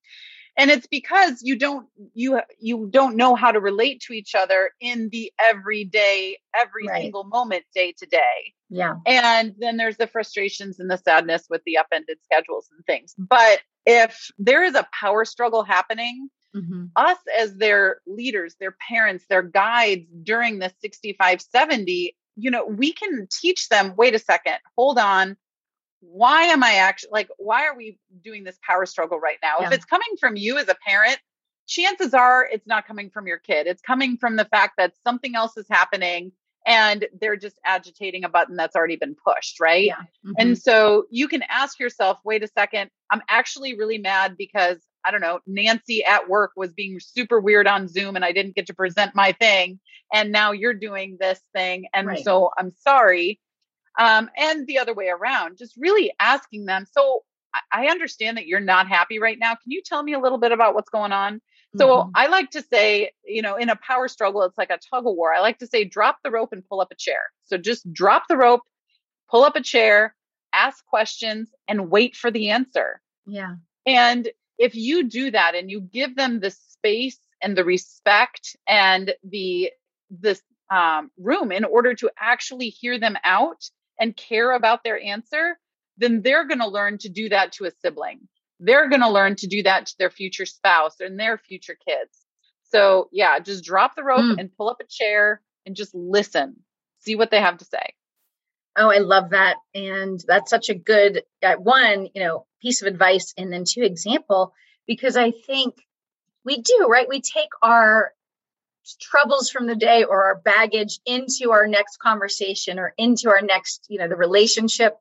And 0.56 0.70
it's 0.70 0.86
because 0.86 1.40
you 1.42 1.56
don't 1.56 1.86
you 2.12 2.40
you 2.60 2.86
don't 2.90 3.16
know 3.16 3.34
how 3.34 3.52
to 3.52 3.58
relate 3.58 4.02
to 4.02 4.12
each 4.12 4.34
other 4.34 4.70
in 4.80 5.08
the 5.10 5.32
everyday 5.42 6.36
every 6.54 6.86
right. 6.86 7.00
single 7.00 7.24
moment 7.24 7.64
day 7.74 7.94
to 7.98 8.06
day. 8.06 8.52
Yeah. 8.68 8.96
And 9.06 9.54
then 9.58 9.78
there's 9.78 9.96
the 9.96 10.06
frustrations 10.06 10.78
and 10.78 10.90
the 10.90 10.98
sadness 10.98 11.46
with 11.48 11.62
the 11.64 11.78
upended 11.78 12.18
schedules 12.22 12.68
and 12.76 12.84
things. 12.84 13.14
But 13.16 13.60
if 13.86 14.30
there 14.38 14.62
is 14.62 14.74
a 14.74 14.86
power 14.92 15.24
struggle 15.24 15.62
happening 15.62 16.28
mm-hmm. 16.54 16.84
us 16.96 17.18
as 17.38 17.56
their 17.56 18.00
leaders 18.06 18.54
their 18.60 18.76
parents 18.88 19.24
their 19.28 19.42
guides 19.42 20.06
during 20.22 20.58
the 20.58 20.72
65 20.80 21.40
70 21.40 22.16
you 22.36 22.50
know 22.50 22.64
we 22.64 22.92
can 22.92 23.26
teach 23.30 23.68
them 23.68 23.94
wait 23.96 24.14
a 24.14 24.18
second 24.18 24.56
hold 24.76 24.98
on 24.98 25.36
why 26.02 26.44
am 26.44 26.62
I 26.64 26.74
actually 26.74 27.10
like, 27.12 27.28
why 27.38 27.66
are 27.66 27.76
we 27.76 27.98
doing 28.22 28.44
this 28.44 28.58
power 28.66 28.84
struggle 28.86 29.18
right 29.18 29.38
now? 29.42 29.56
Yeah. 29.60 29.68
If 29.68 29.72
it's 29.72 29.84
coming 29.84 30.16
from 30.18 30.36
you 30.36 30.58
as 30.58 30.68
a 30.68 30.74
parent, 30.86 31.18
chances 31.66 32.12
are 32.12 32.46
it's 32.50 32.66
not 32.66 32.86
coming 32.86 33.08
from 33.08 33.26
your 33.26 33.38
kid. 33.38 33.66
It's 33.66 33.80
coming 33.80 34.18
from 34.18 34.36
the 34.36 34.44
fact 34.44 34.74
that 34.78 34.94
something 35.04 35.36
else 35.36 35.56
is 35.56 35.66
happening 35.70 36.32
and 36.66 37.06
they're 37.20 37.36
just 37.36 37.58
agitating 37.64 38.24
a 38.24 38.28
button 38.28 38.56
that's 38.56 38.76
already 38.76 38.96
been 38.96 39.14
pushed, 39.14 39.60
right? 39.60 39.86
Yeah. 39.86 39.94
Mm-hmm. 40.26 40.32
And 40.38 40.58
so 40.58 41.04
you 41.10 41.28
can 41.28 41.42
ask 41.48 41.78
yourself, 41.78 42.18
wait 42.24 42.42
a 42.42 42.48
second, 42.48 42.90
I'm 43.10 43.22
actually 43.28 43.76
really 43.76 43.98
mad 43.98 44.36
because 44.36 44.78
I 45.04 45.10
don't 45.10 45.20
know, 45.20 45.40
Nancy 45.46 46.04
at 46.04 46.28
work 46.28 46.52
was 46.56 46.72
being 46.72 47.00
super 47.00 47.40
weird 47.40 47.66
on 47.66 47.88
Zoom 47.88 48.14
and 48.16 48.24
I 48.24 48.32
didn't 48.32 48.54
get 48.54 48.66
to 48.66 48.74
present 48.74 49.14
my 49.14 49.32
thing. 49.32 49.80
And 50.12 50.30
now 50.30 50.52
you're 50.52 50.74
doing 50.74 51.16
this 51.18 51.40
thing. 51.54 51.86
And 51.92 52.06
right. 52.06 52.24
so 52.24 52.50
I'm 52.56 52.70
sorry 52.70 53.40
um, 53.98 54.30
and 54.36 54.66
the 54.66 54.78
other 54.78 54.94
way 54.94 55.08
around, 55.08 55.58
just 55.58 55.74
really 55.76 56.12
asking 56.18 56.66
them. 56.66 56.86
So 56.90 57.22
I 57.70 57.86
understand 57.86 58.36
that 58.38 58.46
you're 58.46 58.60
not 58.60 58.88
happy 58.88 59.18
right 59.18 59.38
now. 59.38 59.50
Can 59.50 59.70
you 59.70 59.82
tell 59.84 60.02
me 60.02 60.14
a 60.14 60.18
little 60.18 60.38
bit 60.38 60.52
about 60.52 60.74
what's 60.74 60.90
going 60.90 61.12
on? 61.12 61.40
So 61.76 61.88
mm-hmm. 61.88 62.10
I 62.14 62.26
like 62.26 62.50
to 62.50 62.62
say, 62.62 63.12
you 63.24 63.42
know, 63.42 63.56
in 63.56 63.70
a 63.70 63.76
power 63.76 64.08
struggle, 64.08 64.42
it's 64.42 64.58
like 64.58 64.70
a 64.70 64.78
tug 64.90 65.06
of 65.06 65.14
war. 65.14 65.32
I 65.32 65.40
like 65.40 65.58
to 65.58 65.66
say, 65.66 65.84
drop 65.84 66.18
the 66.22 66.30
rope 66.30 66.52
and 66.52 66.66
pull 66.66 66.80
up 66.80 66.90
a 66.90 66.96
chair. 66.96 67.20
So 67.44 67.56
just 67.56 67.90
drop 67.92 68.24
the 68.28 68.36
rope, 68.36 68.62
pull 69.30 69.42
up 69.42 69.56
a 69.56 69.62
chair, 69.62 70.14
ask 70.52 70.84
questions, 70.86 71.50
and 71.68 71.90
wait 71.90 72.14
for 72.14 72.30
the 72.30 72.50
answer. 72.50 73.00
Yeah. 73.26 73.56
And 73.86 74.28
if 74.58 74.74
you 74.74 75.04
do 75.04 75.30
that 75.30 75.54
and 75.54 75.70
you 75.70 75.80
give 75.80 76.14
them 76.14 76.40
the 76.40 76.50
space 76.50 77.18
and 77.42 77.56
the 77.56 77.64
respect 77.64 78.56
and 78.68 79.14
the 79.24 79.70
the 80.20 80.38
um, 80.70 81.10
room 81.18 81.52
in 81.52 81.64
order 81.64 81.94
to 81.94 82.10
actually 82.18 82.68
hear 82.68 82.98
them 82.98 83.16
out 83.24 83.62
and 83.98 84.16
care 84.16 84.52
about 84.52 84.84
their 84.84 85.00
answer, 85.00 85.58
then 85.98 86.22
they're 86.22 86.46
going 86.46 86.60
to 86.60 86.68
learn 86.68 86.98
to 86.98 87.08
do 87.08 87.28
that 87.28 87.52
to 87.52 87.64
a 87.66 87.70
sibling. 87.82 88.28
They're 88.60 88.88
going 88.88 89.02
to 89.02 89.10
learn 89.10 89.36
to 89.36 89.46
do 89.46 89.62
that 89.64 89.86
to 89.86 89.94
their 89.98 90.10
future 90.10 90.46
spouse 90.46 91.00
and 91.00 91.18
their 91.18 91.38
future 91.38 91.76
kids. 91.86 92.18
So, 92.70 93.08
yeah, 93.12 93.38
just 93.38 93.64
drop 93.64 93.94
the 93.96 94.04
rope 94.04 94.20
mm. 94.20 94.38
and 94.38 94.56
pull 94.56 94.70
up 94.70 94.80
a 94.80 94.86
chair 94.88 95.42
and 95.66 95.76
just 95.76 95.94
listen, 95.94 96.56
see 97.00 97.16
what 97.16 97.30
they 97.30 97.40
have 97.40 97.58
to 97.58 97.64
say. 97.64 97.94
Oh, 98.76 98.90
I 98.90 98.98
love 98.98 99.30
that. 99.30 99.56
And 99.74 100.22
that's 100.26 100.50
such 100.50 100.70
a 100.70 100.74
good 100.74 101.22
uh, 101.42 101.56
one, 101.56 102.08
you 102.14 102.22
know, 102.22 102.46
piece 102.62 102.80
of 102.80 102.88
advice 102.88 103.34
and 103.36 103.52
then 103.52 103.64
two 103.68 103.82
example 103.82 104.54
because 104.86 105.16
I 105.16 105.32
think 105.32 105.74
we 106.44 106.62
do, 106.62 106.86
right? 106.88 107.08
We 107.08 107.20
take 107.20 107.50
our 107.60 108.12
troubles 109.00 109.50
from 109.50 109.66
the 109.66 109.76
day 109.76 110.04
or 110.04 110.24
our 110.24 110.36
baggage 110.36 111.00
into 111.06 111.52
our 111.52 111.66
next 111.66 111.98
conversation 111.98 112.78
or 112.78 112.92
into 112.96 113.28
our 113.30 113.42
next, 113.42 113.86
you 113.88 113.98
know, 113.98 114.08
the 114.08 114.16
relationship. 114.16 114.96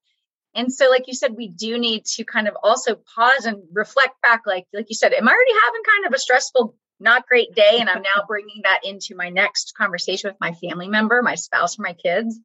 And 0.53 0.71
so, 0.71 0.89
like 0.89 1.07
you 1.07 1.13
said, 1.13 1.33
we 1.35 1.47
do 1.47 1.77
need 1.77 2.05
to 2.17 2.25
kind 2.25 2.47
of 2.47 2.55
also 2.61 2.95
pause 3.15 3.45
and 3.45 3.63
reflect 3.71 4.21
back. 4.21 4.41
Like, 4.45 4.67
like 4.73 4.87
you 4.89 4.95
said, 4.95 5.13
am 5.13 5.27
I 5.27 5.31
already 5.31 5.59
having 5.63 5.81
kind 5.83 6.05
of 6.07 6.13
a 6.13 6.19
stressful, 6.19 6.75
not 6.99 7.27
great 7.27 7.55
day? 7.55 7.77
And 7.79 7.89
I'm 7.89 8.01
now 8.01 8.23
bringing 8.27 8.61
that 8.63 8.81
into 8.83 9.15
my 9.15 9.29
next 9.29 9.73
conversation 9.77 10.29
with 10.29 10.41
my 10.41 10.53
family 10.53 10.87
member, 10.87 11.21
my 11.21 11.35
spouse, 11.35 11.79
or 11.79 11.83
my 11.83 11.93
kids. 11.93 12.39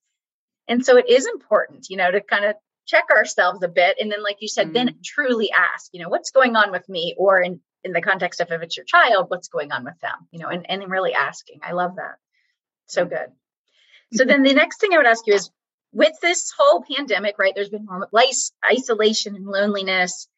And 0.69 0.85
so 0.85 0.97
it 0.97 1.09
is 1.09 1.27
important, 1.27 1.87
you 1.91 1.97
know, 1.97 2.11
to 2.11 2.21
kind 2.21 2.45
of 2.45 2.55
check 2.87 3.05
ourselves 3.11 3.63
a 3.63 3.69
bit. 3.69 3.97
And 4.01 4.11
then, 4.11 4.23
like 4.23 4.39
you 4.41 4.49
said, 4.49 4.69
mm 4.69 4.75
then 4.75 4.97
truly 5.05 5.51
ask, 5.51 5.91
you 5.93 6.03
know, 6.03 6.09
what's 6.09 6.31
going 6.31 6.55
on 6.55 6.71
with 6.71 6.89
me? 6.89 7.15
Or 7.19 7.41
in 7.41 7.61
in 7.87 7.93
the 7.93 8.03
context 8.03 8.41
of 8.41 8.51
if 8.51 8.61
it's 8.63 8.77
your 8.77 8.85
child, 8.85 9.27
what's 9.29 9.49
going 9.49 9.73
on 9.73 9.85
with 9.85 9.99
them, 10.01 10.29
you 10.31 10.41
know, 10.41 10.49
and, 10.49 10.69
and 10.69 10.91
really 10.91 11.15
asking. 11.15 11.61
I 11.63 11.73
love 11.73 11.97
that. 11.97 12.17
So 12.87 13.03
mm-hmm. 13.03 13.15
good. 13.15 13.33
So 14.13 14.25
then 14.25 14.43
the 14.43 14.53
next 14.53 14.81
thing 14.81 14.93
I 14.93 14.99
would 14.99 15.07
ask 15.07 15.27
you 15.27 15.35
is 15.35 15.51
with 15.93 16.13
this 16.21 16.53
whole 16.57 16.85
pandemic, 16.85 17.37
right? 17.39 17.55
There's 17.55 17.71
been 17.71 17.87
more 17.87 18.09
isolation 18.65 19.35
and 19.35 19.47
loneliness, 19.47 20.29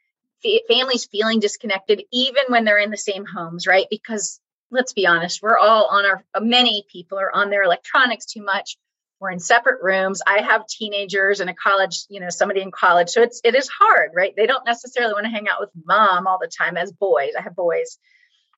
families 0.68 1.06
feeling 1.10 1.40
disconnected, 1.40 2.04
even 2.12 2.44
when 2.48 2.64
they're 2.64 2.78
in 2.78 2.90
the 2.90 2.96
same 2.96 3.26
homes, 3.26 3.66
right? 3.66 3.86
Because 3.90 4.40
let's 4.70 4.92
be 4.92 5.06
honest, 5.06 5.42
we're 5.42 5.58
all 5.58 5.88
on 5.90 6.04
our, 6.06 6.24
many 6.40 6.84
people 6.90 7.18
are 7.18 7.34
on 7.34 7.50
their 7.50 7.62
electronics 7.62 8.26
too 8.26 8.42
much 8.44 8.76
we're 9.20 9.30
in 9.30 9.40
separate 9.40 9.82
rooms. 9.82 10.22
I 10.26 10.42
have 10.42 10.66
teenagers 10.66 11.40
and 11.40 11.50
a 11.50 11.54
college 11.54 12.04
you 12.08 12.20
know 12.20 12.30
somebody 12.30 12.62
in 12.62 12.70
college. 12.70 13.10
So 13.10 13.22
it's 13.22 13.40
it 13.44 13.54
is 13.54 13.68
hard 13.68 14.12
right? 14.14 14.34
They 14.36 14.46
don't 14.46 14.64
necessarily 14.64 15.12
want 15.12 15.26
to 15.26 15.30
hang 15.30 15.48
out 15.48 15.60
with 15.60 15.70
mom 15.84 16.26
all 16.26 16.38
the 16.38 16.48
time 16.48 16.76
as 16.76 16.92
boys. 16.92 17.32
I 17.38 17.42
have 17.42 17.56
boys. 17.56 17.98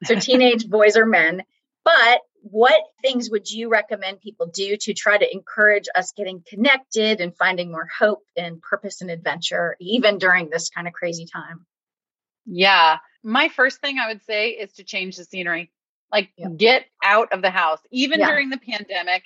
So 0.05 0.15
teenage 0.19 0.69
boys 0.69 0.97
or 0.97 1.07
men. 1.07 1.43
But 1.85 2.21
what 2.43 2.83
things 3.03 3.31
would 3.31 3.51
you 3.51 3.69
recommend 3.69 4.21
people 4.21 4.47
do 4.47 4.77
to 4.77 4.95
try 4.95 5.17
to 5.17 5.33
encourage 5.33 5.87
us 5.95 6.13
getting 6.13 6.43
connected 6.47 7.21
and 7.21 7.37
finding 7.37 7.71
more 7.71 7.89
hope 7.99 8.23
and 8.37 8.61
purpose 8.63 9.01
and 9.01 9.11
adventure 9.11 9.77
even 9.81 10.19
during 10.19 10.49
this 10.49 10.71
kind 10.71 10.87
of 10.87 10.93
crazy 10.93 11.27
time? 11.27 11.67
Yeah. 12.47 12.99
My 13.23 13.49
first 13.49 13.81
thing 13.81 13.99
i 13.99 14.09
would 14.09 14.25
say 14.25 14.51
is 14.51 14.73
to 14.75 14.85
change 14.85 15.17
the 15.17 15.25
scenery. 15.25 15.71
Like 16.11 16.31
yeah. 16.37 16.49
get 16.49 16.87
out 17.05 17.33
of 17.33 17.43
the 17.43 17.51
house. 17.51 17.81
Even 17.91 18.21
yeah. 18.21 18.29
during 18.29 18.51
the 18.51 18.59
pandemic 18.59 19.23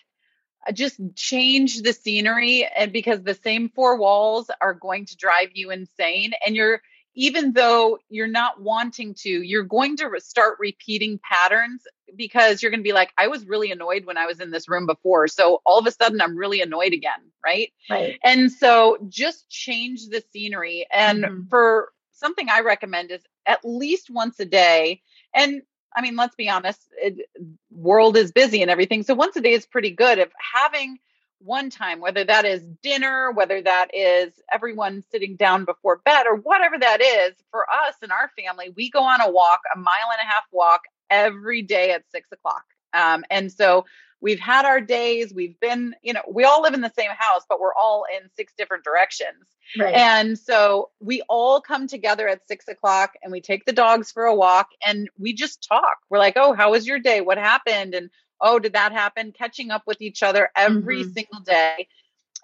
just 0.73 1.01
change 1.15 1.83
the 1.83 1.93
scenery 1.93 2.69
and 2.77 2.93
because 2.93 3.23
the 3.23 3.35
same 3.35 3.69
four 3.69 3.97
walls 3.97 4.51
are 4.61 4.75
going 4.75 5.07
to 5.07 5.17
drive 5.17 5.51
you 5.55 5.71
insane 5.71 6.33
and 6.47 6.57
you're 6.57 6.81
even 7.15 7.53
though 7.53 7.99
you're 8.09 8.27
not 8.27 8.61
wanting 8.61 9.15
to, 9.15 9.29
you're 9.29 9.63
going 9.63 9.97
to 9.97 10.11
start 10.19 10.57
repeating 10.59 11.21
patterns 11.23 11.83
because 12.17 12.63
you're 12.63 12.71
going 12.71 12.81
to 12.81 12.85
be 12.85 12.93
like, 12.93 13.13
I 13.17 13.29
was 13.29 13.47
really 13.47 13.71
annoyed 13.71 14.05
when 14.05 14.19
I 14.19 14.27
was 14.27 14.41
in 14.41 14.51
this 14.51 14.69
room 14.69 14.87
before. 14.87 15.29
So 15.29 15.61
all 15.65 15.79
of 15.79 15.87
a 15.87 15.93
sudden, 15.93 16.21
I'm 16.21 16.37
really 16.37 16.61
annoyed 16.61 16.93
again. 16.93 17.13
Right. 17.45 17.73
Right. 17.89 18.19
And 18.25 18.51
so 18.51 18.99
just 19.09 19.49
change 19.49 20.09
the 20.09 20.25
scenery. 20.33 20.87
And 20.93 21.25
mm-hmm. 21.25 21.49
for 21.49 21.91
something 22.13 22.49
I 22.49 22.61
recommend 22.61 23.11
is 23.11 23.23
at 23.47 23.61
least 23.65 24.11
once 24.11 24.41
a 24.41 24.45
day. 24.45 25.03
And 25.35 25.63
I 25.97 26.03
mean, 26.03 26.17
let's 26.17 26.35
be 26.35 26.49
honest, 26.49 26.81
it, 26.97 27.29
world 27.71 28.17
is 28.17 28.33
busy 28.33 28.63
and 28.63 28.71
everything. 28.71 29.03
So 29.03 29.15
once 29.15 29.37
a 29.37 29.41
day 29.41 29.53
is 29.53 29.67
pretty 29.67 29.91
good. 29.91 30.19
If 30.19 30.31
having 30.55 30.99
one 31.39 31.71
time, 31.71 32.01
whether 32.01 32.25
that 32.25 32.45
is 32.45 32.63
dinner, 32.83 33.31
whether 33.33 33.61
that 33.61 33.89
is 33.93 34.33
everyone 34.53 35.05
sitting 35.11 35.37
down 35.37 35.65
before 35.65 36.01
bed, 36.05 36.25
or 36.27 36.37
whatever 36.37 36.79
that 36.79 37.01
is, 37.01 37.35
for 37.51 37.67
us 37.71 37.95
and 38.03 38.11
our 38.11 38.31
family, 38.37 38.73
we 38.75 38.91
go 38.91 39.01
on 39.01 39.21
a 39.21 39.31
walk, 39.31 39.61
a 39.75 39.79
mile 39.79 40.11
and 40.11 40.27
a 40.27 40.33
half 40.33 40.45
walk 40.51 40.83
every 41.11 41.63
day 41.63 41.91
at 41.91 42.03
six 42.11 42.33
o'clock. 42.33 42.65
Um, 42.95 43.25
and 43.31 43.53
so 43.53 43.85
we've 44.25 44.41
had 44.41 44.65
our 44.65 44.81
days, 44.81 45.35
we've 45.35 45.61
been, 45.61 45.95
you 46.03 46.15
know, 46.15 46.23
we 46.27 46.45
all 46.45 46.63
live 46.63 46.73
in 46.73 46.81
the 46.81 46.93
same 46.97 47.11
house, 47.11 47.43
but 47.47 47.61
we're 47.61 47.75
all 47.75 48.07
in 48.11 48.31
six 48.35 48.55
different 48.57 48.83
directions. 48.83 49.45
Right. 49.79 49.95
And 49.95 50.39
so 50.39 50.89
we 50.99 51.21
all 51.29 51.61
come 51.61 51.87
together 51.87 52.27
at 52.27 52.49
six 52.49 52.67
o'clock 52.67 53.13
and 53.23 53.31
we 53.31 53.43
take 53.43 53.67
the 53.67 53.73
dogs 53.73 54.11
for 54.11 54.25
a 54.25 54.35
walk 54.35 54.69
and 54.85 55.11
we 55.19 55.35
just 55.35 55.69
talk. 55.69 55.99
We're 56.09 56.19
like, 56.19 56.39
oh, 56.39 56.55
how 56.55 56.71
was 56.71 56.87
your 56.87 56.99
day? 56.99 57.21
What 57.21 57.37
happened? 57.37 57.95
And 57.95 58.09
oh, 58.41 58.59
did 58.59 58.73
that 58.73 58.93
happen? 58.93 59.31
Catching 59.31 59.71
up 59.71 59.83
with 59.87 60.01
each 60.01 60.23
other 60.23 60.49
every 60.57 61.03
mm-hmm. 61.03 61.13
single 61.13 61.41
day. 61.41 61.89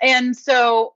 And 0.02 0.36
so 0.36 0.92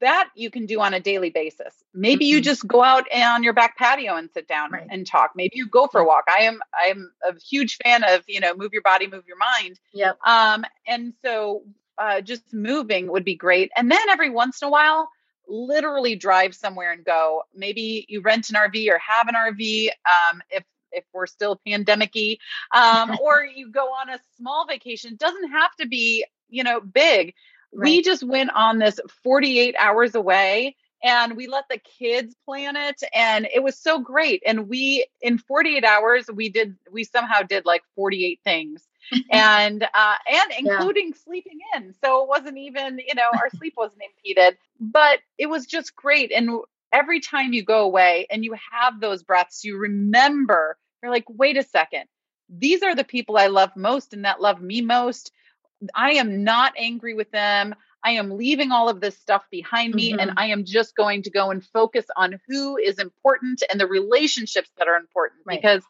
that 0.00 0.30
you 0.34 0.50
can 0.50 0.66
do 0.66 0.80
on 0.80 0.94
a 0.94 1.00
daily 1.00 1.30
basis. 1.30 1.74
Maybe 1.92 2.26
mm-hmm. 2.26 2.36
you 2.36 2.40
just 2.40 2.66
go 2.66 2.82
out 2.82 3.06
on 3.12 3.42
your 3.42 3.52
back 3.52 3.76
patio 3.76 4.16
and 4.16 4.30
sit 4.32 4.46
down 4.46 4.70
right. 4.70 4.86
and 4.88 5.06
talk. 5.06 5.32
Maybe 5.34 5.56
you 5.56 5.68
go 5.68 5.86
for 5.86 6.00
a 6.00 6.04
walk. 6.04 6.24
I 6.28 6.44
am 6.44 6.60
I 6.74 6.90
am 6.90 7.12
a 7.28 7.34
huge 7.38 7.78
fan 7.82 8.04
of, 8.04 8.22
you 8.26 8.40
know, 8.40 8.54
move 8.54 8.72
your 8.72 8.82
body, 8.82 9.06
move 9.06 9.24
your 9.26 9.38
mind. 9.38 9.78
Yep. 9.92 10.18
Um 10.26 10.64
and 10.86 11.12
so 11.24 11.62
uh 11.98 12.20
just 12.20 12.52
moving 12.52 13.10
would 13.10 13.24
be 13.24 13.34
great. 13.34 13.70
And 13.76 13.90
then 13.90 14.08
every 14.10 14.30
once 14.30 14.62
in 14.62 14.68
a 14.68 14.70
while 14.70 15.08
literally 15.46 16.16
drive 16.16 16.54
somewhere 16.54 16.92
and 16.92 17.04
go. 17.04 17.42
Maybe 17.54 18.06
you 18.08 18.20
rent 18.20 18.48
an 18.50 18.56
RV 18.56 18.88
or 18.88 18.98
have 18.98 19.28
an 19.28 19.34
RV. 19.34 19.88
Um, 19.88 20.42
if 20.50 20.64
if 20.92 21.04
we're 21.12 21.26
still 21.26 21.60
pandemicy, 21.66 22.38
um, 22.74 23.18
or 23.22 23.44
you 23.44 23.70
go 23.70 23.86
on 23.86 24.10
a 24.10 24.18
small 24.36 24.66
vacation. 24.66 25.14
It 25.14 25.18
doesn't 25.18 25.50
have 25.50 25.74
to 25.80 25.88
be, 25.88 26.24
you 26.48 26.64
know, 26.64 26.80
big. 26.80 27.34
Right. 27.74 27.88
We 27.88 28.02
just 28.02 28.22
went 28.22 28.50
on 28.54 28.78
this 28.78 29.00
48 29.22 29.74
hours 29.78 30.14
away 30.14 30.76
and 31.02 31.36
we 31.36 31.46
let 31.46 31.64
the 31.68 31.78
kids 31.78 32.34
plan 32.44 32.76
it 32.76 33.02
and 33.12 33.46
it 33.52 33.62
was 33.62 33.76
so 33.76 33.98
great 33.98 34.42
and 34.46 34.68
we 34.68 35.06
in 35.20 35.38
48 35.38 35.84
hours 35.84 36.26
we 36.32 36.48
did 36.48 36.76
we 36.90 37.04
somehow 37.04 37.42
did 37.42 37.66
like 37.66 37.82
48 37.96 38.40
things 38.42 38.86
and 39.30 39.82
uh 39.82 40.14
and 40.32 40.52
including 40.66 41.08
yeah. 41.08 41.22
sleeping 41.24 41.58
in 41.76 41.94
so 42.02 42.22
it 42.22 42.28
wasn't 42.28 42.56
even 42.56 42.98
you 43.06 43.14
know 43.14 43.28
our 43.34 43.50
sleep 43.50 43.74
wasn't 43.76 44.00
impeded 44.02 44.56
but 44.80 45.18
it 45.36 45.46
was 45.46 45.66
just 45.66 45.94
great 45.94 46.32
and 46.32 46.60
every 46.90 47.20
time 47.20 47.52
you 47.52 47.62
go 47.62 47.84
away 47.84 48.26
and 48.30 48.42
you 48.42 48.54
have 48.72 48.98
those 48.98 49.22
breaths 49.22 49.62
you 49.62 49.76
remember 49.76 50.78
you're 51.04 51.12
like, 51.12 51.26
wait 51.28 51.58
a 51.58 51.62
second. 51.62 52.04
These 52.48 52.82
are 52.82 52.94
the 52.94 53.04
people 53.04 53.36
I 53.36 53.48
love 53.48 53.76
most 53.76 54.14
and 54.14 54.24
that 54.24 54.40
love 54.40 54.62
me 54.62 54.80
most. 54.80 55.32
I 55.94 56.12
am 56.12 56.44
not 56.44 56.72
angry 56.78 57.14
with 57.14 57.30
them. 57.30 57.74
I 58.04 58.12
am 58.12 58.36
leaving 58.36 58.70
all 58.70 58.88
of 58.88 59.00
this 59.00 59.18
stuff 59.18 59.44
behind 59.50 59.94
me 59.94 60.10
mm-hmm. 60.10 60.20
and 60.20 60.32
I 60.36 60.46
am 60.46 60.64
just 60.64 60.94
going 60.94 61.22
to 61.22 61.30
go 61.30 61.50
and 61.50 61.64
focus 61.64 62.04
on 62.16 62.38
who 62.48 62.76
is 62.76 62.98
important 62.98 63.62
and 63.70 63.80
the 63.80 63.86
relationships 63.86 64.70
that 64.76 64.88
are 64.88 64.96
important 64.96 65.40
right. 65.46 65.60
because 65.60 65.82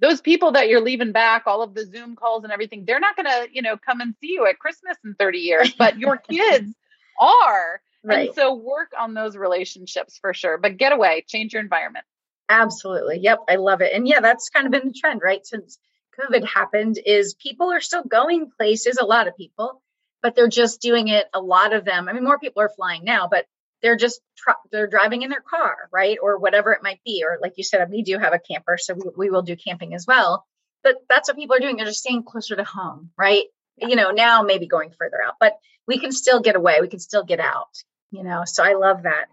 those 0.00 0.20
people 0.20 0.52
that 0.52 0.68
you're 0.68 0.80
leaving 0.80 1.12
back, 1.12 1.44
all 1.46 1.62
of 1.62 1.74
the 1.74 1.86
Zoom 1.86 2.16
calls 2.16 2.42
and 2.42 2.52
everything, 2.52 2.84
they're 2.84 3.00
not 3.00 3.14
going 3.14 3.26
to, 3.26 3.46
you 3.52 3.62
know, 3.62 3.76
come 3.76 4.00
and 4.00 4.14
see 4.20 4.32
you 4.32 4.46
at 4.46 4.58
Christmas 4.58 4.96
in 5.04 5.14
30 5.14 5.38
years, 5.38 5.72
but 5.78 5.98
your 5.98 6.16
kids 6.16 6.74
are. 7.20 7.80
Right. 8.02 8.26
And 8.26 8.34
so 8.34 8.54
work 8.54 8.90
on 8.98 9.14
those 9.14 9.36
relationships 9.36 10.18
for 10.20 10.34
sure. 10.34 10.58
But 10.58 10.76
get 10.76 10.92
away, 10.92 11.24
change 11.28 11.52
your 11.52 11.62
environment. 11.62 12.04
Absolutely. 12.48 13.20
Yep. 13.20 13.38
I 13.48 13.56
love 13.56 13.80
it. 13.80 13.92
And 13.94 14.08
yeah, 14.08 14.20
that's 14.20 14.50
kind 14.50 14.66
of 14.66 14.72
been 14.72 14.88
the 14.88 14.94
trend, 14.94 15.20
right? 15.22 15.46
Since 15.46 15.78
COVID 16.20 16.44
happened 16.46 16.98
is 17.04 17.34
people 17.34 17.72
are 17.72 17.80
still 17.80 18.04
going 18.04 18.50
places, 18.50 18.98
a 19.00 19.04
lot 19.04 19.28
of 19.28 19.36
people, 19.36 19.82
but 20.22 20.34
they're 20.34 20.48
just 20.48 20.80
doing 20.80 21.08
it. 21.08 21.26
A 21.32 21.40
lot 21.40 21.72
of 21.72 21.84
them, 21.84 22.08
I 22.08 22.12
mean, 22.12 22.24
more 22.24 22.38
people 22.38 22.62
are 22.62 22.68
flying 22.68 23.04
now, 23.04 23.28
but 23.28 23.46
they're 23.82 23.96
just, 23.96 24.20
tr- 24.36 24.50
they're 24.70 24.86
driving 24.86 25.22
in 25.22 25.30
their 25.30 25.40
car, 25.40 25.88
right? 25.92 26.18
Or 26.22 26.38
whatever 26.38 26.72
it 26.72 26.82
might 26.82 27.00
be. 27.04 27.24
Or 27.26 27.38
like 27.40 27.54
you 27.56 27.64
said, 27.64 27.90
we 27.90 28.02
do 28.02 28.18
have 28.18 28.32
a 28.32 28.38
camper, 28.38 28.78
so 28.78 28.94
we, 28.94 29.02
we 29.16 29.30
will 29.30 29.42
do 29.42 29.56
camping 29.56 29.94
as 29.94 30.06
well. 30.06 30.46
But 30.84 30.96
that's 31.08 31.28
what 31.28 31.36
people 31.36 31.56
are 31.56 31.60
doing. 31.60 31.76
They're 31.76 31.86
just 31.86 32.00
staying 32.00 32.24
closer 32.24 32.56
to 32.56 32.64
home, 32.64 33.10
right? 33.16 33.44
You 33.76 33.96
know, 33.96 34.10
now 34.10 34.42
maybe 34.42 34.66
going 34.66 34.90
further 34.90 35.22
out, 35.24 35.34
but 35.40 35.56
we 35.88 35.98
can 35.98 36.12
still 36.12 36.40
get 36.40 36.56
away. 36.56 36.80
We 36.80 36.88
can 36.88 37.00
still 37.00 37.24
get 37.24 37.40
out, 37.40 37.70
you 38.10 38.22
know? 38.22 38.42
So 38.44 38.62
I 38.62 38.74
love 38.74 39.02
that. 39.04 39.26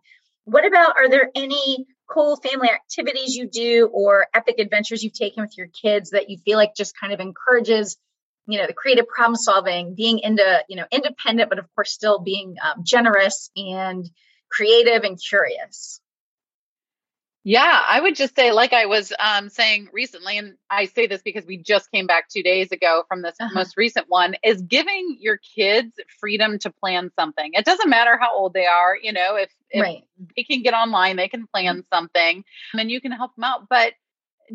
What 0.45 0.65
about, 0.65 0.97
are 0.97 1.09
there 1.09 1.29
any 1.35 1.85
cool 2.09 2.35
family 2.37 2.69
activities 2.69 3.35
you 3.35 3.47
do 3.47 3.89
or 3.91 4.27
epic 4.33 4.55
adventures 4.59 5.03
you've 5.03 5.13
taken 5.13 5.43
with 5.43 5.57
your 5.57 5.67
kids 5.67 6.11
that 6.11 6.29
you 6.29 6.37
feel 6.37 6.57
like 6.57 6.75
just 6.75 6.97
kind 6.99 7.13
of 7.13 7.19
encourages 7.19 7.97
you 8.47 8.57
know 8.59 8.67
the 8.67 8.73
creative 8.73 9.07
problem 9.07 9.35
solving 9.35 9.95
being 9.95 10.19
into 10.19 10.63
you 10.67 10.75
know 10.75 10.85
independent 10.91 11.49
but 11.49 11.59
of 11.59 11.65
course 11.75 11.91
still 11.91 12.19
being 12.19 12.55
um, 12.63 12.83
generous 12.83 13.51
and 13.55 14.09
creative 14.49 15.03
and 15.03 15.19
curious 15.19 16.01
yeah, 17.45 17.81
I 17.87 18.01
would 18.01 18.15
just 18.15 18.35
say, 18.35 18.51
like 18.51 18.73
I 18.73 18.85
was 18.87 19.13
um, 19.17 19.49
saying 19.49 19.89
recently, 19.93 20.37
and 20.37 20.55
I 20.69 20.85
say 20.85 21.07
this 21.07 21.21
because 21.21 21.45
we 21.45 21.57
just 21.57 21.89
came 21.89 22.05
back 22.05 22.27
two 22.27 22.43
days 22.43 22.71
ago 22.71 23.03
from 23.07 23.21
this 23.21 23.35
uh-huh. 23.39 23.55
most 23.55 23.77
recent 23.77 24.07
one, 24.09 24.35
is 24.43 24.61
giving 24.61 25.17
your 25.19 25.39
kids 25.55 25.93
freedom 26.19 26.59
to 26.59 26.69
plan 26.69 27.11
something. 27.17 27.51
It 27.53 27.63
doesn't 27.63 27.89
matter 27.89 28.17
how 28.19 28.37
old 28.37 28.53
they 28.53 28.65
are, 28.65 28.95
you 29.01 29.13
know, 29.13 29.37
if, 29.37 29.49
if 29.69 29.81
right. 29.81 30.03
they 30.35 30.43
can 30.43 30.61
get 30.61 30.73
online, 30.73 31.15
they 31.15 31.27
can 31.27 31.47
plan 31.47 31.77
mm-hmm. 31.77 31.95
something 31.95 32.43
and 32.73 32.91
you 32.91 33.01
can 33.01 33.11
help 33.11 33.35
them 33.35 33.43
out. 33.43 33.67
But 33.69 33.93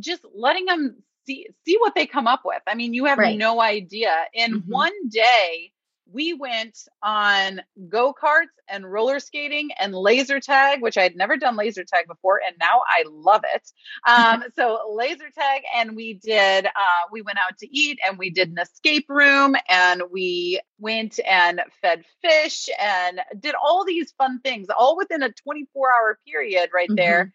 just 0.01 0.25
letting 0.35 0.67
them 0.67 1.03
see 1.27 1.49
see 1.65 1.77
what 1.79 1.95
they 1.95 2.07
come 2.07 2.27
up 2.27 2.43
with. 2.45 2.63
I 2.67 2.75
mean, 2.75 2.95
you 2.95 3.05
have 3.07 3.19
right. 3.19 3.37
no 3.37 3.61
idea. 3.61 4.13
In 4.33 4.61
mm-hmm. 4.61 4.71
one 4.73 5.09
day, 5.09 5.73
we 6.11 6.35
went 6.35 6.79
on 7.03 7.61
go 7.89 8.13
karts 8.13 8.47
and 8.69 8.91
roller 8.91 9.19
skating 9.19 9.71
and 9.79 9.95
laser 9.95 10.41
tag, 10.41 10.83
which 10.83 10.99
I 10.99 11.03
had 11.03 11.17
never 11.17 11.37
done 11.37 11.57
laser 11.57 11.85
tag 11.85 12.07
before, 12.07 12.41
and 12.47 12.57
now 12.61 12.83
I 12.89 13.05
love 13.09 13.43
it. 13.55 13.71
Um, 14.09 14.45
so 14.57 14.95
laser 14.95 15.31
tag, 15.37 15.63
and 15.75 15.97
we 15.97 16.15
did. 16.15 16.67
Uh, 16.67 17.09
we 17.11 17.23
went 17.23 17.39
out 17.39 17.59
to 17.59 17.69
eat, 17.69 17.99
and 18.07 18.19
we 18.19 18.31
did 18.31 18.51
an 18.51 18.59
escape 18.59 19.07
room, 19.09 19.57
and 19.69 20.03
we 20.13 20.61
went 20.79 21.19
and 21.29 21.61
fed 21.81 22.05
fish, 22.23 22.69
and 22.81 23.21
did 23.41 23.55
all 23.55 23.85
these 23.85 24.13
fun 24.13 24.41
things, 24.41 24.69
all 24.77 24.97
within 24.97 25.23
a 25.23 25.33
24 25.33 25.89
hour 25.89 26.19
period, 26.27 26.71
right 26.75 26.89
mm-hmm. 26.89 26.97
there. 26.97 27.33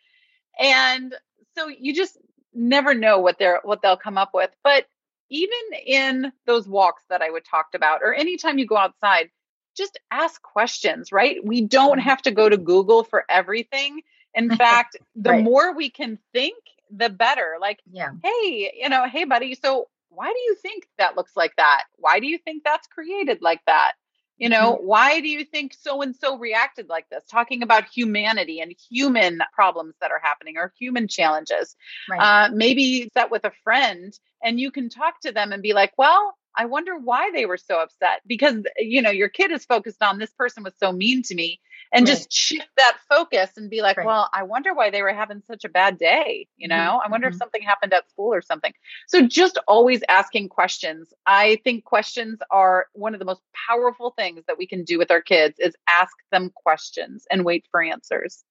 And 0.60 1.15
so 1.58 1.67
you 1.67 1.93
just 1.93 2.17
never 2.53 2.93
know 2.93 3.19
what 3.19 3.38
they're 3.39 3.62
what 3.63 3.82
they'll 3.82 3.97
come 3.97 4.17
up 4.17 4.32
with, 4.34 4.51
but 4.63 4.86
even 5.30 5.80
in 5.86 6.32
those 6.46 6.68
walks 6.68 7.04
that 7.10 7.22
I 7.22 7.30
would 7.30 7.46
talked 7.46 7.76
about, 7.76 8.02
or 8.04 8.13
anytime 8.13 8.58
you 8.58 8.65
go 8.65 8.78
outside, 8.78 9.30
just 9.76 10.00
ask 10.12 10.42
questions, 10.42 11.12
right? 11.12 11.38
We 11.44 11.62
don't 11.62 12.00
have 12.00 12.22
to 12.24 12.32
go 12.32 12.50
to 12.50 12.58
Google 12.58 13.04
for 13.04 13.26
everything. 13.30 14.02
In 14.34 14.50
fact, 14.56 14.98
the 15.15 15.32
right. 15.32 15.44
more 15.44 15.74
we 15.74 15.89
can 15.89 16.20
think, 16.34 16.58
the 16.92 17.10
better. 17.10 17.58
Like, 17.62 17.80
yeah. 17.92 18.10
hey, 18.24 18.72
you 18.82 18.89
know, 18.89 19.08
hey, 19.08 19.26
buddy, 19.26 19.56
so 19.56 19.88
why 20.10 20.28
do 20.28 20.39
you 20.39 20.56
think 20.56 20.88
that 20.98 21.15
looks 21.15 21.36
like 21.36 21.56
that? 21.58 21.84
Why 21.98 22.20
do 22.20 22.28
you 22.28 22.38
think 22.38 22.63
that's 22.63 22.88
created 22.88 23.42
like 23.42 23.62
that? 23.68 23.94
You 24.39 24.49
know, 24.49 24.75
mm-hmm. 24.75 24.86
why 24.86 25.19
do 25.19 25.28
you 25.28 25.43
think 25.43 25.75
so 25.80 26.02
and 26.02 26.15
so 26.15 26.38
reacted 26.38 26.88
like 26.89 27.10
this? 27.10 27.23
Talking 27.30 27.62
about 27.62 27.86
humanity 27.86 28.62
and 28.62 28.73
human 28.89 29.41
problems 29.54 29.95
that 30.02 30.12
are 30.12 30.21
happening 30.23 30.56
or 30.58 30.73
human 30.80 31.08
challenges. 31.08 31.75
Right. 32.10 32.19
Uh, 32.19 32.49
maybe 32.54 33.10
set 33.13 33.32
with 33.32 33.43
a 33.43 33.52
friend 33.63 34.17
and 34.41 34.60
you 34.60 34.71
can 34.71 34.89
talk 34.89 35.19
to 35.21 35.32
them 35.32 35.52
and 35.52 35.62
be 35.62 35.73
like, 35.73 35.91
well, 35.97 36.36
I 36.58 36.65
wonder 36.65 36.97
why 36.97 37.32
they 37.32 37.45
were 37.45 37.58
so 37.58 37.80
upset 37.80 38.21
because, 38.25 38.63
you 38.78 39.02
know, 39.02 39.12
your 39.12 39.30
kid 39.30 39.52
is 39.52 39.65
focused 39.65 40.02
on 40.02 40.17
this 40.17 40.32
person 40.32 40.63
was 40.63 40.73
so 40.82 40.91
mean 40.91 41.21
to 41.23 41.36
me 41.36 41.60
and 41.91 42.08
right. 42.08 42.15
just 42.15 42.32
shift 42.32 42.69
that 42.78 42.97
focus 43.10 43.49
and 43.58 43.69
be 43.69 43.82
like, 43.82 43.97
right. 43.97 44.06
well, 44.06 44.30
I 44.32 44.43
wonder 44.43 44.73
why 44.73 44.91
they 44.91 45.02
were 45.02 45.13
having 45.13 45.41
such 45.47 45.65
a 45.65 45.69
bad 45.69 45.97
day. 45.97 46.47
You 46.58 46.67
mm-hmm. 46.67 46.78
know, 46.78 46.91
mm-hmm. 46.93 47.08
I 47.08 47.12
wonder 47.12 47.28
mm-hmm. 47.28 47.34
if 47.34 47.39
something 47.39 47.62
happened 47.62 47.93
at 47.93 48.10
school 48.10 48.34
or 48.34 48.41
something. 48.41 48.73
So 49.08 49.25
just 49.28 49.58
always 49.67 50.02
asking 50.08 50.49
questions. 50.49 51.12
I 51.25 51.60
think 51.63 51.84
questions 51.84 52.39
are 52.52 52.88
one 52.93 53.13
of 53.13 53.19
the 53.19 53.25
most 53.25 53.41
powerful 53.67 54.13
things 54.15 54.43
that 54.47 54.58
we 54.58 54.67
can 54.67 54.84
do 54.84 54.97
with 54.97 55.12
our 55.12 55.21
kids 55.21 55.56
is 55.60 55.75
ask 55.88 56.13
them 56.32 56.52
questions 56.56 57.25
and 57.30 57.43
wait 57.43 57.65
for 57.71 57.82
answers. 57.82 58.43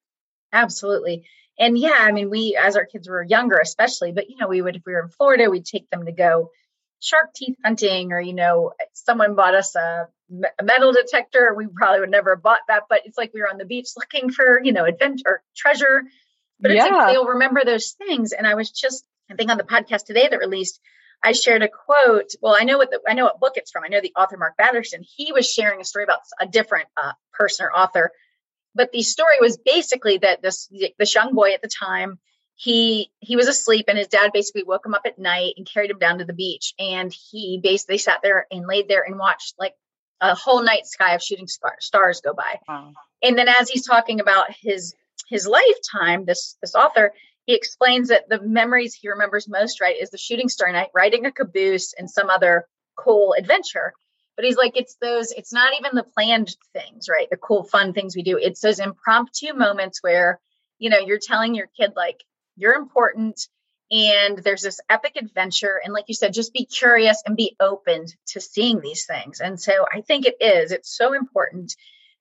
Absolutely. 0.53 1.27
And 1.61 1.77
yeah, 1.77 1.97
I 1.99 2.13
mean, 2.13 2.31
we, 2.31 2.59
as 2.61 2.77
our 2.77 2.87
kids 2.87 3.09
were 3.09 3.23
younger, 3.23 3.59
especially, 3.59 4.13
but 4.13 4.31
you 4.31 4.37
know, 4.37 4.49
we 4.49 4.63
would, 4.63 4.77
if 4.77 4.83
we 4.87 4.93
were 4.93 5.03
in 5.03 5.09
Florida, 5.09 5.51
we'd 5.51 5.67
take 5.67 5.91
them 5.91 6.07
to 6.07 6.13
go 6.13 6.51
shark 7.01 7.33
teeth 7.35 7.57
hunting 7.65 8.13
or 8.13 8.21
you 8.21 8.35
know 8.35 8.73
someone 8.93 9.35
bought 9.35 9.55
us 9.55 9.77
a 9.77 10.09
metal 10.63 10.93
detector 10.93 11.55
we 11.57 11.67
probably 11.75 12.01
would 12.01 12.11
never 12.11 12.35
have 12.35 12.43
bought 12.43 12.61
that 12.69 12.83
but 12.91 13.01
it's 13.07 13.17
like 13.17 13.33
we 13.33 13.41
were 13.41 13.49
on 13.49 13.57
the 13.57 13.65
beach 13.65 13.89
looking 13.97 14.31
for 14.31 14.61
you 14.63 14.73
know 14.73 14.85
adventure 14.85 15.43
treasure 15.57 16.05
but 16.61 16.71
it's 16.71 16.85
yeah. 16.85 16.95
like 16.95 17.13
they'll 17.13 17.27
remember 17.27 17.63
those 17.65 17.93
things. 17.93 18.33
And 18.33 18.47
I 18.47 18.55
was 18.55 18.71
just, 18.71 19.05
I 19.31 19.35
think 19.35 19.51
on 19.51 19.59
the 19.59 19.65
podcast 19.65 20.05
today 20.05 20.29
that 20.29 20.39
released, 20.39 20.81
I 21.23 21.33
shared 21.33 21.63
a 21.63 21.69
quote. 21.69 22.31
Well, 22.41 22.57
I 22.59 22.65
know 22.65 22.79
what 22.79 22.91
the, 22.91 23.01
I 23.07 23.15
know 23.15 23.25
what 23.25 23.41
book 23.41 23.55
it's 23.57 23.71
from. 23.71 23.85
I 23.85 23.89
know 23.89 24.01
the 24.01 24.15
author 24.17 24.37
Mark 24.37 24.57
Batterson. 24.57 25.03
He 25.03 25.33
was 25.33 25.51
sharing 25.51 25.81
a 25.81 25.85
story 25.85 26.05
about 26.05 26.21
a 26.41 26.47
different 26.47 26.89
uh, 26.97 27.13
person 27.33 27.67
or 27.67 27.73
author, 27.73 28.13
but 28.75 28.93
the 28.93 29.03
story 29.03 29.37
was 29.41 29.57
basically 29.57 30.19
that 30.19 30.43
this 30.43 30.71
this 30.99 31.15
young 31.15 31.35
boy 31.35 31.55
at 31.55 31.63
the 31.63 31.69
time 31.69 32.19
he 32.55 33.11
he 33.19 33.37
was 33.37 33.49
asleep 33.49 33.87
and 33.89 33.99
his 33.99 34.09
dad 34.09 34.31
basically 34.33 34.65
woke 34.65 34.87
him 34.87 34.95
up 34.95 35.03
at 35.07 35.19
night 35.19 35.55
and 35.57 35.69
carried 35.69 35.91
him 35.91 35.99
down 35.99 36.19
to 36.19 36.25
the 36.25 36.33
beach 36.33 36.75
and 36.79 37.13
he 37.13 37.61
basically 37.63 37.99
sat 37.99 38.19
there 38.23 38.47
and 38.51 38.67
laid 38.67 38.89
there 38.89 39.03
and 39.03 39.17
watched 39.17 39.55
like 39.61 39.75
a 40.21 40.35
whole 40.35 40.63
night 40.63 40.87
sky 40.87 41.15
of 41.15 41.23
shooting 41.23 41.47
stars 41.47 42.21
go 42.21 42.33
by. 42.33 42.59
Wow. 42.69 42.93
And 43.23 43.39
then 43.39 43.49
as 43.49 43.69
he's 43.69 43.87
talking 43.87 44.21
about 44.21 44.47
his 44.61 44.95
his 45.29 45.47
lifetime, 45.47 46.25
this 46.25 46.57
this 46.63 46.75
author, 46.75 47.13
he 47.47 47.55
explains 47.55 48.09
that 48.09 48.29
the 48.29 48.41
memories 48.43 48.95
he 48.95 49.09
remembers 49.09 49.49
most, 49.49 49.81
right, 49.81 49.97
is 50.01 50.11
the 50.11 50.19
shooting 50.19 50.49
star 50.49 50.71
night, 50.73 50.91
riding 50.95 51.27
a 51.27 51.33
caboose, 51.33 51.95
and 51.99 52.11
some 52.11 52.31
other 52.31 52.67
cool 52.97 53.35
adventure. 53.37 53.93
But 54.37 54.45
he's 54.45 54.57
like, 54.57 54.77
it's 54.77 54.97
those, 55.01 55.33
it's 55.33 55.53
not 55.53 55.73
even 55.81 55.97
the 55.97 56.05
planned 56.05 56.55
things, 56.73 57.09
right? 57.09 57.27
The 57.29 57.37
cool, 57.37 57.65
fun 57.65 57.93
things 57.93 58.15
we 58.15 58.23
do. 58.23 58.39
It's 58.39 58.61
those 58.61 58.79
impromptu 58.79 59.53
moments 59.53 60.01
where, 60.01 60.39
you 60.79 60.91
know, 60.91 60.99
you're 60.99 61.19
telling 61.21 61.57
your 61.57 61.67
kid, 61.77 61.95
like, 61.97 62.23
you're 62.57 62.75
important 62.75 63.41
and 63.91 64.39
there's 64.39 64.63
this 64.63 64.81
epic 64.89 65.13
adventure. 65.17 65.81
And 65.83 65.95
like 65.95 66.05
you 66.09 66.15
said, 66.15 66.33
just 66.33 66.53
be 66.53 66.67
curious 66.67 67.23
and 67.27 67.37
be 67.37 67.57
open 67.61 68.07
to 68.29 68.41
seeing 68.41 68.81
these 68.81 69.07
things. 69.07 69.41
And 69.41 69.61
so 69.61 69.73
I 69.93 70.03
think 70.03 70.27
it 70.27 70.37
is, 70.41 70.73
it's 70.73 70.95
so 70.95 71.15
important. 71.15 71.75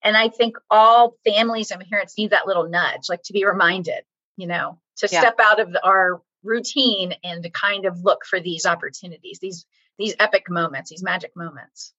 And 0.03 0.15
I 0.15 0.29
think 0.29 0.57
all 0.69 1.15
families 1.25 1.71
and 1.71 1.83
parents 1.89 2.17
need 2.17 2.31
that 2.31 2.47
little 2.47 2.69
nudge, 2.69 3.09
like 3.09 3.23
to 3.23 3.33
be 3.33 3.45
reminded, 3.45 4.03
you 4.37 4.47
know, 4.47 4.79
to 4.97 5.09
yeah. 5.11 5.19
step 5.19 5.39
out 5.41 5.59
of 5.59 5.71
the, 5.71 5.83
our 5.85 6.21
routine 6.43 7.13
and 7.23 7.43
to 7.43 7.49
kind 7.49 7.85
of 7.85 8.01
look 8.03 8.25
for 8.25 8.39
these 8.39 8.65
opportunities, 8.65 9.39
these 9.39 9.65
these 9.97 10.15
epic 10.19 10.49
moments, 10.49 10.91
these 10.91 11.03
magic 11.03 11.35
moments. 11.35 11.91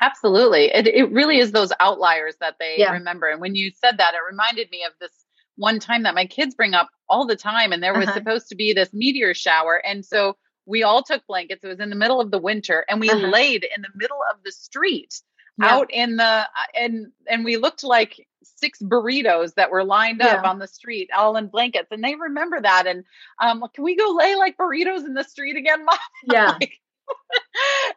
Absolutely. 0.00 0.66
It, 0.66 0.86
it 0.86 1.12
really 1.12 1.38
is 1.38 1.52
those 1.52 1.72
outliers 1.78 2.34
that 2.40 2.56
they 2.58 2.76
yeah. 2.78 2.92
remember. 2.92 3.28
And 3.28 3.40
when 3.40 3.54
you 3.54 3.70
said 3.80 3.98
that, 3.98 4.14
it 4.14 4.30
reminded 4.30 4.70
me 4.70 4.84
of 4.84 4.92
this 5.00 5.12
one 5.58 5.78
time 5.78 6.04
that 6.04 6.14
my 6.14 6.24
kids 6.24 6.54
bring 6.54 6.72
up 6.72 6.88
all 7.08 7.26
the 7.26 7.36
time. 7.36 7.72
And 7.72 7.82
there 7.82 7.94
was 7.94 8.08
uh-huh. 8.08 8.14
supposed 8.14 8.48
to 8.48 8.54
be 8.54 8.72
this 8.72 8.92
meteor 8.92 9.34
shower. 9.34 9.76
And 9.84 10.04
so 10.04 10.36
we 10.66 10.82
all 10.82 11.02
took 11.02 11.26
blankets. 11.26 11.64
It 11.64 11.68
was 11.68 11.80
in 11.80 11.90
the 11.90 11.96
middle 11.96 12.20
of 12.20 12.30
the 12.30 12.38
winter 12.38 12.84
and 12.88 13.00
we 13.00 13.10
uh-huh. 13.10 13.28
laid 13.28 13.64
in 13.64 13.82
the 13.82 13.88
middle 13.94 14.20
of 14.32 14.42
the 14.44 14.52
street 14.52 15.20
yeah. 15.58 15.74
out 15.74 15.90
in 15.92 16.16
the 16.16 16.48
and 16.74 17.06
and 17.28 17.44
we 17.44 17.56
looked 17.56 17.84
like 17.84 18.26
six 18.42 18.80
burritos 18.80 19.54
that 19.54 19.70
were 19.70 19.84
lined 19.84 20.22
up 20.22 20.42
yeah. 20.42 20.48
on 20.48 20.58
the 20.58 20.66
street 20.66 21.10
all 21.16 21.36
in 21.36 21.48
blankets 21.48 21.88
and 21.90 22.02
they 22.02 22.14
remember 22.14 22.60
that 22.60 22.86
and 22.86 23.04
um 23.42 23.64
can 23.74 23.84
we 23.84 23.96
go 23.96 24.16
lay 24.16 24.34
like 24.36 24.56
burritos 24.56 25.04
in 25.04 25.14
the 25.14 25.24
street 25.24 25.56
again 25.56 25.84
mom 25.84 25.98
yeah 26.32 26.56
like, 26.60 26.78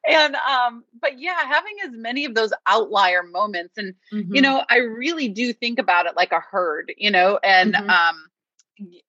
and 0.08 0.36
um 0.36 0.84
but 1.00 1.19
yeah 1.19 1.39
having 1.47 1.76
as 1.84 1.91
many 1.93 2.26
of 2.26 2.34
those 2.34 2.54
outlier 2.65 3.24
moments 3.24 3.78
and 3.78 3.93
mm-hmm. 4.12 4.36
you 4.36 4.41
know 4.41 4.63
i 4.69 4.78
really 4.78 5.30
do 5.30 5.54
think 5.54 5.80
about 5.80 6.06
it 6.06 6.15
like 6.15 6.32
a 6.32 6.39
herd 6.39 6.91
you 6.97 7.12
know 7.12 7.39
and 7.43 7.74
mm-hmm. 7.74 7.89
um 7.89 8.15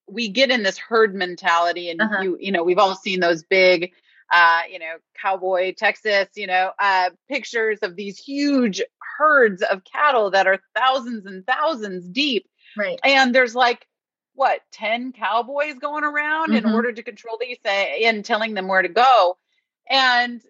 we 0.07 0.29
get 0.29 0.51
in 0.51 0.63
this 0.63 0.77
herd 0.77 1.15
mentality 1.15 1.89
and 1.89 2.01
uh-huh. 2.01 2.21
you 2.21 2.37
you 2.39 2.51
know 2.51 2.63
we've 2.63 2.77
all 2.77 2.95
seen 2.95 3.19
those 3.19 3.43
big 3.43 3.91
uh, 4.31 4.61
you 4.71 4.79
know, 4.79 4.95
cowboy 5.21 5.73
Texas, 5.77 6.27
you 6.35 6.47
know, 6.47 6.71
uh, 6.79 7.11
pictures 7.29 7.79
of 7.83 7.95
these 7.95 8.17
huge 8.17 8.81
herds 9.19 9.61
of 9.61 9.83
cattle 9.83 10.31
that 10.31 10.47
are 10.47 10.59
thousands 10.75 11.27
and 11.27 11.45
thousands 11.45 12.07
deep. 12.09 12.47
Right. 12.75 12.99
And 13.03 13.33
there's 13.33 13.53
like, 13.53 13.85
what, 14.33 14.61
10 14.71 15.13
cowboys 15.13 15.75
going 15.79 16.03
around 16.03 16.49
mm-hmm. 16.49 16.65
in 16.67 16.73
order 16.73 16.91
to 16.91 17.03
control 17.03 17.37
these 17.39 17.59
and 17.65 18.25
telling 18.25 18.55
them 18.55 18.67
where 18.67 18.81
to 18.81 18.89
go. 18.89 19.37
And 19.89 20.41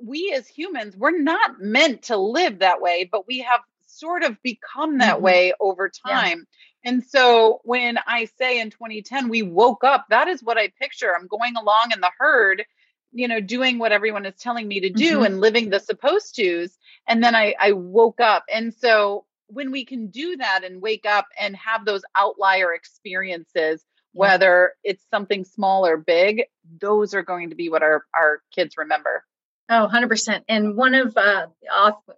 we 0.00 0.32
as 0.36 0.46
humans, 0.46 0.96
we're 0.96 1.18
not 1.18 1.60
meant 1.60 2.02
to 2.04 2.16
live 2.16 2.60
that 2.60 2.80
way, 2.80 3.08
but 3.10 3.26
we 3.26 3.40
have 3.40 3.60
sort 3.86 4.22
of 4.22 4.40
become 4.42 4.98
that 4.98 5.14
mm-hmm. 5.14 5.24
way 5.24 5.52
over 5.60 5.88
time. 5.88 6.46
Yeah. 6.84 6.90
And 6.90 7.04
so 7.04 7.60
when 7.64 7.98
I 8.06 8.28
say 8.38 8.60
in 8.60 8.70
2010, 8.70 9.28
we 9.28 9.42
woke 9.42 9.82
up, 9.82 10.06
that 10.10 10.28
is 10.28 10.42
what 10.42 10.58
I 10.58 10.68
picture. 10.80 11.12
I'm 11.14 11.26
going 11.26 11.56
along 11.56 11.90
in 11.92 12.00
the 12.00 12.10
herd 12.18 12.64
you 13.12 13.28
know 13.28 13.40
doing 13.40 13.78
what 13.78 13.92
everyone 13.92 14.26
is 14.26 14.34
telling 14.36 14.68
me 14.68 14.80
to 14.80 14.90
do 14.90 15.16
mm-hmm. 15.16 15.24
and 15.24 15.40
living 15.40 15.70
the 15.70 15.80
supposed 15.80 16.36
to's 16.36 16.76
and 17.06 17.22
then 17.22 17.34
I, 17.34 17.54
I 17.58 17.72
woke 17.72 18.20
up 18.20 18.44
and 18.52 18.74
so 18.74 19.24
when 19.46 19.70
we 19.70 19.84
can 19.84 20.08
do 20.08 20.36
that 20.36 20.62
and 20.64 20.82
wake 20.82 21.06
up 21.06 21.26
and 21.40 21.56
have 21.56 21.84
those 21.84 22.02
outlier 22.14 22.74
experiences 22.74 23.82
whether 24.12 24.72
it's 24.82 25.04
something 25.10 25.44
small 25.44 25.86
or 25.86 25.96
big 25.96 26.44
those 26.80 27.14
are 27.14 27.22
going 27.22 27.50
to 27.50 27.56
be 27.56 27.68
what 27.68 27.82
our, 27.82 28.04
our 28.18 28.40
kids 28.54 28.76
remember 28.76 29.24
oh 29.70 29.88
100% 29.92 30.42
and 30.48 30.76
one 30.76 30.94
of 30.94 31.16
uh 31.16 31.46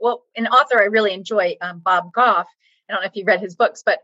well 0.00 0.22
an 0.37 0.46
author 0.46 0.81
i 0.81 0.87
really 0.87 1.12
enjoy 1.12 1.57
um, 1.61 1.81
bob 1.81 2.12
goff 2.12 2.46
i 2.88 2.92
don't 2.92 3.03
know 3.03 3.07
if 3.07 3.16
you 3.16 3.24
read 3.24 3.40
his 3.40 3.57
books 3.57 3.83
but 3.85 4.00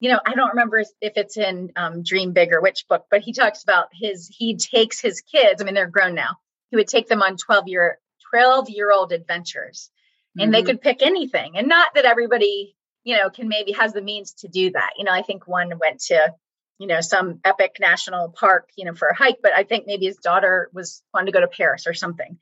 you 0.00 0.10
know, 0.10 0.18
I 0.24 0.34
don't 0.34 0.48
remember 0.48 0.78
if 0.78 1.12
it's 1.16 1.36
in 1.36 1.72
um, 1.76 2.02
Dream 2.02 2.32
Big 2.32 2.52
or 2.52 2.62
which 2.62 2.88
book, 2.88 3.04
but 3.10 3.20
he 3.20 3.34
talks 3.34 3.62
about 3.62 3.88
his, 3.92 4.28
he 4.34 4.56
takes 4.56 4.98
his 4.98 5.20
kids, 5.20 5.60
I 5.60 5.64
mean, 5.64 5.74
they're 5.74 5.86
grown 5.86 6.14
now. 6.14 6.36
He 6.70 6.76
would 6.76 6.88
take 6.88 7.06
them 7.06 7.22
on 7.22 7.36
12 7.36 7.68
year, 7.68 7.98
12 8.30 8.70
year 8.70 8.90
old 8.90 9.12
adventures 9.12 9.90
and 10.38 10.44
mm-hmm. 10.44 10.52
they 10.52 10.62
could 10.62 10.80
pick 10.80 11.02
anything. 11.02 11.56
And 11.56 11.68
not 11.68 11.94
that 11.94 12.06
everybody, 12.06 12.76
you 13.04 13.16
know, 13.16 13.28
can 13.28 13.48
maybe 13.48 13.72
has 13.72 13.92
the 13.92 14.00
means 14.00 14.32
to 14.38 14.48
do 14.48 14.70
that. 14.70 14.92
You 14.96 15.04
know, 15.04 15.12
I 15.12 15.22
think 15.22 15.46
one 15.46 15.70
went 15.78 16.00
to, 16.04 16.32
you 16.80 16.88
know, 16.88 17.00
some 17.00 17.38
epic 17.44 17.76
national 17.78 18.30
park, 18.30 18.70
you 18.74 18.84
know, 18.84 18.94
for 18.94 19.06
a 19.06 19.14
hike, 19.14 19.38
but 19.40 19.52
I 19.52 19.62
think 19.62 19.86
maybe 19.86 20.06
his 20.06 20.16
daughter 20.16 20.68
was 20.72 21.04
wanted 21.14 21.26
to 21.26 21.32
go 21.32 21.40
to 21.40 21.46
Paris 21.46 21.86
or 21.86 21.94
something. 21.94 22.38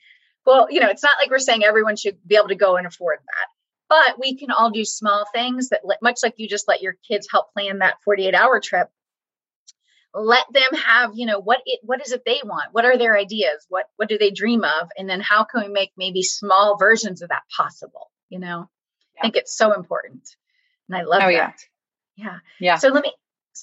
Well, 0.46 0.68
you 0.70 0.80
know, 0.80 0.88
it's 0.88 1.02
not 1.02 1.18
like 1.20 1.28
we're 1.28 1.38
saying 1.40 1.64
everyone 1.64 1.96
should 1.96 2.16
be 2.26 2.36
able 2.36 2.48
to 2.48 2.54
go 2.54 2.76
and 2.76 2.86
afford 2.86 3.18
that 3.18 3.48
but 3.88 4.18
we 4.18 4.36
can 4.36 4.50
all 4.50 4.70
do 4.70 4.84
small 4.84 5.26
things 5.32 5.70
that, 5.70 5.80
much 6.02 6.18
like 6.22 6.34
you 6.36 6.48
just 6.48 6.68
let 6.68 6.82
your 6.82 6.96
kids 7.06 7.26
help 7.30 7.52
plan 7.52 7.78
that 7.78 8.02
48 8.04 8.34
hour 8.34 8.60
trip, 8.60 8.88
let 10.14 10.44
them 10.52 10.80
have, 10.84 11.12
you 11.14 11.26
know, 11.26 11.40
what 11.40 11.60
it, 11.64 11.80
what 11.82 12.04
is 12.04 12.12
it 12.12 12.22
they 12.24 12.40
want? 12.44 12.72
What 12.72 12.84
are 12.84 12.98
their 12.98 13.16
ideas? 13.16 13.66
What, 13.68 13.86
what 13.96 14.08
do 14.08 14.18
they 14.18 14.30
dream 14.30 14.64
of? 14.64 14.90
And 14.96 15.08
then 15.08 15.20
how 15.20 15.44
can 15.44 15.62
we 15.62 15.68
make 15.68 15.92
maybe 15.96 16.22
small 16.22 16.76
versions 16.76 17.22
of 17.22 17.30
that 17.30 17.42
possible? 17.56 18.10
You 18.28 18.40
know, 18.40 18.68
yeah. 19.14 19.20
I 19.20 19.22
think 19.22 19.36
it's 19.36 19.56
so 19.56 19.72
important. 19.72 20.28
And 20.88 20.96
I 20.96 21.02
love 21.02 21.22
oh, 21.24 21.32
that. 21.32 21.58
Yeah. 22.16 22.24
yeah. 22.24 22.38
Yeah. 22.60 22.76
So 22.76 22.88
let 22.88 23.02
me, 23.02 23.12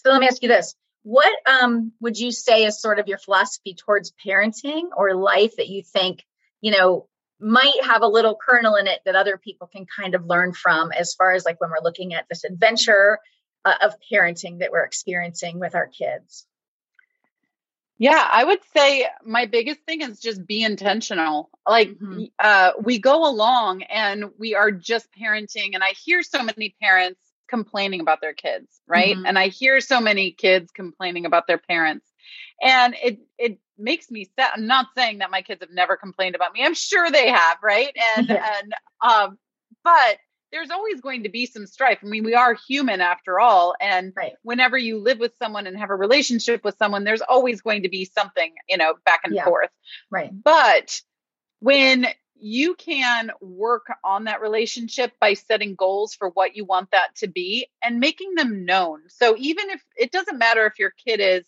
so 0.03 0.12
let 0.12 0.19
me 0.19 0.27
ask 0.27 0.41
you 0.41 0.49
this. 0.49 0.75
What 1.03 1.34
um, 1.45 1.91
would 2.01 2.17
you 2.17 2.31
say 2.31 2.65
is 2.65 2.81
sort 2.81 2.99
of 2.99 3.08
your 3.08 3.19
philosophy 3.19 3.75
towards 3.75 4.13
parenting 4.25 4.89
or 4.95 5.13
life 5.13 5.55
that 5.58 5.69
you 5.69 5.84
think, 5.84 6.23
you 6.62 6.71
know, 6.71 7.08
might 7.39 7.84
have 7.84 8.01
a 8.01 8.08
little 8.08 8.36
kernel 8.36 8.75
in 8.75 8.88
it 8.88 9.01
that 9.05 9.15
other 9.15 9.38
people 9.38 9.67
can 9.67 9.86
kind 9.86 10.15
of 10.15 10.25
learn 10.25 10.53
from 10.53 10.91
as 10.91 11.13
far 11.13 11.34
as 11.34 11.45
like 11.45 11.60
when 11.60 11.69
we're 11.69 11.84
looking 11.84 12.13
at 12.13 12.25
this 12.29 12.43
adventure 12.43 13.19
uh, 13.65 13.73
of 13.81 13.93
parenting 14.12 14.60
that 14.60 14.71
we're 14.71 14.86
experiencing 14.86 15.60
with 15.60 15.75
our 15.75 15.88
kids 15.88 16.47
yeah 17.97 18.27
i 18.31 18.43
would 18.43 18.60
say 18.75 19.05
my 19.25 19.45
biggest 19.45 19.81
thing 19.81 20.01
is 20.01 20.19
just 20.19 20.45
be 20.45 20.63
intentional 20.63 21.49
like 21.67 21.89
mm-hmm. 21.89 22.23
uh, 22.39 22.71
we 22.81 22.99
go 22.99 23.29
along 23.29 23.84
and 23.84 24.25
we 24.38 24.55
are 24.55 24.71
just 24.71 25.08
parenting 25.19 25.73
and 25.73 25.84
i 25.84 25.93
hear 26.03 26.23
so 26.23 26.41
many 26.41 26.75
parents 26.81 27.19
complaining 27.47 28.01
about 28.01 28.21
their 28.21 28.34
kids 28.34 28.81
right 28.88 29.15
mm-hmm. 29.15 29.25
and 29.25 29.38
i 29.38 29.47
hear 29.47 29.79
so 29.79 30.01
many 30.01 30.31
kids 30.31 30.71
complaining 30.71 31.25
about 31.25 31.47
their 31.47 31.58
parents 31.58 32.05
and 32.62 32.95
it 33.01 33.19
it 33.38 33.60
makes 33.77 34.10
me 34.10 34.29
sad. 34.38 34.51
I'm 34.55 34.67
not 34.67 34.88
saying 34.95 35.19
that 35.19 35.31
my 35.31 35.41
kids 35.41 35.62
have 35.62 35.71
never 35.71 35.97
complained 35.97 36.36
about 36.36 36.53
me. 36.53 36.63
I'm 36.63 36.73
sure 36.73 37.10
they 37.12 37.29
have, 37.29 37.58
right? 37.62 37.95
And 38.17 38.29
yeah. 38.29 38.60
and 38.62 38.73
um, 39.01 39.38
but 39.84 40.17
there's 40.51 40.71
always 40.71 41.01
going 41.01 41.23
to 41.23 41.29
be 41.29 41.45
some 41.45 41.67
strife. 41.67 41.99
I 42.01 42.05
mean, 42.05 42.23
we 42.23 42.34
are 42.34 42.55
human 42.67 43.01
after 43.01 43.39
all. 43.39 43.75
And 43.81 44.13
right. 44.15 44.34
whenever 44.43 44.77
you 44.77 44.99
live 44.99 45.19
with 45.19 45.34
someone 45.38 45.67
and 45.67 45.77
have 45.77 45.89
a 45.89 45.95
relationship 45.95 46.63
with 46.63 46.77
someone, 46.77 47.03
there's 47.03 47.21
always 47.21 47.62
going 47.62 47.84
to 47.84 47.89
be 47.89 48.05
something, 48.05 48.53
you 48.69 48.77
know, 48.77 48.93
back 49.05 49.21
and 49.25 49.36
yeah. 49.36 49.43
forth. 49.43 49.69
Right. 50.10 50.31
But 50.31 51.01
when 51.60 52.08
you 52.45 52.75
can 52.75 53.31
work 53.41 53.88
on 54.03 54.25
that 54.25 54.39
relationship 54.39 55.12
by 55.19 55.34
setting 55.34 55.73
goals 55.73 56.13
for 56.13 56.29
what 56.29 56.55
you 56.55 56.63
want 56.63 56.91
that 56.91 57.08
to 57.15 57.25
be 57.25 57.65
and 57.84 57.99
making 57.99 58.36
them 58.36 58.65
known. 58.65 59.01
So 59.08 59.36
even 59.39 59.71
if 59.71 59.81
it 59.97 60.12
doesn't 60.12 60.38
matter 60.38 60.67
if 60.67 60.77
your 60.77 60.91
kid 60.91 61.19
is 61.19 61.43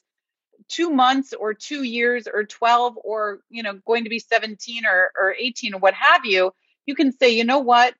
two 0.69 0.89
months 0.89 1.35
or 1.39 1.53
two 1.53 1.83
years 1.83 2.27
or 2.27 2.45
12 2.45 2.97
or 3.03 3.41
you 3.47 3.61
know 3.61 3.79
going 3.85 4.05
to 4.05 4.09
be 4.09 4.17
17 4.17 4.87
or, 4.87 5.11
or 5.21 5.35
18 5.37 5.75
or 5.75 5.77
what 5.79 5.93
have 5.93 6.25
you 6.25 6.51
you 6.87 6.95
can 6.95 7.11
say 7.11 7.29
you 7.29 7.43
know 7.43 7.59
what 7.59 7.93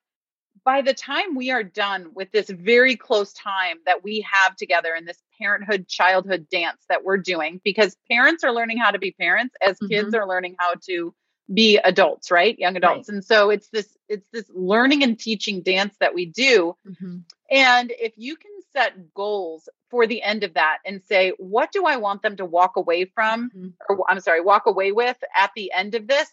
by 0.65 0.82
the 0.82 0.93
time 0.93 1.36
we 1.36 1.51
are 1.51 1.63
done 1.63 2.07
with 2.15 2.32
this 2.32 2.49
very 2.49 2.95
close 2.95 3.32
time 3.32 3.78
that 3.86 4.03
we 4.03 4.26
have 4.30 4.55
together 4.55 4.95
in 4.95 5.05
this 5.05 5.22
parenthood 5.39 5.88
childhood 5.88 6.47
dance 6.49 6.84
that 6.89 7.03
we're 7.03 7.17
doing 7.17 7.61
because 7.63 7.95
parents 8.09 8.43
are 8.43 8.51
learning 8.51 8.80
how 8.80 8.89
to 8.89 8.99
be 8.99 9.11
parents 9.11 9.55
as 9.65 9.76
mm-hmm. 9.76 9.88
kids 9.88 10.15
are 10.15 10.28
learning 10.28 10.55
how 10.57 10.74
to 10.88 11.13
be 11.54 11.78
adults 11.78 12.30
right 12.30 12.60
young 12.60 12.76
adults 12.76 13.08
right. 13.10 13.16
and 13.16 13.26
so 13.26 13.50
it's 13.50 13.70
this 13.70 13.88
it's 14.10 14.28
this 14.34 14.50
learning 14.54 15.04
and 15.04 15.18
teaching 15.18 15.62
dance 15.62 15.95
that 16.00 16.14
we 16.14 16.26
do 16.26 16.76
mm-hmm. 16.88 17.18
And 17.50 17.91
if 17.98 18.14
you 18.18 18.36
can 18.36 18.52
set 18.74 19.14
goals 19.14 19.70
for 19.89 20.06
the 20.06 20.22
end 20.22 20.43
of 20.43 20.56
that 20.56 20.80
and 20.86 21.02
say, 21.04 21.32
what 21.38 21.72
do 21.72 21.86
I 21.86 21.98
want 21.98 22.22
them 22.22 22.38
to 22.38 22.45
walk 22.45 22.76
away 22.76 23.06
from, 23.06 23.50
mm-hmm. 23.50 23.68
or 23.89 24.04
I'm 24.10 24.20
sorry, 24.20 24.41
walk 24.41 24.66
away 24.66 24.91
with 24.91 25.18
at 25.36 25.52
the 25.56 25.72
end 25.72 25.95
of 25.95 26.08
this? 26.08 26.30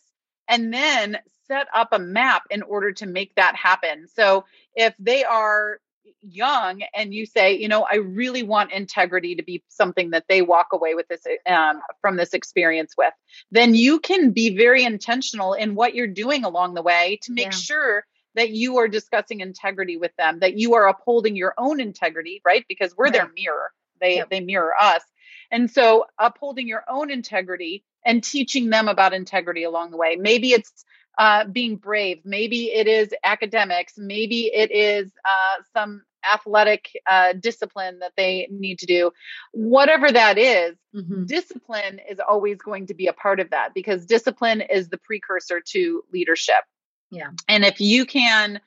And 0.48 0.74
then 0.74 1.18
set 1.46 1.68
up 1.74 1.88
a 1.92 1.98
map 1.98 2.42
in 2.50 2.62
order 2.62 2.92
to 2.92 3.06
make 3.06 3.34
that 3.36 3.56
happen. 3.56 4.08
So 4.14 4.44
if 4.74 4.94
they 4.98 5.24
are 5.24 5.78
young 6.20 6.82
and 6.94 7.14
you 7.14 7.26
say, 7.26 7.56
you 7.56 7.68
know, 7.68 7.86
I 7.90 7.96
really 7.96 8.42
want 8.42 8.72
integrity 8.72 9.36
to 9.36 9.42
be 9.42 9.62
something 9.68 10.10
that 10.10 10.24
they 10.28 10.42
walk 10.42 10.68
away 10.72 10.94
with 10.94 11.08
this 11.08 11.22
um, 11.46 11.80
from 12.00 12.16
this 12.16 12.34
experience 12.34 12.94
with, 12.96 13.12
then 13.50 13.74
you 13.74 14.00
can 14.00 14.32
be 14.32 14.56
very 14.56 14.84
intentional 14.84 15.54
in 15.54 15.74
what 15.74 15.94
you're 15.94 16.06
doing 16.06 16.44
along 16.44 16.74
the 16.74 16.82
way 16.82 17.18
to 17.22 17.32
make 17.32 17.46
yeah. 17.46 17.50
sure 17.50 18.04
that 18.34 18.50
you 18.50 18.78
are 18.78 18.88
discussing 18.88 19.40
integrity 19.40 19.96
with 19.96 20.12
them, 20.18 20.40
that 20.40 20.58
you 20.58 20.74
are 20.74 20.88
upholding 20.88 21.36
your 21.36 21.54
own 21.56 21.80
integrity, 21.80 22.40
right? 22.44 22.64
Because 22.68 22.94
we're 22.96 23.10
their 23.10 23.30
mirror. 23.34 23.70
They 24.00 24.16
yep. 24.16 24.30
they 24.30 24.40
mirror 24.40 24.72
us. 24.78 25.02
And 25.50 25.70
so 25.70 26.06
upholding 26.18 26.66
your 26.66 26.84
own 26.88 27.10
integrity 27.10 27.84
and 28.04 28.22
teaching 28.22 28.70
them 28.70 28.88
about 28.88 29.14
integrity 29.14 29.62
along 29.62 29.92
the 29.92 29.96
way. 29.96 30.16
Maybe 30.16 30.50
it's 30.50 30.84
uh, 31.18 31.44
being 31.46 31.76
brave. 31.76 32.20
Maybe 32.24 32.66
it 32.72 32.86
is 32.86 33.10
academics. 33.22 33.94
Maybe 33.96 34.50
it 34.52 34.70
is 34.70 35.12
uh, 35.24 35.62
some 35.72 36.02
athletic 36.32 36.88
uh, 37.06 37.34
discipline 37.34 37.98
that 38.00 38.12
they 38.16 38.48
need 38.50 38.78
to 38.80 38.86
do. 38.86 39.12
Whatever 39.52 40.10
that 40.10 40.38
is, 40.38 40.76
mm-hmm. 40.94 41.24
discipline 41.26 42.00
is 42.08 42.18
always 42.20 42.58
going 42.58 42.86
to 42.86 42.94
be 42.94 43.06
a 43.06 43.12
part 43.12 43.40
of 43.40 43.50
that 43.50 43.74
because 43.74 44.06
discipline 44.06 44.60
is 44.60 44.88
the 44.88 44.98
precursor 44.98 45.60
to 45.60 46.02
leadership. 46.12 46.64
Yeah. 47.10 47.30
And 47.48 47.64
if 47.64 47.80
you 47.80 48.06
can, 48.06 48.60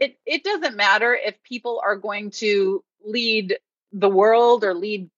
it, 0.00 0.18
it 0.26 0.42
doesn't 0.44 0.76
matter 0.76 1.14
if 1.14 1.42
people 1.42 1.80
are 1.84 1.96
going 1.96 2.30
to 2.32 2.82
lead 3.04 3.58
the 3.92 4.08
world 4.08 4.64
or 4.64 4.74
lead 4.74 5.10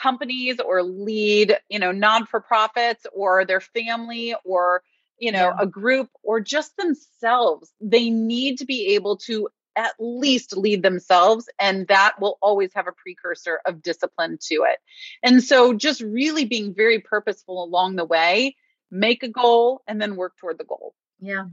companies 0.00 0.58
or 0.60 0.82
lead, 0.82 1.56
you 1.68 1.78
know, 1.78 1.92
non 1.92 2.26
for 2.26 2.40
profits 2.40 3.06
or 3.12 3.44
their 3.44 3.60
family 3.60 4.34
or 4.44 4.82
you 5.18 5.32
know, 5.32 5.54
yeah. 5.56 5.56
a 5.58 5.66
group 5.66 6.10
or 6.22 6.40
just 6.40 6.76
themselves. 6.76 7.72
They 7.80 8.10
need 8.10 8.58
to 8.58 8.66
be 8.66 8.94
able 8.94 9.16
to 9.18 9.48
at 9.76 9.92
least 9.98 10.56
lead 10.56 10.82
themselves, 10.82 11.48
and 11.60 11.86
that 11.88 12.14
will 12.18 12.38
always 12.40 12.72
have 12.74 12.88
a 12.88 12.92
precursor 12.92 13.60
of 13.66 13.82
discipline 13.82 14.38
to 14.40 14.64
it. 14.68 14.78
And 15.22 15.42
so, 15.44 15.74
just 15.74 16.00
really 16.00 16.46
being 16.46 16.74
very 16.74 17.00
purposeful 17.00 17.62
along 17.62 17.96
the 17.96 18.04
way, 18.04 18.56
make 18.90 19.22
a 19.22 19.28
goal 19.28 19.82
and 19.86 20.00
then 20.00 20.16
work 20.16 20.36
toward 20.38 20.58
the 20.58 20.64
goal. 20.64 20.94
Yeah, 21.20 21.44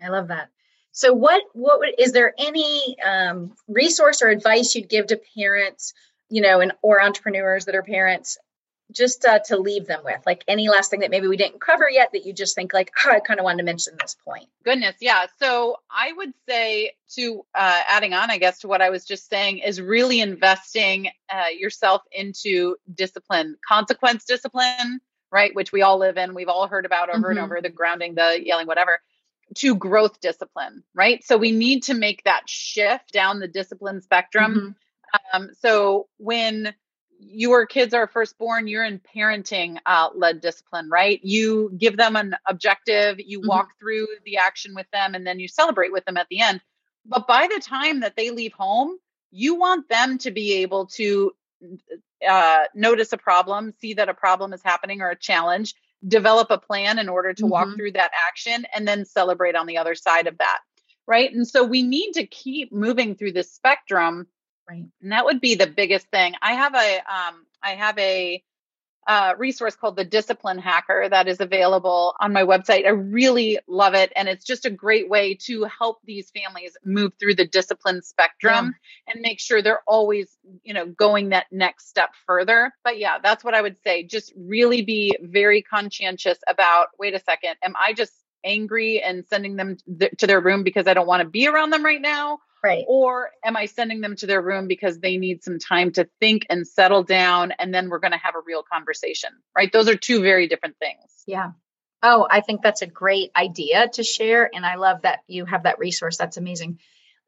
I 0.00 0.08
love 0.08 0.28
that. 0.28 0.50
So, 0.92 1.12
what 1.12 1.42
what 1.52 1.80
would, 1.80 1.94
is 1.98 2.12
there 2.12 2.32
any 2.38 2.96
um, 3.04 3.52
resource 3.66 4.22
or 4.22 4.28
advice 4.28 4.74
you'd 4.74 4.88
give 4.88 5.08
to 5.08 5.20
parents, 5.36 5.92
you 6.30 6.40
know, 6.42 6.60
and 6.60 6.72
or 6.82 7.02
entrepreneurs 7.02 7.64
that 7.64 7.74
are 7.74 7.82
parents 7.82 8.38
just 8.94 9.24
uh, 9.24 9.40
to 9.40 9.58
leave 9.58 9.86
them 9.86 10.00
with 10.04 10.20
like 10.24 10.44
any 10.48 10.68
last 10.68 10.90
thing 10.90 11.00
that 11.00 11.10
maybe 11.10 11.26
we 11.26 11.36
didn't 11.36 11.60
cover 11.60 11.88
yet 11.90 12.10
that 12.12 12.24
you 12.24 12.32
just 12.32 12.54
think 12.54 12.72
like 12.72 12.90
oh, 13.04 13.10
i 13.10 13.20
kind 13.20 13.40
of 13.40 13.44
wanted 13.44 13.58
to 13.58 13.64
mention 13.64 13.94
this 14.00 14.16
point. 14.24 14.46
Goodness 14.64 14.96
yeah. 15.00 15.26
So 15.38 15.76
i 15.90 16.12
would 16.12 16.32
say 16.48 16.92
to 17.16 17.44
uh, 17.54 17.80
adding 17.86 18.14
on 18.14 18.30
i 18.30 18.38
guess 18.38 18.60
to 18.60 18.68
what 18.68 18.80
i 18.80 18.90
was 18.90 19.04
just 19.04 19.28
saying 19.28 19.58
is 19.58 19.80
really 19.80 20.20
investing 20.20 21.08
uh, 21.28 21.48
yourself 21.56 22.02
into 22.12 22.76
discipline 22.94 23.56
consequence 23.66 24.24
discipline 24.24 25.00
right 25.30 25.54
which 25.54 25.72
we 25.72 25.82
all 25.82 25.98
live 25.98 26.16
in. 26.16 26.34
We've 26.34 26.48
all 26.48 26.68
heard 26.68 26.86
about 26.86 27.10
over 27.10 27.18
mm-hmm. 27.18 27.30
and 27.30 27.38
over 27.40 27.60
the 27.60 27.68
grounding 27.68 28.14
the 28.14 28.40
yelling 28.42 28.66
whatever 28.66 29.00
to 29.56 29.74
growth 29.74 30.20
discipline 30.20 30.84
right? 30.94 31.22
So 31.24 31.36
we 31.36 31.52
need 31.52 31.84
to 31.84 31.94
make 31.94 32.24
that 32.24 32.48
shift 32.48 33.12
down 33.12 33.40
the 33.40 33.48
discipline 33.48 34.00
spectrum. 34.00 34.76
Mm-hmm. 35.34 35.42
um, 35.42 35.50
so 35.60 36.08
when 36.18 36.74
your 37.26 37.66
kids 37.66 37.94
are 37.94 38.06
first 38.06 38.38
born, 38.38 38.66
you're 38.66 38.84
in 38.84 39.00
parenting 39.14 39.78
uh, 39.86 40.10
led 40.14 40.40
discipline, 40.40 40.88
right? 40.90 41.20
You 41.22 41.72
give 41.76 41.96
them 41.96 42.16
an 42.16 42.36
objective, 42.46 43.18
you 43.18 43.40
mm-hmm. 43.40 43.48
walk 43.48 43.70
through 43.78 44.06
the 44.24 44.36
action 44.36 44.74
with 44.74 44.86
them, 44.92 45.14
and 45.14 45.26
then 45.26 45.40
you 45.40 45.48
celebrate 45.48 45.92
with 45.92 46.04
them 46.04 46.16
at 46.16 46.28
the 46.28 46.40
end. 46.40 46.60
But 47.06 47.26
by 47.26 47.48
the 47.52 47.60
time 47.60 48.00
that 48.00 48.16
they 48.16 48.30
leave 48.30 48.52
home, 48.52 48.96
you 49.30 49.56
want 49.56 49.88
them 49.88 50.18
to 50.18 50.30
be 50.30 50.54
able 50.62 50.86
to 50.86 51.32
uh, 52.26 52.64
notice 52.74 53.12
a 53.12 53.18
problem, 53.18 53.74
see 53.80 53.94
that 53.94 54.08
a 54.08 54.14
problem 54.14 54.52
is 54.52 54.62
happening 54.62 55.00
or 55.00 55.10
a 55.10 55.16
challenge, 55.16 55.74
develop 56.06 56.50
a 56.50 56.58
plan 56.58 56.98
in 56.98 57.08
order 57.08 57.32
to 57.32 57.42
mm-hmm. 57.42 57.50
walk 57.50 57.76
through 57.76 57.92
that 57.92 58.12
action, 58.28 58.66
and 58.74 58.86
then 58.86 59.04
celebrate 59.04 59.56
on 59.56 59.66
the 59.66 59.78
other 59.78 59.94
side 59.94 60.26
of 60.26 60.38
that. 60.38 60.58
Right. 61.06 61.30
And 61.32 61.46
so 61.46 61.64
we 61.64 61.82
need 61.82 62.12
to 62.12 62.26
keep 62.26 62.72
moving 62.72 63.14
through 63.14 63.32
this 63.32 63.52
spectrum 63.52 64.26
Right. 64.68 64.86
And 65.02 65.12
that 65.12 65.24
would 65.24 65.40
be 65.40 65.56
the 65.56 65.66
biggest 65.66 66.06
thing. 66.08 66.34
I 66.40 66.54
have 66.54 66.74
a 66.74 66.96
um 66.98 67.46
I 67.62 67.70
have 67.70 67.98
a 67.98 68.42
uh, 69.06 69.34
resource 69.36 69.76
called 69.76 69.96
the 69.96 70.04
Discipline 70.04 70.58
Hacker 70.58 71.08
that 71.10 71.28
is 71.28 71.40
available 71.40 72.14
on 72.20 72.32
my 72.32 72.42
website. 72.42 72.86
I 72.86 72.90
really 72.90 73.58
love 73.68 73.94
it. 73.94 74.12
And 74.16 74.28
it's 74.28 74.44
just 74.44 74.64
a 74.64 74.70
great 74.70 75.08
way 75.08 75.34
to 75.46 75.64
help 75.64 75.98
these 76.04 76.30
families 76.30 76.76
move 76.84 77.12
through 77.20 77.34
the 77.34 77.46
discipline 77.46 78.02
spectrum 78.02 78.74
yeah. 79.06 79.12
and 79.12 79.22
make 79.22 79.40
sure 79.40 79.60
they're 79.60 79.82
always, 79.86 80.36
you 80.62 80.72
know, 80.72 80.86
going 80.86 81.30
that 81.30 81.46
next 81.50 81.88
step 81.88 82.10
further. 82.26 82.72
But 82.82 82.98
yeah, 82.98 83.18
that's 83.22 83.44
what 83.44 83.54
I 83.54 83.60
would 83.60 83.76
say. 83.82 84.04
Just 84.04 84.32
really 84.36 84.82
be 84.82 85.16
very 85.20 85.62
conscientious 85.62 86.38
about 86.48 86.88
wait 86.98 87.14
a 87.14 87.20
second, 87.20 87.56
am 87.62 87.74
I 87.78 87.92
just 87.92 88.12
angry 88.44 89.02
and 89.02 89.24
sending 89.26 89.56
them 89.56 89.76
th- 89.98 90.12
to 90.18 90.26
their 90.26 90.40
room 90.40 90.64
because 90.64 90.86
I 90.86 90.94
don't 90.94 91.06
want 91.06 91.22
to 91.22 91.28
be 91.28 91.46
around 91.46 91.70
them 91.70 91.84
right 91.84 92.00
now? 92.00 92.38
Right. 92.64 92.84
Or 92.88 93.30
am 93.44 93.58
I 93.58 93.66
sending 93.66 94.00
them 94.00 94.16
to 94.16 94.26
their 94.26 94.40
room 94.40 94.68
because 94.68 94.98
they 94.98 95.18
need 95.18 95.44
some 95.44 95.58
time 95.58 95.92
to 95.92 96.08
think 96.18 96.46
and 96.48 96.66
settle 96.66 97.02
down 97.02 97.52
and 97.58 97.74
then 97.74 97.90
we're 97.90 97.98
going 97.98 98.12
to 98.12 98.18
have 98.18 98.34
a 98.34 98.40
real 98.46 98.62
conversation? 98.62 99.28
Right? 99.54 99.70
Those 99.70 99.86
are 99.88 99.96
two 99.96 100.22
very 100.22 100.48
different 100.48 100.78
things. 100.78 101.04
Yeah. 101.26 101.50
Oh, 102.02 102.26
I 102.30 102.40
think 102.40 102.62
that's 102.62 102.80
a 102.80 102.86
great 102.86 103.32
idea 103.36 103.88
to 103.94 104.02
share 104.02 104.48
and 104.52 104.64
I 104.64 104.76
love 104.76 105.02
that 105.02 105.20
you 105.28 105.44
have 105.44 105.64
that 105.64 105.78
resource. 105.78 106.16
That's 106.16 106.38
amazing 106.38 106.78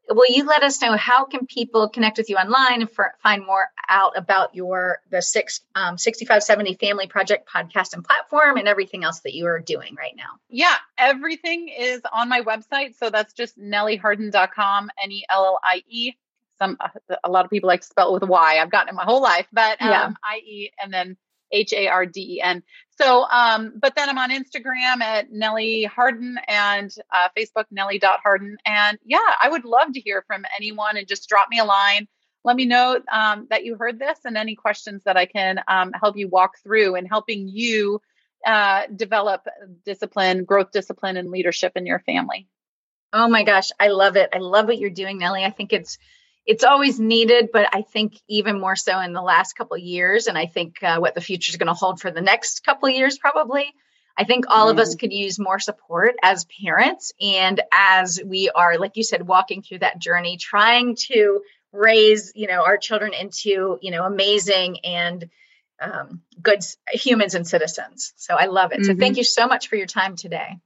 will 0.08 0.26
you 0.28 0.44
let 0.44 0.62
us 0.62 0.80
know 0.80 0.96
how 0.96 1.24
can 1.24 1.46
people 1.46 1.88
connect 1.88 2.18
with 2.18 2.30
you 2.30 2.36
online 2.36 2.82
and 2.82 2.90
for, 2.90 3.14
find 3.22 3.44
more 3.44 3.68
out 3.88 4.16
about 4.16 4.54
your 4.54 5.00
the 5.10 5.22
six 5.22 5.60
um, 5.74 5.98
6570 5.98 6.74
family 6.74 7.06
project 7.06 7.48
podcast 7.48 7.94
and 7.94 8.04
platform 8.04 8.56
and 8.56 8.68
everything 8.68 9.04
else 9.04 9.20
that 9.20 9.34
you 9.34 9.46
are 9.46 9.60
doing 9.60 9.94
right 9.96 10.14
now? 10.16 10.38
Yeah 10.48 10.74
everything 10.98 11.68
is 11.68 12.02
on 12.12 12.28
my 12.28 12.42
website. 12.42 12.96
So 12.96 13.10
that's 13.10 13.32
just 13.32 13.58
nellieharden.com 13.58 14.90
n-e-l-l-i-e 15.02 16.16
some 16.58 16.78
a 17.22 17.30
lot 17.30 17.44
of 17.44 17.50
people 17.50 17.66
like 17.66 17.82
to 17.82 17.86
spell 17.86 18.10
it 18.10 18.12
with 18.14 18.22
a 18.22 18.26
y. 18.26 18.58
I've 18.58 18.70
gotten 18.70 18.88
it 18.88 18.94
my 18.94 19.04
whole 19.04 19.22
life 19.22 19.46
but 19.52 19.80
um, 19.82 19.88
yeah. 19.90 20.12
i-e 20.24 20.70
and 20.82 20.92
then 20.92 21.16
H 21.52 21.72
A 21.72 21.88
R 21.88 22.06
D 22.06 22.36
E 22.36 22.40
N. 22.42 22.62
So, 23.00 23.26
um, 23.30 23.74
but 23.80 23.94
then 23.94 24.08
I'm 24.08 24.18
on 24.18 24.30
Instagram 24.30 25.02
at 25.02 25.30
Nellie 25.30 25.84
Harden 25.84 26.38
and 26.48 26.90
uh, 27.12 27.28
Facebook 27.36 27.66
Nellie.Harden. 27.70 28.56
And 28.64 28.98
yeah, 29.04 29.18
I 29.40 29.50
would 29.50 29.64
love 29.64 29.92
to 29.92 30.00
hear 30.00 30.24
from 30.26 30.44
anyone 30.56 30.96
and 30.96 31.06
just 31.06 31.28
drop 31.28 31.48
me 31.50 31.58
a 31.58 31.64
line. 31.64 32.08
Let 32.42 32.56
me 32.56 32.64
know 32.64 33.00
um, 33.12 33.48
that 33.50 33.64
you 33.64 33.76
heard 33.76 33.98
this 33.98 34.20
and 34.24 34.36
any 34.36 34.54
questions 34.54 35.02
that 35.04 35.16
I 35.16 35.26
can 35.26 35.60
um, 35.68 35.92
help 35.92 36.16
you 36.16 36.28
walk 36.28 36.52
through 36.62 36.94
and 36.94 37.06
helping 37.06 37.48
you 37.48 38.00
uh, 38.46 38.82
develop 38.94 39.46
discipline, 39.84 40.44
growth 40.44 40.70
discipline, 40.70 41.16
and 41.16 41.30
leadership 41.30 41.72
in 41.76 41.84
your 41.84 41.98
family. 41.98 42.48
Oh 43.12 43.28
my 43.28 43.42
gosh, 43.42 43.70
I 43.80 43.88
love 43.88 44.16
it. 44.16 44.30
I 44.32 44.38
love 44.38 44.66
what 44.66 44.78
you're 44.78 44.90
doing, 44.90 45.18
Nellie. 45.18 45.44
I 45.44 45.50
think 45.50 45.72
it's 45.72 45.98
it's 46.46 46.64
always 46.64 47.00
needed, 47.00 47.50
but 47.52 47.68
I 47.74 47.82
think 47.82 48.20
even 48.28 48.60
more 48.60 48.76
so 48.76 49.00
in 49.00 49.12
the 49.12 49.22
last 49.22 49.54
couple 49.54 49.76
years, 49.76 50.28
and 50.28 50.38
I 50.38 50.46
think 50.46 50.82
uh, 50.82 50.98
what 50.98 51.14
the 51.14 51.20
future 51.20 51.50
is 51.50 51.56
going 51.56 51.66
to 51.66 51.74
hold 51.74 52.00
for 52.00 52.10
the 52.10 52.20
next 52.20 52.64
couple 52.64 52.88
years, 52.88 53.18
probably. 53.18 53.72
I 54.16 54.24
think 54.24 54.46
all 54.48 54.68
mm. 54.68 54.70
of 54.70 54.78
us 54.78 54.94
mm. 54.94 55.00
could 55.00 55.12
use 55.12 55.38
more 55.38 55.58
support 55.58 56.14
as 56.22 56.46
parents, 56.64 57.12
and 57.20 57.60
as 57.72 58.20
we 58.24 58.48
are, 58.48 58.78
like 58.78 58.96
you 58.96 59.02
said, 59.02 59.26
walking 59.26 59.62
through 59.62 59.80
that 59.80 59.98
journey, 59.98 60.36
trying 60.36 60.96
to 61.08 61.40
raise, 61.72 62.32
you 62.34 62.46
know, 62.46 62.62
our 62.64 62.78
children 62.78 63.12
into, 63.12 63.78
you 63.82 63.90
know, 63.90 64.04
amazing 64.04 64.78
and 64.84 65.28
um, 65.80 66.22
good 66.40 66.60
humans 66.92 67.34
and 67.34 67.46
citizens. 67.46 68.12
So 68.16 68.34
I 68.34 68.46
love 68.46 68.72
it. 68.72 68.76
Mm-hmm. 68.76 68.84
So 68.84 68.96
thank 68.96 69.12
mm-hmm. 69.12 69.18
you 69.18 69.24
so 69.24 69.46
much 69.46 69.68
for 69.68 69.76
your 69.76 69.86
time 69.86 70.16
today. 70.16 70.58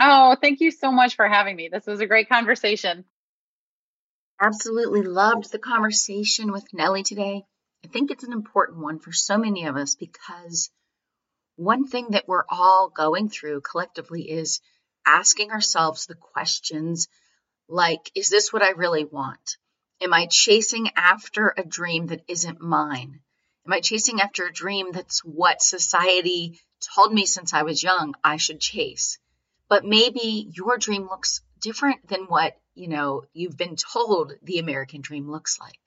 Oh, 0.00 0.36
thank 0.40 0.60
you 0.60 0.70
so 0.70 0.90
much 0.90 1.16
for 1.16 1.28
having 1.28 1.54
me. 1.54 1.68
This 1.70 1.86
was 1.86 2.00
a 2.00 2.06
great 2.06 2.28
conversation. 2.28 3.04
Absolutely 4.44 5.02
loved 5.02 5.52
the 5.52 5.58
conversation 5.60 6.50
with 6.50 6.74
Nellie 6.74 7.04
today. 7.04 7.44
I 7.84 7.86
think 7.86 8.10
it's 8.10 8.24
an 8.24 8.32
important 8.32 8.80
one 8.80 8.98
for 8.98 9.12
so 9.12 9.38
many 9.38 9.66
of 9.66 9.76
us 9.76 9.94
because 9.94 10.68
one 11.54 11.86
thing 11.86 12.08
that 12.10 12.26
we're 12.26 12.42
all 12.48 12.88
going 12.88 13.28
through 13.28 13.60
collectively 13.60 14.28
is 14.28 14.60
asking 15.06 15.52
ourselves 15.52 16.06
the 16.06 16.16
questions 16.16 17.06
like, 17.68 18.10
is 18.16 18.30
this 18.30 18.52
what 18.52 18.64
I 18.64 18.70
really 18.70 19.04
want? 19.04 19.58
Am 20.00 20.12
I 20.12 20.26
chasing 20.26 20.90
after 20.96 21.54
a 21.56 21.62
dream 21.64 22.08
that 22.08 22.24
isn't 22.26 22.60
mine? 22.60 23.20
Am 23.64 23.72
I 23.72 23.78
chasing 23.78 24.20
after 24.20 24.46
a 24.46 24.52
dream 24.52 24.90
that's 24.90 25.20
what 25.20 25.62
society 25.62 26.58
told 26.96 27.14
me 27.14 27.26
since 27.26 27.54
I 27.54 27.62
was 27.62 27.84
young 27.84 28.16
I 28.24 28.38
should 28.38 28.58
chase? 28.58 29.18
But 29.68 29.84
maybe 29.84 30.50
your 30.52 30.78
dream 30.78 31.04
looks 31.04 31.42
different 31.60 32.08
than 32.08 32.24
what 32.24 32.56
you 32.74 32.88
know, 32.88 33.24
you've 33.32 33.56
been 33.56 33.76
told 33.76 34.32
the 34.42 34.58
American 34.58 35.00
dream 35.00 35.30
looks 35.30 35.60
like. 35.60 35.78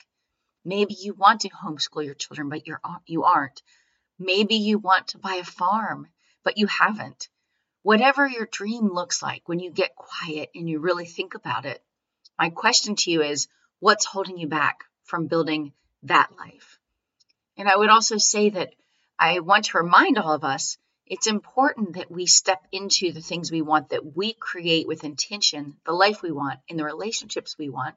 Maybe 0.64 0.96
you 0.96 1.14
want 1.14 1.42
to 1.42 1.50
homeschool 1.50 2.06
your 2.06 2.16
children, 2.16 2.50
but 2.50 2.66
you're 2.66 2.82
you 3.06 3.24
aren't. 3.24 3.62
Maybe 4.18 4.56
you 4.56 4.78
want 4.80 5.10
to 5.10 5.18
buy 5.18 5.36
a 5.36 5.44
farm, 5.44 6.08
but 6.44 6.58
you 6.58 6.68
haven't. 6.68 7.30
Whatever 7.82 8.28
your 8.28 8.48
dream 8.48 8.92
looks 8.92 9.22
like 9.22 9.48
when 9.48 9.60
you 9.60 9.70
get 9.70 9.96
quiet 9.96 10.50
and 10.56 10.70
you 10.70 10.80
really 10.80 11.06
think 11.06 11.36
about 11.36 11.66
it, 11.66 11.84
my 12.40 12.50
question 12.50 12.96
to 12.96 13.12
you 13.12 13.22
is 13.22 13.48
what's 13.80 14.06
holding 14.06 14.38
you 14.38 14.48
back 14.48 14.86
from 15.04 15.28
building 15.28 15.74
that 16.04 16.36
life? 16.38 16.80
And 17.58 17.70
I 17.70 17.76
would 17.76 17.90
also 17.90 18.18
say 18.18 18.50
that 18.50 18.74
I 19.20 19.40
want 19.40 19.66
to 19.66 19.78
remind 19.78 20.18
all 20.18 20.34
of 20.34 20.44
us 20.44 20.78
it's 21.08 21.28
important 21.28 21.96
that 21.96 22.10
we 22.10 22.26
step 22.26 22.66
into 22.72 23.12
the 23.12 23.22
things 23.22 23.52
we 23.52 23.62
want, 23.62 23.90
that 23.90 24.16
we 24.16 24.34
create 24.34 24.88
with 24.88 25.04
intention 25.04 25.78
the 25.86 25.92
life 25.92 26.22
we 26.22 26.32
want 26.32 26.60
and 26.70 26.80
the 26.80 26.84
relationships 26.84 27.58
we 27.58 27.70
want, 27.70 27.96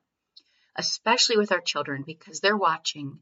especially 0.77 1.39
with 1.39 1.51
our 1.51 1.61
children 1.61 2.03
because 2.07 2.41
they're 2.41 2.57
watching. 2.57 3.19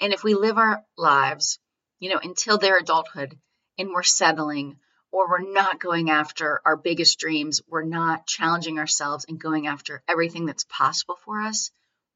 And 0.00 0.12
if 0.12 0.22
we 0.22 0.34
live 0.34 0.56
our 0.56 0.84
lives, 0.96 1.58
you 1.98 2.10
know, 2.10 2.20
until 2.22 2.58
their 2.58 2.78
adulthood 2.78 3.36
and 3.76 3.90
we're 3.90 4.04
settling 4.04 4.76
or 5.10 5.28
we're 5.28 5.52
not 5.52 5.80
going 5.80 6.10
after 6.10 6.60
our 6.64 6.76
biggest 6.76 7.18
dreams, 7.18 7.60
we're 7.68 7.84
not 7.84 8.26
challenging 8.26 8.78
ourselves 8.78 9.24
and 9.28 9.38
going 9.38 9.66
after 9.66 10.02
everything 10.08 10.46
that's 10.46 10.64
possible 10.64 11.16
for 11.24 11.40
us, 11.40 11.70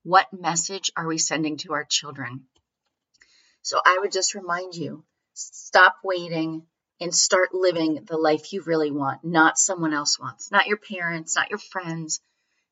what 0.04 0.32
message 0.32 0.90
are 0.96 1.06
we 1.06 1.18
sending 1.18 1.56
to 1.58 1.72
our 1.72 1.84
children? 1.84 2.44
So 3.62 3.80
I 3.84 3.98
would 4.00 4.12
just 4.12 4.34
remind 4.34 4.74
you 4.74 5.04
stop 5.34 5.96
waiting 6.02 6.66
and 7.00 7.14
start 7.14 7.54
living 7.54 8.04
the 8.06 8.16
life 8.16 8.52
you 8.52 8.62
really 8.62 8.90
want, 8.90 9.24
not 9.24 9.58
someone 9.58 9.94
else 9.94 10.18
wants, 10.18 10.50
not 10.50 10.66
your 10.66 10.76
parents, 10.76 11.36
not 11.36 11.50
your 11.50 11.58
friends, 11.58 12.20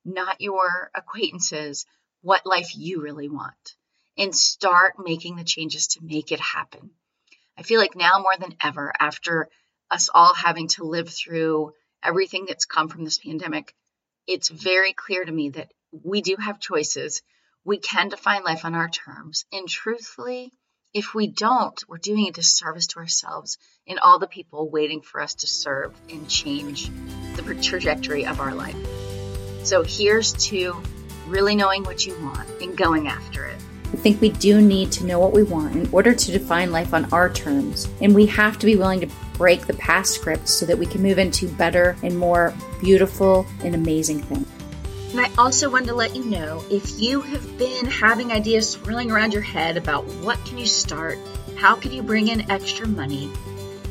not 0.04 0.40
your 0.40 0.90
acquaintances, 0.94 1.86
what 2.22 2.46
life 2.46 2.76
you 2.76 3.00
really 3.00 3.28
want. 3.28 3.76
And 4.18 4.34
start 4.34 4.94
making 4.98 5.36
the 5.36 5.44
changes 5.44 5.88
to 5.88 6.04
make 6.04 6.32
it 6.32 6.40
happen. 6.40 6.90
I 7.58 7.62
feel 7.62 7.80
like 7.80 7.94
now 7.94 8.18
more 8.18 8.36
than 8.38 8.56
ever, 8.62 8.92
after 8.98 9.48
us 9.90 10.08
all 10.12 10.34
having 10.34 10.68
to 10.68 10.84
live 10.84 11.08
through 11.08 11.72
everything 12.02 12.46
that's 12.46 12.64
come 12.64 12.88
from 12.88 13.04
this 13.04 13.18
pandemic, 13.18 13.74
it's 14.26 14.48
very 14.48 14.92
clear 14.92 15.24
to 15.24 15.32
me 15.32 15.50
that 15.50 15.72
we 15.92 16.20
do 16.20 16.36
have 16.38 16.60
choices. 16.60 17.22
We 17.64 17.78
can 17.78 18.08
define 18.08 18.42
life 18.42 18.64
on 18.64 18.74
our 18.74 18.88
terms. 18.88 19.44
And 19.52 19.68
truthfully, 19.68 20.52
if 20.96 21.14
we 21.14 21.26
don't, 21.26 21.78
we're 21.88 21.98
doing 21.98 22.26
a 22.26 22.32
disservice 22.32 22.86
to 22.86 22.98
ourselves 23.00 23.58
and 23.86 23.98
all 23.98 24.18
the 24.18 24.26
people 24.26 24.70
waiting 24.70 25.02
for 25.02 25.20
us 25.20 25.34
to 25.34 25.46
serve 25.46 25.94
and 26.08 26.26
change 26.26 26.90
the 27.34 27.54
trajectory 27.56 28.24
of 28.24 28.40
our 28.40 28.54
life. 28.54 28.78
So 29.62 29.82
here's 29.82 30.32
to 30.46 30.74
really 31.26 31.54
knowing 31.54 31.84
what 31.84 32.06
you 32.06 32.18
want 32.22 32.48
and 32.62 32.74
going 32.74 33.08
after 33.08 33.44
it. 33.44 33.58
I 33.92 33.96
think 33.98 34.22
we 34.22 34.30
do 34.30 34.62
need 34.62 34.90
to 34.92 35.04
know 35.04 35.18
what 35.18 35.34
we 35.34 35.42
want 35.42 35.76
in 35.76 35.86
order 35.92 36.14
to 36.14 36.32
define 36.32 36.72
life 36.72 36.94
on 36.94 37.04
our 37.12 37.28
terms. 37.28 37.86
And 38.00 38.14
we 38.14 38.24
have 38.28 38.58
to 38.60 38.64
be 38.64 38.76
willing 38.76 39.00
to 39.00 39.10
break 39.34 39.66
the 39.66 39.74
past 39.74 40.14
script 40.14 40.48
so 40.48 40.64
that 40.64 40.78
we 40.78 40.86
can 40.86 41.02
move 41.02 41.18
into 41.18 41.46
better 41.46 41.94
and 42.02 42.18
more 42.18 42.54
beautiful 42.80 43.46
and 43.62 43.74
amazing 43.74 44.22
things. 44.22 44.55
And 45.10 45.20
I 45.20 45.30
also 45.38 45.70
wanted 45.70 45.86
to 45.86 45.94
let 45.94 46.16
you 46.16 46.24
know 46.24 46.64
if 46.70 47.00
you 47.00 47.20
have 47.20 47.58
been 47.58 47.86
having 47.86 48.32
ideas 48.32 48.70
swirling 48.70 49.10
around 49.10 49.32
your 49.32 49.42
head 49.42 49.76
about 49.76 50.04
what 50.04 50.44
can 50.44 50.58
you 50.58 50.66
start, 50.66 51.18
how 51.56 51.76
can 51.76 51.92
you 51.92 52.02
bring 52.02 52.28
in 52.28 52.50
extra 52.50 52.86
money, 52.86 53.30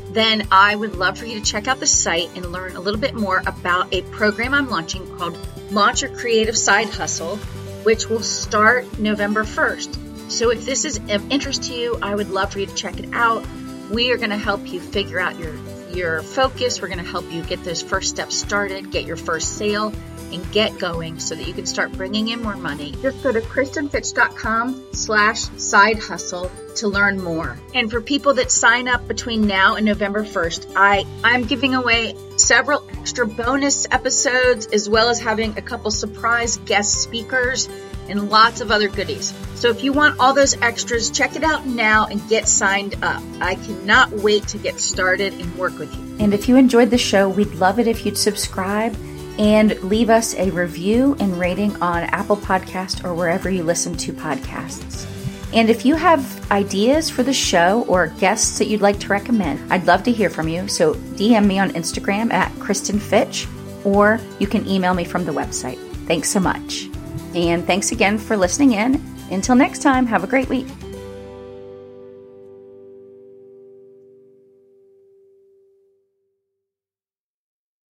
then 0.09 0.47
I 0.51 0.76
would 0.76 0.95
love 0.95 1.18
for 1.18 1.26
you 1.26 1.39
to 1.39 1.45
check 1.45 1.68
out 1.68 1.80
the 1.80 1.88
site 1.88 2.30
and 2.36 2.51
learn 2.51 2.76
a 2.76 2.80
little 2.80 2.99
bit 2.99 3.16
more 3.16 3.41
about 3.45 3.93
a 3.93 4.01
program 4.03 4.53
I'm 4.53 4.70
launching 4.70 5.05
called 5.18 5.38
Launch 5.72 6.03
Your 6.03 6.11
Creative 6.16 6.57
Side 6.57 6.89
Hustle, 6.89 7.38
which 7.84 8.07
will 8.07 8.22
start 8.22 8.99
November 8.99 9.43
1st. 9.43 10.32
So 10.32 10.51
if 10.51 10.66
this 10.66 10.86
is 10.86 10.97
of 11.09 11.32
interest 11.32 11.63
to 11.66 11.74
you, 11.74 11.97
I 12.01 12.16
would 12.16 12.30
love 12.30 12.51
for 12.51 12.59
you 12.59 12.66
to 12.66 12.76
check 12.76 12.99
it 12.99 13.09
out. 13.13 13.45
We 13.91 14.11
are 14.11 14.18
going 14.18 14.32
to 14.32 14.38
help 14.38 14.68
you 14.68 14.80
figure 14.80 15.20
out 15.20 15.38
your 15.38 15.53
your 15.95 16.22
focus. 16.24 16.82
We're 16.82 16.89
going 16.89 17.03
to 17.03 17.09
help 17.09 17.32
you 17.32 17.41
get 17.43 17.63
those 17.63 17.82
first 17.82 18.09
steps 18.09 18.36
started, 18.36 18.91
get 18.91 19.05
your 19.05 19.16
first 19.16 19.57
sale, 19.57 19.93
and 20.36 20.51
get 20.51 20.77
going 20.77 21.17
so 21.19 21.33
that 21.33 21.47
you 21.47 21.53
can 21.53 21.65
start 21.65 21.91
bringing 21.93 22.27
in 22.27 22.41
more 22.41 22.55
money, 22.55 22.93
just 23.01 23.23
go 23.23 23.31
to 23.31 23.41
kristenfitch.com 23.41 24.86
slash 24.91 25.41
side 25.57 25.97
hustle 25.97 26.51
to 26.75 26.88
learn 26.88 27.21
more. 27.21 27.57
And 27.73 27.89
for 27.89 28.01
people 28.01 28.33
that 28.36 28.51
sign 28.51 28.88
up 28.88 29.07
between 29.07 29.47
now 29.47 29.75
and 29.75 29.86
November 29.86 30.23
1st, 30.23 30.73
I, 30.75 31.05
I'm 31.23 31.45
giving 31.45 31.73
away 31.73 32.15
several 32.38 32.88
extra 32.99 33.25
bonus 33.25 33.88
episodes 33.89 34.67
as 34.67 34.89
well 34.89 35.09
as 35.09 35.19
having 35.19 35.57
a 35.57 35.61
couple 35.61 35.89
surprise 35.89 36.57
guest 36.57 37.01
speakers 37.01 37.69
and 38.09 38.29
lots 38.29 38.61
of 38.61 38.71
other 38.71 38.89
goodies. 38.89 39.33
So 39.55 39.69
if 39.69 39.83
you 39.83 39.93
want 39.93 40.19
all 40.19 40.33
those 40.33 40.53
extras, 40.61 41.09
check 41.09 41.36
it 41.36 41.43
out 41.43 41.65
now 41.65 42.05
and 42.07 42.27
get 42.29 42.47
signed 42.47 42.95
up. 43.01 43.23
I 43.39 43.55
cannot 43.55 44.11
wait 44.11 44.47
to 44.49 44.57
get 44.57 44.79
started 44.79 45.33
and 45.33 45.55
work 45.55 45.79
with 45.79 45.95
you. 45.95 46.17
And 46.19 46.33
if 46.33 46.47
you 46.47 46.57
enjoyed 46.57 46.91
the 46.91 46.97
show, 46.97 47.29
we'd 47.29 47.53
love 47.55 47.79
it 47.79 47.88
if 47.88 48.05
you'd 48.05 48.17
subscribe 48.17 48.95
and 49.38 49.79
leave 49.81 50.09
us 50.09 50.33
a 50.36 50.49
review 50.51 51.15
and 51.19 51.39
rating 51.39 51.75
on 51.81 52.03
Apple 52.03 52.38
Podcast 52.38 53.03
or 53.03 53.13
wherever 53.13 53.49
you 53.49 53.63
listen 53.63 53.95
to 53.97 54.13
podcasts. 54.13 55.09
And 55.53 55.69
if 55.69 55.86
you 55.86 55.95
have 55.95 56.51
ideas 56.51 57.09
for 57.09 57.23
the 57.23 57.33
show 57.33 57.83
or 57.88 58.07
guests 58.07 58.59
that 58.59 58.67
you'd 58.67 58.81
like 58.81 58.99
to 58.99 59.07
recommend, 59.07 59.71
I'd 59.71 59.88
love 59.88 60.03
to 60.03 60.11
hear 60.11 60.29
from 60.29 60.47
you. 60.47 60.67
So 60.67 60.95
DM 60.95 61.45
me 61.45 61.59
on 61.59 61.71
Instagram 61.71 62.33
at 62.33 62.51
Kristin 62.53 62.99
Fitch, 62.99 63.47
or 63.86 64.19
you 64.39 64.47
can 64.47 64.67
email 64.67 64.93
me 64.93 65.05
from 65.05 65.25
the 65.25 65.31
website. 65.31 65.77
Thanks 66.07 66.29
so 66.29 66.39
much. 66.39 66.89
And 67.36 67.65
thanks 67.65 67.91
again 67.91 68.17
for 68.17 68.36
listening 68.36 68.73
in. 68.73 69.01
Until 69.31 69.55
next 69.55 69.81
time, 69.81 70.05
have 70.05 70.23
a 70.23 70.27
great 70.27 70.49
week. 70.49 70.67